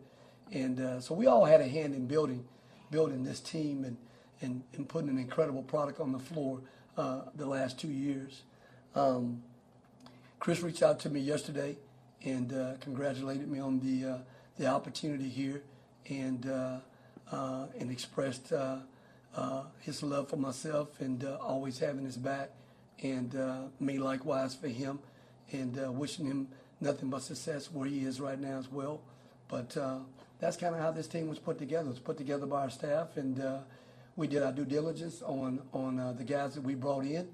And 0.51 0.79
uh, 0.79 0.99
so 0.99 1.13
we 1.13 1.27
all 1.27 1.45
had 1.45 1.61
a 1.61 1.67
hand 1.67 1.93
in 1.93 2.07
building, 2.07 2.43
building 2.91 3.23
this 3.23 3.39
team 3.39 3.83
and, 3.83 3.97
and, 4.41 4.63
and 4.75 4.87
putting 4.87 5.09
an 5.09 5.17
incredible 5.17 5.63
product 5.63 5.99
on 5.99 6.11
the 6.11 6.19
floor 6.19 6.61
uh, 6.97 7.21
the 7.35 7.45
last 7.45 7.79
two 7.79 7.89
years. 7.89 8.43
Um, 8.95 9.43
Chris 10.39 10.61
reached 10.61 10.83
out 10.83 10.99
to 11.01 11.09
me 11.09 11.19
yesterday 11.19 11.77
and 12.23 12.53
uh, 12.53 12.73
congratulated 12.79 13.47
me 13.49 13.59
on 13.59 13.79
the 13.79 14.09
uh, 14.09 14.17
the 14.57 14.65
opportunity 14.65 15.29
here 15.29 15.61
and 16.09 16.47
uh, 16.49 16.77
uh, 17.31 17.65
and 17.79 17.91
expressed 17.91 18.51
uh, 18.53 18.77
his 19.81 20.01
love 20.01 20.29
for 20.29 20.37
myself 20.37 20.99
and 20.99 21.23
always 21.23 21.77
having 21.77 22.05
his 22.05 22.17
back, 22.17 22.49
and 23.03 23.35
me 23.79 23.99
likewise 23.99 24.55
for 24.55 24.67
him, 24.67 24.99
and 25.51 25.75
wishing 25.97 26.25
him 26.25 26.47
nothing 26.81 27.09
but 27.09 27.21
success 27.21 27.71
where 27.71 27.87
he 27.87 28.03
is 28.03 28.19
right 28.19 28.39
now 28.39 28.57
as 28.57 28.71
well. 28.71 29.01
But 29.47 29.77
that's 30.39 30.57
kind 30.57 30.75
of 30.75 30.81
how 30.81 30.91
this 30.91 31.07
team 31.07 31.27
was 31.27 31.39
put 31.39 31.57
together. 31.57 31.87
It 31.87 31.91
was 31.91 31.99
put 31.99 32.17
together 32.17 32.45
by 32.45 32.61
our 32.61 32.69
staff, 32.69 33.17
and 33.17 33.39
uh, 33.39 33.59
we 34.15 34.27
did 34.27 34.43
our 34.43 34.51
due 34.51 34.65
diligence 34.65 35.21
on 35.21 35.61
on 35.73 35.99
uh, 35.99 36.13
the 36.13 36.23
guys 36.23 36.55
that 36.55 36.63
we 36.63 36.75
brought 36.75 37.05
in, 37.05 37.27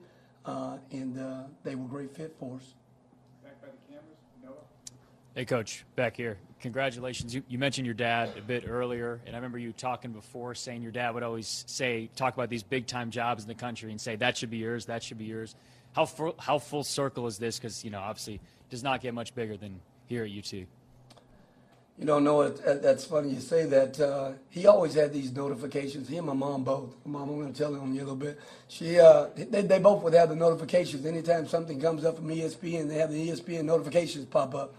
uh, 0.46 0.78
and 0.92 1.20
uh, 1.20 1.44
they 1.64 1.76
were 1.76 1.86
a 1.86 1.90
great 1.90 2.16
fit 2.16 2.36
for 2.40 2.56
us. 2.56 2.74
Back 3.44 3.62
by 3.62 3.68
the 3.68 3.94
cameras, 3.94 4.18
Noah. 4.44 4.54
Hey, 5.36 5.46
Coach, 5.46 5.86
back 5.96 6.16
here. 6.16 6.38
Congratulations. 6.62 7.36
You, 7.36 7.44
you 7.50 7.60
mentioned 7.60 7.86
your 7.86 7.94
dad 7.94 8.38
a 8.38 8.42
bit 8.42 8.64
earlier, 8.66 9.20
and 9.26 9.36
I 9.36 9.38
remember 9.38 9.58
you 9.58 9.74
talking 9.74 10.14
before 10.14 10.56
saying 10.56 10.82
your 10.82 10.94
dad 10.94 11.14
would 11.14 11.24
always 11.24 11.66
say, 11.68 12.10
talk 12.16 12.36
about 12.36 12.50
these 12.50 12.64
big 12.64 12.88
time 12.88 13.12
jobs 13.12 13.44
in 13.44 13.50
the 13.50 13.56
country 13.56 13.92
and 13.92 14.00
say, 14.00 14.16
that 14.16 14.38
should 14.38 14.50
be 14.50 14.60
yours, 14.60 14.86
that 14.86 15.04
should 15.04 15.18
be 15.18 15.26
yours. 15.26 15.56
How, 15.92 16.06
full, 16.06 16.36
how 16.40 16.60
full 16.60 16.86
circle 16.86 17.28
is 17.28 17.38
this? 17.38 17.60
Because, 17.60 17.84
you 17.84 17.92
know, 17.92 18.00
obviously 18.00 18.40
does 18.70 18.82
not 18.82 19.02
get 19.02 19.14
much 19.14 19.36
bigger 19.36 19.58
than 19.58 19.82
here 20.06 20.24
at 20.24 20.32
UT. 20.32 20.66
You 21.98 22.06
don't 22.06 22.24
know 22.24 22.42
it. 22.42 22.60
That's 22.82 23.06
funny 23.06 23.30
you 23.30 23.40
say 23.40 23.66
that. 23.66 24.00
Uh, 24.00 24.32
he 24.50 24.66
always 24.66 24.96
had 24.96 25.14
these 25.14 25.32
notifications. 25.32 26.10
He 26.10 26.18
and 26.18 26.26
my 26.26 26.34
mom 26.34 26.64
both. 26.64 26.96
My 27.06 27.20
mom, 27.20 27.30
I'm 27.30 27.42
going 27.42 27.54
to 27.54 27.58
tell 27.58 27.76
on 27.76 27.94
you 27.94 28.02
a 28.02 28.04
little 28.04 28.16
bit. 28.16 28.40
She, 28.68 29.00
uh, 29.00 29.28
they, 29.36 29.62
they 29.62 29.80
both 29.80 30.02
would 30.04 30.14
have 30.14 30.30
the 30.30 30.36
notifications. 30.36 31.06
Anytime 31.06 31.48
something 31.48 31.80
comes 31.80 32.04
up 32.04 32.18
from 32.18 32.30
ESPN, 32.30 32.88
they 32.90 32.96
have 32.96 33.12
the 33.12 33.30
ESPN 33.30 33.66
notifications 33.66 34.26
pop 34.26 34.56
up. 34.56 34.74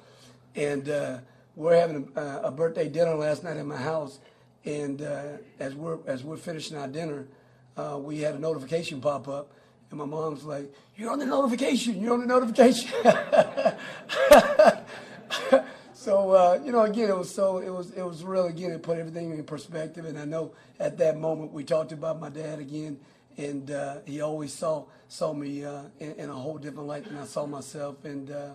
And 0.57 0.89
uh, 0.89 1.19
we're 1.57 1.77
having 1.79 2.09
a, 2.17 2.41
a 2.45 2.51
birthday 2.51 2.89
dinner 2.89 3.15
last 3.15 3.45
night 3.45 3.57
at 3.57 3.67
my 3.67 3.77
house, 3.77 4.19
and 4.65 5.03
uh, 5.03 5.25
as 5.61 5.75
we're 5.75 5.99
as 6.07 6.25
we're 6.25 6.37
finishing 6.37 6.77
our 6.77 6.89
dinner, 6.89 7.27
uh, 7.77 7.99
we 8.01 8.21
had 8.21 8.35
a 8.35 8.39
notification 8.39 9.01
pop 9.01 9.29
up, 9.29 9.53
and 9.91 9.99
my 9.99 10.05
mom's 10.05 10.45
like, 10.45 10.73
"You're 10.97 11.13
on 11.13 11.19
the 11.19 11.27
notification. 11.27 12.01
You're 12.01 12.15
on 12.15 12.21
the 12.21 12.27
notification." 12.27 12.91
so 16.05 16.33
uh, 16.33 16.61
you 16.63 16.71
know, 16.71 16.83
again, 16.83 17.09
it 17.09 17.17
was 17.17 17.35
so 17.35 17.59
it 17.59 17.71
was 17.71 17.91
it 17.93 18.03
was 18.03 18.23
real. 18.23 18.45
Again, 18.45 18.73
it 18.73 18.83
put 18.83 18.99
everything 18.99 19.31
in 19.31 19.43
perspective. 19.45 20.05
And 20.05 20.19
I 20.19 20.27
know 20.27 20.53
at 20.79 20.99
that 20.99 21.17
moment 21.17 21.53
we 21.53 21.65
talked 21.65 21.93
about 21.93 22.21
my 22.21 22.29
dad 22.29 22.59
again, 22.59 22.99
and 23.39 23.71
uh, 23.71 23.97
he 24.05 24.21
always 24.21 24.53
saw 24.53 24.85
saw 25.09 25.33
me 25.33 25.65
uh, 25.65 25.85
in, 25.99 26.13
in 26.13 26.29
a 26.29 26.35
whole 26.35 26.59
different 26.59 26.89
light 26.89 27.07
than 27.07 27.17
I 27.17 27.25
saw 27.25 27.47
myself. 27.47 28.05
And 28.05 28.31
uh, 28.31 28.51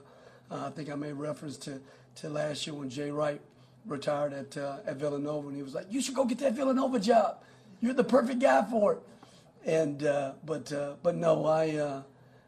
I 0.52 0.70
think 0.70 0.92
I 0.92 0.96
made 0.96 1.14
reference 1.14 1.58
to 1.58 1.82
to 2.18 2.30
last 2.30 2.68
year 2.68 2.76
when 2.76 2.88
Jay 2.88 3.10
Wright 3.10 3.42
retired 3.88 4.34
at 4.34 4.56
uh, 4.56 4.78
at 4.86 4.98
Villanova, 4.98 5.48
and 5.48 5.58
he 5.58 5.64
was 5.64 5.74
like, 5.74 5.88
"You 5.90 6.02
should 6.02 6.14
go 6.14 6.26
get 6.26 6.38
that 6.40 6.54
Villanova 6.54 7.00
job. 7.00 7.42
You're 7.82 7.96
the 7.96 8.04
perfect 8.04 8.42
guy 8.42 8.64
for 8.70 8.94
it." 8.94 9.00
And 9.66 10.04
uh, 10.04 10.34
but 10.46 10.72
but 11.02 11.16
no, 11.16 11.48
I 11.48 12.04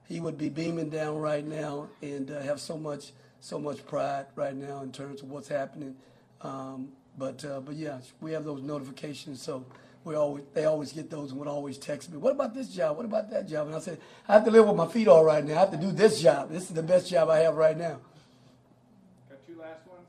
he 0.08 0.20
would 0.20 0.38
be 0.38 0.50
beaming 0.50 0.90
down 0.90 1.18
right 1.18 1.46
now 1.46 1.88
and 2.04 2.30
have 2.30 2.60
so 2.60 2.78
much 2.78 3.14
so 3.42 3.60
much 3.60 3.86
pride 3.86 4.28
right 4.36 4.56
now 4.56 4.82
in 4.82 4.92
terms 4.92 5.22
of 5.22 5.30
what's 5.30 5.50
happening. 5.50 5.96
Um, 6.42 6.90
but 7.18 7.44
uh, 7.44 7.60
but 7.60 7.76
yeah, 7.76 7.98
we 8.22 8.32
have 8.32 8.46
those 8.46 8.62
notifications, 8.62 9.42
so 9.42 9.66
we 10.04 10.16
always 10.16 10.44
they 10.54 10.66
always 10.66 10.94
get 10.94 11.10
those 11.10 11.32
and 11.32 11.40
would 11.40 11.48
always 11.48 11.78
text 11.78 12.12
me. 12.12 12.18
What 12.18 12.32
about 12.32 12.54
this 12.54 12.70
job? 12.70 12.96
What 12.96 13.06
about 13.06 13.30
that 13.32 13.48
job? 13.48 13.68
And 13.68 13.76
I 13.76 13.80
said, 13.80 14.00
I 14.28 14.34
have 14.34 14.46
to 14.46 14.52
live 14.52 14.68
with 14.68 14.78
my 14.78 14.88
feet 14.88 15.08
all 15.08 15.26
right 15.26 15.44
now. 15.44 15.56
I 15.56 15.60
have 15.60 15.72
to 15.72 15.78
do 15.78 15.92
this 15.92 16.22
job. 16.22 16.50
This 16.50 16.64
is 16.64 16.70
the 16.70 16.84
best 16.84 17.10
job 17.10 17.30
I 17.30 17.40
have 17.40 17.56
right 17.56 17.78
now. 17.78 17.98
Got 19.30 19.46
two 19.46 19.60
last 19.60 19.82
ones. 19.88 20.08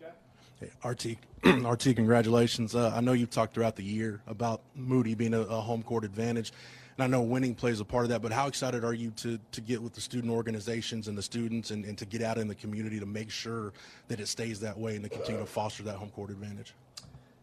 Jeff? 0.00 0.14
Hey, 0.60 0.88
RT, 0.88 1.70
RT, 1.70 1.96
congratulations. 1.96 2.74
Uh, 2.74 2.92
I 2.94 3.00
know 3.00 3.12
you've 3.12 3.30
talked 3.30 3.54
throughout 3.54 3.76
the 3.76 3.84
year 3.84 4.20
about 4.26 4.62
Moody 4.74 5.14
being 5.14 5.34
a, 5.34 5.40
a 5.40 5.60
home 5.60 5.82
court 5.82 6.04
advantage, 6.04 6.52
and 6.96 7.04
I 7.04 7.06
know 7.06 7.22
winning 7.22 7.54
plays 7.54 7.80
a 7.80 7.84
part 7.84 8.04
of 8.04 8.10
that. 8.10 8.22
But 8.22 8.32
how 8.32 8.46
excited 8.46 8.84
are 8.84 8.94
you 8.94 9.10
to 9.16 9.38
to 9.52 9.60
get 9.60 9.82
with 9.82 9.94
the 9.94 10.00
student 10.00 10.32
organizations 10.32 11.08
and 11.08 11.18
the 11.18 11.22
students, 11.22 11.70
and, 11.70 11.84
and 11.84 11.98
to 11.98 12.06
get 12.06 12.22
out 12.22 12.38
in 12.38 12.48
the 12.48 12.54
community 12.54 13.00
to 13.00 13.06
make 13.06 13.30
sure 13.30 13.72
that 14.08 14.20
it 14.20 14.28
stays 14.28 14.60
that 14.60 14.78
way 14.78 14.94
and 14.96 15.04
to 15.04 15.10
continue 15.10 15.40
to 15.40 15.46
foster 15.46 15.82
that 15.84 15.96
home 15.96 16.10
court 16.10 16.30
advantage? 16.30 16.74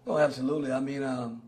Oh, 0.07 0.17
absolutely. 0.17 0.71
I 0.71 0.79
mean, 0.79 1.03
um, 1.03 1.41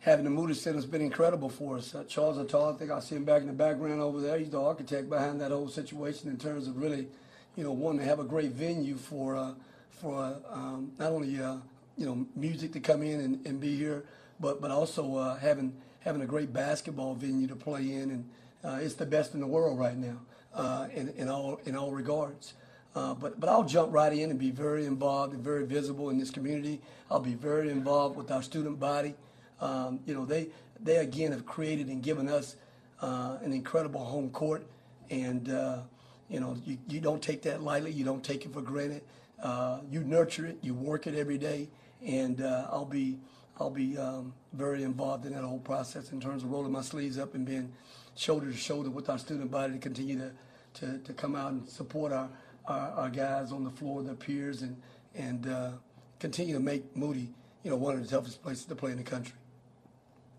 having 0.00 0.24
the 0.24 0.30
Moody 0.30 0.54
Center 0.54 0.76
has 0.76 0.86
been 0.86 1.02
incredible 1.02 1.48
for 1.48 1.76
us. 1.76 1.94
Uh, 1.94 2.04
Charles 2.04 2.38
Attal, 2.38 2.74
I 2.74 2.78
think 2.78 2.90
I 2.90 3.00
see 3.00 3.16
him 3.16 3.24
back 3.24 3.42
in 3.42 3.48
the 3.48 3.52
background 3.52 4.00
over 4.00 4.20
there. 4.20 4.38
He's 4.38 4.50
the 4.50 4.60
architect 4.60 5.08
behind 5.08 5.40
that 5.40 5.50
whole 5.50 5.68
situation 5.68 6.30
in 6.30 6.38
terms 6.38 6.66
of 6.66 6.76
really, 6.76 7.08
you 7.56 7.64
know, 7.64 7.72
wanting 7.72 8.00
to 8.00 8.06
have 8.06 8.18
a 8.18 8.24
great 8.24 8.52
venue 8.52 8.96
for 8.96 9.36
uh, 9.36 9.52
for 9.90 10.18
uh, 10.22 10.52
um, 10.52 10.92
not 10.98 11.12
only 11.12 11.40
uh, 11.40 11.56
you 11.96 12.06
know 12.06 12.26
music 12.34 12.72
to 12.72 12.80
come 12.80 13.02
in 13.02 13.20
and, 13.20 13.46
and 13.46 13.60
be 13.60 13.76
here, 13.76 14.04
but 14.40 14.60
but 14.60 14.70
also 14.70 15.16
uh, 15.16 15.36
having 15.36 15.72
having 16.00 16.22
a 16.22 16.26
great 16.26 16.52
basketball 16.52 17.14
venue 17.14 17.46
to 17.46 17.56
play 17.56 17.92
in, 17.92 18.10
and 18.10 18.30
uh, 18.64 18.78
it's 18.80 18.94
the 18.94 19.06
best 19.06 19.34
in 19.34 19.40
the 19.40 19.46
world 19.46 19.78
right 19.78 19.96
now 19.96 20.18
uh, 20.54 20.88
in 20.94 21.08
in 21.10 21.28
all 21.28 21.60
in 21.64 21.76
all 21.76 21.92
regards. 21.92 22.54
Uh, 22.94 23.12
but 23.14 23.38
but 23.38 23.48
I'll 23.48 23.64
jump 23.64 23.92
right 23.92 24.12
in 24.12 24.30
and 24.30 24.38
be 24.38 24.50
very 24.50 24.86
involved 24.86 25.34
and 25.34 25.44
very 25.44 25.66
visible 25.66 26.08
in 26.10 26.18
this 26.18 26.30
community. 26.30 26.80
I'll 27.10 27.20
be 27.20 27.34
very 27.34 27.70
involved 27.70 28.16
with 28.16 28.30
our 28.30 28.42
student 28.42 28.80
body. 28.80 29.14
Um, 29.60 30.00
you 30.06 30.14
know, 30.14 30.24
they 30.24 30.48
they 30.80 30.96
again 30.96 31.32
have 31.32 31.44
created 31.44 31.88
and 31.88 32.02
given 32.02 32.28
us 32.28 32.56
uh, 33.00 33.36
an 33.42 33.52
incredible 33.52 34.04
home 34.04 34.30
court, 34.30 34.66
and 35.10 35.50
uh, 35.50 35.80
you 36.28 36.40
know 36.40 36.56
you, 36.64 36.78
you 36.88 37.00
don't 37.00 37.22
take 37.22 37.42
that 37.42 37.62
lightly. 37.62 37.92
You 37.92 38.04
don't 38.04 38.24
take 38.24 38.46
it 38.46 38.52
for 38.52 38.62
granted. 38.62 39.02
Uh, 39.42 39.80
you 39.90 40.02
nurture 40.02 40.46
it. 40.46 40.58
You 40.62 40.72
work 40.72 41.06
it 41.06 41.14
every 41.14 41.36
day, 41.36 41.68
and 42.02 42.40
I'll 42.42 42.86
be 42.86 43.18
I'll 43.58 43.70
be 43.70 43.96
um, 43.96 44.34
very 44.52 44.82
involved 44.82 45.24
in 45.24 45.32
that 45.32 45.42
whole 45.42 45.58
process 45.58 46.12
in 46.12 46.20
terms 46.20 46.42
of 46.42 46.50
rolling 46.50 46.72
my 46.72 46.82
sleeves 46.82 47.18
up 47.18 47.34
and 47.34 47.46
being 47.46 47.72
shoulder 48.14 48.50
to 48.50 48.56
shoulder 48.56 48.90
with 48.90 49.08
our 49.08 49.18
student 49.18 49.50
body 49.50 49.74
to 49.74 49.78
continue 49.78 50.18
to 50.18 50.30
to, 50.74 50.98
to 50.98 51.12
come 51.14 51.34
out 51.34 51.52
and 51.52 51.66
support 51.66 52.12
our, 52.12 52.28
our, 52.66 52.90
our 52.90 53.08
guys 53.08 53.50
on 53.50 53.64
the 53.64 53.70
floor, 53.70 54.02
their 54.02 54.14
peers, 54.14 54.62
and 54.62 54.76
and 55.14 55.46
uh, 55.48 55.70
continue 56.18 56.54
to 56.54 56.60
make 56.60 56.94
Moody 56.96 57.28
you 57.62 57.70
know 57.70 57.76
one 57.76 57.94
of 57.94 58.02
the 58.02 58.08
toughest 58.08 58.42
places 58.42 58.66
to 58.66 58.74
play 58.74 58.90
in 58.90 58.98
the 58.98 59.02
country. 59.02 59.34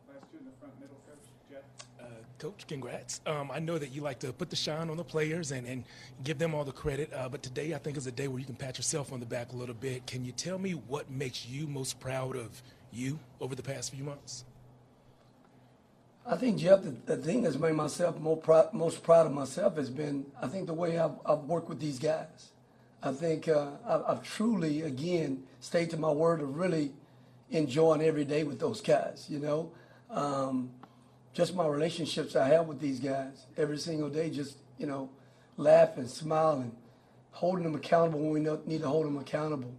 Last 0.07 0.31
two 0.31 0.37
in 0.37 0.45
the 0.45 0.51
front 0.59 0.79
middle, 0.79 0.97
Coach. 1.07 1.17
Jeff? 1.49 1.63
Uh, 1.99 2.05
Coach, 2.37 2.67
congrats. 2.67 3.21
Um, 3.25 3.49
I 3.51 3.59
know 3.59 3.79
that 3.79 3.91
you 3.91 4.01
like 4.01 4.19
to 4.19 4.31
put 4.31 4.51
the 4.51 4.55
shine 4.55 4.91
on 4.91 4.97
the 4.97 5.03
players 5.03 5.51
and, 5.51 5.65
and 5.65 5.83
give 6.23 6.37
them 6.37 6.53
all 6.53 6.63
the 6.63 6.71
credit, 6.71 7.11
uh, 7.13 7.27
but 7.27 7.41
today 7.41 7.73
I 7.73 7.79
think 7.79 7.97
is 7.97 8.05
a 8.05 8.11
day 8.11 8.27
where 8.27 8.39
you 8.39 8.45
can 8.45 8.55
pat 8.55 8.77
yourself 8.77 9.11
on 9.11 9.19
the 9.19 9.25
back 9.25 9.53
a 9.53 9.55
little 9.55 9.75
bit. 9.75 10.05
Can 10.05 10.23
you 10.23 10.31
tell 10.31 10.59
me 10.59 10.71
what 10.71 11.09
makes 11.09 11.47
you 11.47 11.67
most 11.67 11.99
proud 11.99 12.35
of 12.35 12.61
you 12.97 13.19
over 13.39 13.55
the 13.55 13.63
past 13.63 13.93
few 13.93 14.03
months? 14.03 14.43
I 16.25 16.35
think 16.35 16.57
Jeff, 16.57 16.83
the, 16.83 16.89
the 17.05 17.17
thing 17.17 17.43
that's 17.43 17.57
made 17.57 17.75
myself 17.75 18.19
more 18.19 18.41
most 18.73 19.01
proud 19.01 19.27
of 19.27 19.31
myself 19.31 19.77
has 19.77 19.89
been, 19.89 20.25
I 20.41 20.47
think, 20.47 20.67
the 20.67 20.73
way 20.73 20.99
I've, 20.99 21.13
I've 21.25 21.43
worked 21.43 21.69
with 21.69 21.79
these 21.79 21.99
guys. 21.99 22.49
I 23.01 23.13
think 23.13 23.47
uh, 23.47 23.69
I've, 23.87 24.03
I've 24.07 24.23
truly, 24.23 24.81
again, 24.81 25.43
stayed 25.61 25.89
to 25.91 25.97
my 25.97 26.11
word 26.11 26.41
of 26.41 26.57
really 26.57 26.91
enjoying 27.49 28.01
every 28.01 28.25
day 28.25 28.43
with 28.43 28.59
those 28.59 28.81
guys. 28.81 29.27
You 29.29 29.39
know, 29.39 29.71
um, 30.09 30.71
just 31.33 31.55
my 31.55 31.65
relationships 31.65 32.35
I 32.35 32.47
have 32.49 32.67
with 32.67 32.81
these 32.81 32.99
guys 32.99 33.45
every 33.55 33.77
single 33.77 34.09
day. 34.09 34.29
Just 34.29 34.57
you 34.77 34.87
know, 34.87 35.09
laughing, 35.55 36.07
smiling, 36.07 36.75
holding 37.31 37.63
them 37.63 37.75
accountable 37.75 38.19
when 38.19 38.43
we 38.43 38.57
need 38.65 38.81
to 38.81 38.87
hold 38.87 39.05
them 39.05 39.17
accountable. 39.17 39.73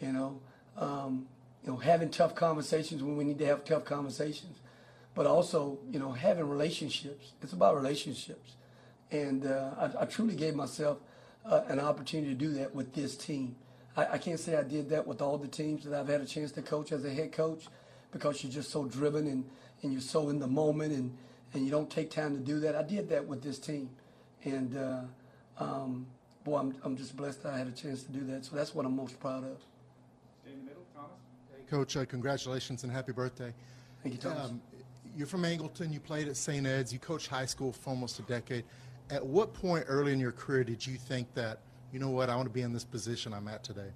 You 0.00 0.12
know, 0.12 0.40
um, 0.78 1.26
you 1.64 1.70
know, 1.70 1.76
having 1.76 2.10
tough 2.10 2.34
conversations 2.34 3.02
when 3.02 3.16
we 3.16 3.24
need 3.24 3.38
to 3.38 3.46
have 3.46 3.64
tough 3.64 3.84
conversations 3.84 4.58
but 5.14 5.26
also, 5.26 5.78
you 5.90 5.98
know, 5.98 6.12
having 6.12 6.48
relationships. 6.48 7.32
It's 7.42 7.52
about 7.52 7.76
relationships. 7.76 8.56
And 9.10 9.46
uh, 9.46 9.70
I, 9.78 10.02
I 10.02 10.04
truly 10.06 10.34
gave 10.34 10.54
myself 10.54 10.98
uh, 11.44 11.62
an 11.68 11.80
opportunity 11.80 12.32
to 12.32 12.38
do 12.38 12.52
that 12.54 12.74
with 12.74 12.94
this 12.94 13.16
team. 13.16 13.56
I, 13.96 14.06
I 14.12 14.18
can't 14.18 14.38
say 14.38 14.56
I 14.56 14.62
did 14.62 14.88
that 14.90 15.06
with 15.06 15.20
all 15.20 15.36
the 15.36 15.48
teams 15.48 15.84
that 15.84 15.98
I've 15.98 16.08
had 16.08 16.20
a 16.20 16.26
chance 16.26 16.52
to 16.52 16.62
coach 16.62 16.92
as 16.92 17.04
a 17.04 17.12
head 17.12 17.32
coach 17.32 17.66
because 18.12 18.42
you're 18.42 18.52
just 18.52 18.70
so 18.70 18.84
driven 18.86 19.26
and, 19.26 19.44
and 19.82 19.92
you're 19.92 20.00
so 20.00 20.28
in 20.28 20.38
the 20.38 20.46
moment 20.46 20.92
and, 20.92 21.16
and 21.54 21.64
you 21.64 21.70
don't 21.70 21.90
take 21.90 22.10
time 22.10 22.34
to 22.34 22.40
do 22.40 22.60
that. 22.60 22.76
I 22.76 22.82
did 22.82 23.08
that 23.08 23.26
with 23.26 23.42
this 23.42 23.58
team. 23.58 23.90
And, 24.44 24.76
uh, 24.76 25.00
um, 25.58 26.06
boy, 26.44 26.58
I'm, 26.58 26.76
I'm 26.84 26.96
just 26.96 27.16
blessed 27.16 27.42
that 27.42 27.52
I 27.52 27.58
had 27.58 27.66
a 27.66 27.72
chance 27.72 28.04
to 28.04 28.12
do 28.12 28.24
that. 28.26 28.44
So 28.44 28.54
that's 28.54 28.74
what 28.74 28.86
I'm 28.86 28.94
most 28.94 29.18
proud 29.18 29.44
of. 29.44 29.58
Stay 30.42 30.52
in 30.52 30.60
the 30.60 30.64
middle, 30.64 30.84
Thomas. 30.94 31.10
Coach, 31.70 31.96
uh, 31.96 32.04
congratulations 32.04 32.82
and 32.82 32.92
happy 32.92 33.12
birthday. 33.12 33.54
Thank 34.02 34.16
you, 34.16 34.20
Thomas. 34.20 34.50
Um, 34.50 34.60
you're 35.16 35.28
from 35.28 35.42
Angleton. 35.42 35.92
You 35.92 36.00
played 36.00 36.26
at 36.26 36.36
St. 36.36 36.66
Ed's. 36.66 36.92
You 36.92 36.98
coached 36.98 37.28
high 37.28 37.46
school 37.46 37.72
for 37.72 37.90
almost 37.90 38.18
a 38.18 38.22
decade. 38.22 38.64
At 39.08 39.24
what 39.24 39.54
point 39.54 39.84
early 39.86 40.12
in 40.12 40.18
your 40.18 40.32
career 40.32 40.64
did 40.64 40.84
you 40.84 40.96
think 40.96 41.32
that, 41.34 41.60
you 41.92 42.00
know 42.00 42.10
what, 42.10 42.28
I 42.28 42.34
want 42.34 42.48
to 42.48 42.52
be 42.52 42.62
in 42.62 42.72
this 42.72 42.82
position 42.82 43.32
I'm 43.32 43.46
at 43.46 43.62
today? 43.62 43.90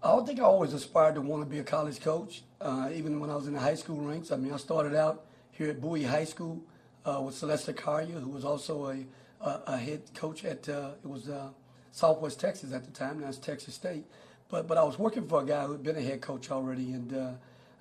I 0.00 0.12
don't 0.12 0.24
think 0.24 0.38
I 0.38 0.44
always 0.44 0.74
aspired 0.74 1.16
to 1.16 1.20
want 1.20 1.42
to 1.42 1.50
be 1.50 1.58
a 1.58 1.64
college 1.64 2.00
coach, 2.00 2.42
uh, 2.60 2.90
even 2.94 3.18
when 3.18 3.30
I 3.30 3.34
was 3.34 3.48
in 3.48 3.54
the 3.54 3.60
high 3.60 3.74
school 3.74 3.96
ranks. 3.96 4.30
I 4.30 4.36
mean, 4.36 4.52
I 4.52 4.58
started 4.58 4.94
out 4.94 5.24
here 5.50 5.70
at 5.70 5.80
Bowie 5.80 6.04
High 6.04 6.24
School 6.24 6.62
uh, 7.04 7.20
with 7.20 7.34
Celeste 7.34 7.76
Carrier, 7.76 8.20
who 8.20 8.30
was 8.30 8.44
also 8.44 8.90
a, 8.90 9.04
a, 9.40 9.60
a 9.66 9.76
head 9.76 10.02
coach 10.14 10.44
at, 10.44 10.68
uh, 10.68 10.90
it 11.02 11.08
was 11.08 11.28
uh, 11.28 11.48
Southwest 11.92 12.40
Texas 12.40 12.72
at 12.72 12.84
the 12.84 12.90
time. 12.90 13.20
Now 13.20 13.28
it's 13.28 13.38
Texas 13.38 13.74
State. 13.74 14.04
But 14.48 14.66
but 14.66 14.78
I 14.78 14.82
was 14.82 14.98
working 14.98 15.26
for 15.28 15.42
a 15.42 15.44
guy 15.44 15.64
who 15.64 15.72
had 15.72 15.82
been 15.82 15.96
a 15.96 16.02
head 16.02 16.20
coach 16.20 16.50
already, 16.50 16.92
and 16.92 17.14
uh, 17.14 17.30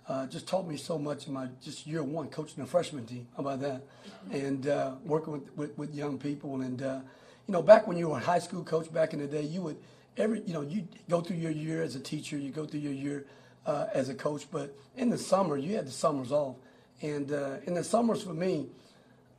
uh, 0.08 0.28
just 0.28 0.47
taught 0.47 0.68
me 0.68 0.78
so 0.78 0.97
much 0.97 1.28
in 1.28 1.34
my 1.34 1.47
just 1.64 1.88
year 1.88 2.03
one 2.03 2.28
coaching 2.28 2.62
a 2.64 2.66
freshman 2.66 3.05
team. 3.05 3.28
How 3.36 3.41
about 3.41 3.62
that? 3.62 3.84
And 4.32 4.68
uh, 4.68 4.95
working 5.05 5.34
with, 5.34 5.58
with, 5.58 5.78
with 5.78 5.95
young 5.95 6.18
people, 6.18 6.62
and 6.62 6.82
uh, 6.82 6.99
you 7.47 7.51
know, 7.53 7.62
back 7.62 7.88
when 7.88 7.97
you 7.97 8.10
were 8.10 8.18
a 8.18 8.22
high 8.22 8.39
school 8.39 8.64
coach 8.64 8.91
back 8.91 9.14
in 9.14 9.20
the 9.20 9.28
day, 9.28 9.43
you 9.43 9.62
would 9.62 9.78
every 10.18 10.41
you 10.41 10.53
know 10.53 10.62
you 10.62 10.88
go 11.10 11.22
through 11.22 11.38
your 11.38 11.51
year 11.51 11.82
as 11.82 11.95
a 11.95 11.99
teacher, 11.99 12.38
you 12.38 12.51
go 12.51 12.66
through 12.66 12.82
your 12.82 12.93
year 12.93 13.26
uh, 13.66 13.88
as 13.93 14.10
a 14.10 14.14
coach, 14.14 14.47
but 14.51 14.76
in 14.97 15.10
the 15.10 15.18
summer 15.18 15.58
you 15.58 15.76
had 15.76 15.88
the 15.88 15.91
summers 15.91 16.32
off, 16.32 16.55
and 17.01 17.32
uh, 17.32 17.58
in 17.66 17.76
the 17.76 17.84
summers 17.84 18.24
for 18.24 18.34
me, 18.34 18.68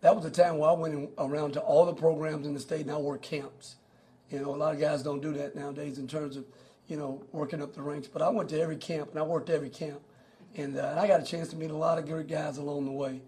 that 0.00 0.14
was 0.14 0.24
the 0.24 0.30
time 0.30 0.58
where 0.58 0.70
I 0.70 0.74
went 0.74 1.10
around 1.18 1.52
to 1.52 1.60
all 1.60 1.84
the 1.84 1.94
programs 1.94 2.46
in 2.46 2.54
the 2.54 2.60
state 2.60 2.82
and 2.82 2.90
I 2.90 2.98
worked 2.98 3.24
camps. 3.24 3.76
You 4.30 4.40
know, 4.40 4.54
a 4.54 4.56
lot 4.56 4.74
of 4.74 4.80
guys 4.80 5.02
don't 5.02 5.20
do 5.20 5.32
that 5.34 5.56
nowadays 5.56 5.98
in 5.98 6.06
terms 6.06 6.36
of 6.36 6.44
you 6.88 6.96
know, 6.96 7.22
working 7.32 7.62
up 7.62 7.74
the 7.74 7.82
ranks. 7.82 8.08
But 8.08 8.22
I 8.22 8.30
went 8.30 8.48
to 8.50 8.60
every 8.60 8.76
camp 8.76 9.10
and 9.10 9.18
I 9.18 9.22
worked 9.22 9.50
every 9.50 9.68
camp. 9.68 10.00
And, 10.56 10.76
uh, 10.76 10.96
I 10.98 11.06
got 11.06 11.20
a 11.20 11.24
chance 11.24 11.48
to 11.50 11.56
meet 11.56 11.70
a 11.70 11.76
lot 11.76 11.98
of 11.98 12.06
great 12.06 12.26
guys 12.26 12.56
along 12.56 12.86
the 12.86 12.92
way. 12.92 13.20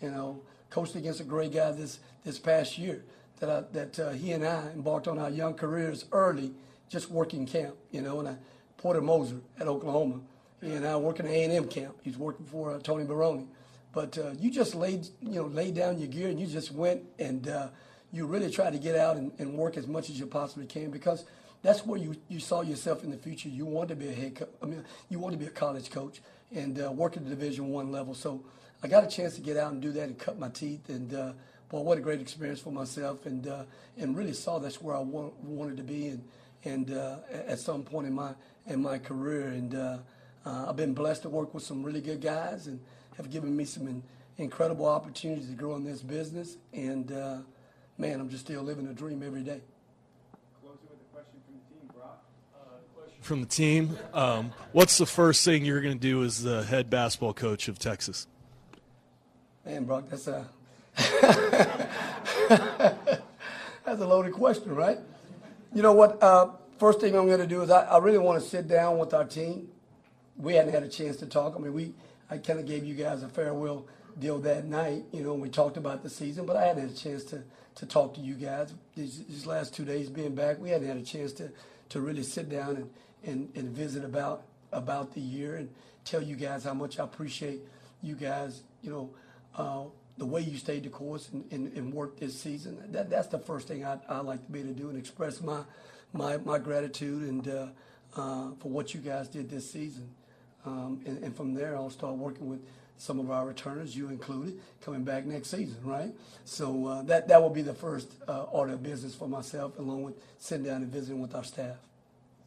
You 0.00 0.10
know, 0.10 0.42
coached 0.68 0.94
against 0.94 1.20
a 1.20 1.24
great 1.24 1.52
guy 1.52 1.72
this, 1.72 1.98
this 2.22 2.38
past 2.38 2.76
year 2.76 3.02
that, 3.40 3.50
I, 3.50 3.62
that 3.72 3.98
uh, 3.98 4.10
he 4.10 4.32
and 4.32 4.46
I 4.46 4.68
embarked 4.74 5.08
on 5.08 5.18
our 5.18 5.30
young 5.30 5.54
careers 5.54 6.04
early, 6.12 6.52
just 6.90 7.10
working 7.10 7.46
camp, 7.46 7.74
you 7.90 8.02
know, 8.02 8.20
and 8.20 8.28
I, 8.28 8.36
Porter 8.76 9.00
Moser 9.00 9.40
at 9.58 9.66
Oklahoma. 9.66 10.20
And 10.60 10.86
I 10.86 10.96
working 10.96 11.26
at 11.26 11.32
A&M 11.32 11.68
camp. 11.68 11.96
He's 12.02 12.18
working 12.18 12.46
for 12.46 12.72
uh, 12.72 12.78
Tony 12.80 13.04
Barone. 13.04 13.48
But 13.92 14.18
uh, 14.18 14.32
you 14.38 14.50
just 14.50 14.74
laid, 14.74 15.06
you 15.22 15.36
know, 15.36 15.46
laid 15.46 15.74
down 15.74 15.98
your 15.98 16.08
gear 16.08 16.28
and 16.28 16.38
you 16.38 16.46
just 16.46 16.70
went 16.70 17.02
and 17.18 17.48
uh, 17.48 17.68
you 18.16 18.26
really 18.26 18.50
try 18.50 18.70
to 18.70 18.78
get 18.78 18.96
out 18.96 19.16
and, 19.16 19.32
and 19.38 19.54
work 19.54 19.76
as 19.76 19.86
much 19.86 20.10
as 20.10 20.18
you 20.18 20.26
possibly 20.26 20.66
can 20.66 20.90
because– 20.90 21.24
that's 21.62 21.84
where 21.84 21.98
you, 21.98 22.14
you 22.28 22.38
saw 22.38 22.62
yourself 22.62 23.02
in 23.02 23.10
the 23.10 23.16
future. 23.16 23.48
You 23.48 23.66
wanted 23.66 23.88
to 23.88 23.96
be 23.96 24.08
a 24.08 24.12
head. 24.12 24.46
I 24.62 24.66
mean, 24.66 24.84
you 25.08 25.18
wanted 25.18 25.38
to 25.38 25.44
be 25.44 25.48
a 25.48 25.54
college 25.54 25.90
coach 25.90 26.20
and 26.54 26.80
uh, 26.80 26.92
work 26.92 27.16
at 27.16 27.24
the 27.24 27.30
Division 27.30 27.68
One 27.70 27.90
level. 27.90 28.14
So 28.14 28.42
I 28.82 28.88
got 28.88 29.04
a 29.04 29.08
chance 29.08 29.34
to 29.34 29.40
get 29.40 29.56
out 29.56 29.72
and 29.72 29.82
do 29.82 29.90
that 29.92 30.04
and 30.04 30.18
cut 30.18 30.38
my 30.38 30.48
teeth. 30.48 30.88
And 30.88 31.12
uh, 31.12 31.32
boy, 31.68 31.80
what 31.80 31.98
a 31.98 32.00
great 32.00 32.20
experience 32.20 32.60
for 32.60 32.70
myself. 32.70 33.26
And 33.26 33.48
uh, 33.48 33.64
and 33.98 34.16
really 34.16 34.32
saw 34.32 34.58
that's 34.58 34.80
where 34.80 34.94
I 34.94 35.00
want, 35.00 35.34
wanted 35.42 35.76
to 35.78 35.82
be. 35.82 36.08
And 36.08 36.24
and 36.64 36.92
uh, 36.92 37.16
at 37.32 37.58
some 37.58 37.82
point 37.82 38.06
in 38.06 38.12
my 38.14 38.34
in 38.66 38.80
my 38.80 38.98
career. 38.98 39.48
And 39.48 39.74
uh, 39.74 39.98
uh, 40.44 40.66
I've 40.68 40.76
been 40.76 40.94
blessed 40.94 41.22
to 41.22 41.28
work 41.28 41.52
with 41.52 41.64
some 41.64 41.82
really 41.82 42.00
good 42.00 42.20
guys 42.20 42.68
and 42.68 42.78
have 43.16 43.30
given 43.30 43.56
me 43.56 43.64
some 43.64 43.88
in, 43.88 44.02
incredible 44.38 44.86
opportunities 44.86 45.48
to 45.48 45.54
grow 45.54 45.74
in 45.74 45.84
this 45.84 46.02
business. 46.02 46.58
And 46.72 47.10
man, 47.98 48.20
I'm 48.20 48.28
just 48.28 48.44
still 48.44 48.62
living 48.62 48.86
a 48.86 48.92
dream 48.92 49.22
every 49.22 49.42
day. 49.42 49.60
Closing 50.62 50.80
with 50.88 51.00
a 51.00 51.14
question 51.14 51.40
from 51.44 51.54
the 51.54 51.74
team, 51.74 51.90
Brock. 51.94 52.24
Uh, 52.54 52.58
question 52.94 53.22
from 53.22 53.40
the 53.40 53.46
team. 53.46 53.98
Um, 54.12 54.52
what's 54.72 54.98
the 54.98 55.06
first 55.06 55.44
thing 55.44 55.64
you're 55.64 55.80
going 55.80 55.98
to 55.98 56.00
do 56.00 56.22
as 56.24 56.42
the 56.42 56.64
head 56.64 56.90
basketball 56.90 57.34
coach 57.34 57.68
of 57.68 57.78
Texas? 57.78 58.26
Man, 59.64 59.84
Brock, 59.84 60.04
that's 60.10 60.26
a 60.28 60.46
that's 63.84 64.00
a 64.00 64.06
loaded 64.06 64.32
question, 64.32 64.74
right? 64.74 64.98
You 65.74 65.82
know 65.82 65.92
what? 65.92 66.22
Uh, 66.22 66.50
first 66.78 67.00
thing 67.00 67.14
I'm 67.16 67.26
going 67.26 67.40
to 67.40 67.46
do 67.46 67.62
is 67.62 67.70
I, 67.70 67.82
I 67.82 67.98
really 67.98 68.18
want 68.18 68.42
to 68.42 68.48
sit 68.48 68.68
down 68.68 68.98
with 68.98 69.12
our 69.12 69.24
team. 69.24 69.68
We 70.38 70.54
hadn't 70.54 70.72
had 70.72 70.82
a 70.82 70.88
chance 70.88 71.16
to 71.18 71.26
talk. 71.26 71.54
I 71.56 71.58
mean, 71.58 71.72
we 71.74 71.92
I 72.30 72.38
kind 72.38 72.58
of 72.58 72.66
gave 72.66 72.84
you 72.84 72.94
guys 72.94 73.22
a 73.22 73.28
farewell 73.28 73.86
deal 74.18 74.38
that 74.40 74.64
night. 74.64 75.04
You 75.12 75.22
know, 75.22 75.34
we 75.34 75.48
talked 75.48 75.76
about 75.76 76.02
the 76.02 76.10
season, 76.10 76.46
but 76.46 76.56
I 76.56 76.66
hadn't 76.66 76.82
had 76.82 76.90
a 76.90 76.96
chance 76.96 77.24
to 77.24 77.42
to 77.76 77.84
talk 77.84 78.14
to 78.14 78.20
you 78.20 78.34
guys 78.34 78.72
these, 78.96 79.22
these 79.26 79.46
last 79.46 79.74
two 79.74 79.84
days 79.84 80.08
being 80.08 80.34
back. 80.34 80.58
We 80.58 80.70
hadn't 80.70 80.88
had 80.88 80.96
a 80.96 81.02
chance 81.02 81.32
to 81.34 81.50
to 81.90 82.00
really 82.00 82.22
sit 82.22 82.48
down 82.48 82.76
and 82.76 82.90
and, 83.24 83.48
and 83.54 83.68
visit 83.70 84.04
about 84.04 84.42
about 84.72 85.14
the 85.14 85.20
year 85.20 85.56
and 85.56 85.68
tell 86.04 86.22
you 86.22 86.36
guys 86.36 86.64
how 86.64 86.74
much 86.74 86.98
I 86.98 87.04
appreciate 87.04 87.60
you 88.02 88.14
guys, 88.14 88.62
you 88.82 88.90
know, 88.90 89.10
uh, 89.56 89.84
the 90.18 90.26
way 90.26 90.40
you 90.40 90.56
stayed 90.56 90.84
the 90.84 90.88
course 90.88 91.28
and, 91.32 91.44
and, 91.50 91.72
and 91.76 91.92
worked 91.92 92.20
this 92.20 92.38
season. 92.40 92.78
That, 92.92 93.10
that's 93.10 93.28
the 93.28 93.38
first 93.38 93.68
thing 93.68 93.84
I, 93.84 93.98
I 94.08 94.20
like 94.20 94.44
to 94.46 94.52
be 94.52 94.60
able 94.60 94.74
to 94.74 94.74
do 94.74 94.88
and 94.88 94.98
express 94.98 95.40
my 95.40 95.62
my, 96.12 96.38
my 96.38 96.58
gratitude 96.58 97.28
and 97.28 97.48
uh, 97.48 97.66
uh, 98.16 98.50
for 98.60 98.70
what 98.70 98.94
you 98.94 99.00
guys 99.00 99.28
did 99.28 99.50
this 99.50 99.70
season. 99.70 100.08
Um, 100.64 101.00
and, 101.06 101.22
and, 101.22 101.36
from 101.36 101.54
there, 101.54 101.76
I'll 101.76 101.90
start 101.90 102.16
working 102.16 102.48
with 102.48 102.60
some 102.98 103.18
of 103.18 103.30
our 103.30 103.46
returners, 103.46 103.96
you 103.96 104.08
included, 104.08 104.58
coming 104.80 105.04
back 105.04 105.26
next 105.26 105.48
season, 105.48 105.76
right? 105.84 106.12
So 106.44 106.86
uh, 106.86 107.02
that 107.02 107.28
that 107.28 107.40
will 107.40 107.50
be 107.50 107.62
the 107.62 107.74
first 107.74 108.08
uh, 108.28 108.44
order 108.44 108.74
of 108.74 108.82
business 108.82 109.14
for 109.14 109.28
myself, 109.28 109.78
along 109.78 110.04
with 110.04 110.14
sitting 110.38 110.64
down 110.64 110.82
and 110.82 110.90
visiting 110.90 111.20
with 111.20 111.34
our 111.34 111.44
staff. 111.44 111.76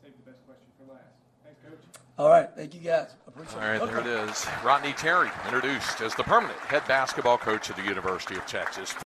Save 0.02 0.14
the 0.26 0.32
best 0.32 0.46
question 0.46 0.68
for 0.78 0.94
last. 0.94 1.04
Thanks, 1.44 1.60
Coach. 1.64 2.02
All 2.18 2.30
right. 2.30 2.50
Thank 2.56 2.74
you, 2.74 2.82
guys. 2.82 3.10
All 3.56 3.62
right, 3.62 3.80
there 3.80 4.00
it 4.00 4.06
is. 4.06 4.46
Rodney 4.66 4.92
Terry 4.94 5.30
introduced 5.46 6.02
as 6.02 6.14
the 6.14 6.24
permanent 6.24 6.60
head 6.60 6.86
basketball 6.90 7.38
coach 7.38 7.70
of 7.70 7.78
the 7.78 7.84
University 7.84 8.36
of 8.36 8.46
Texas. 8.46 8.94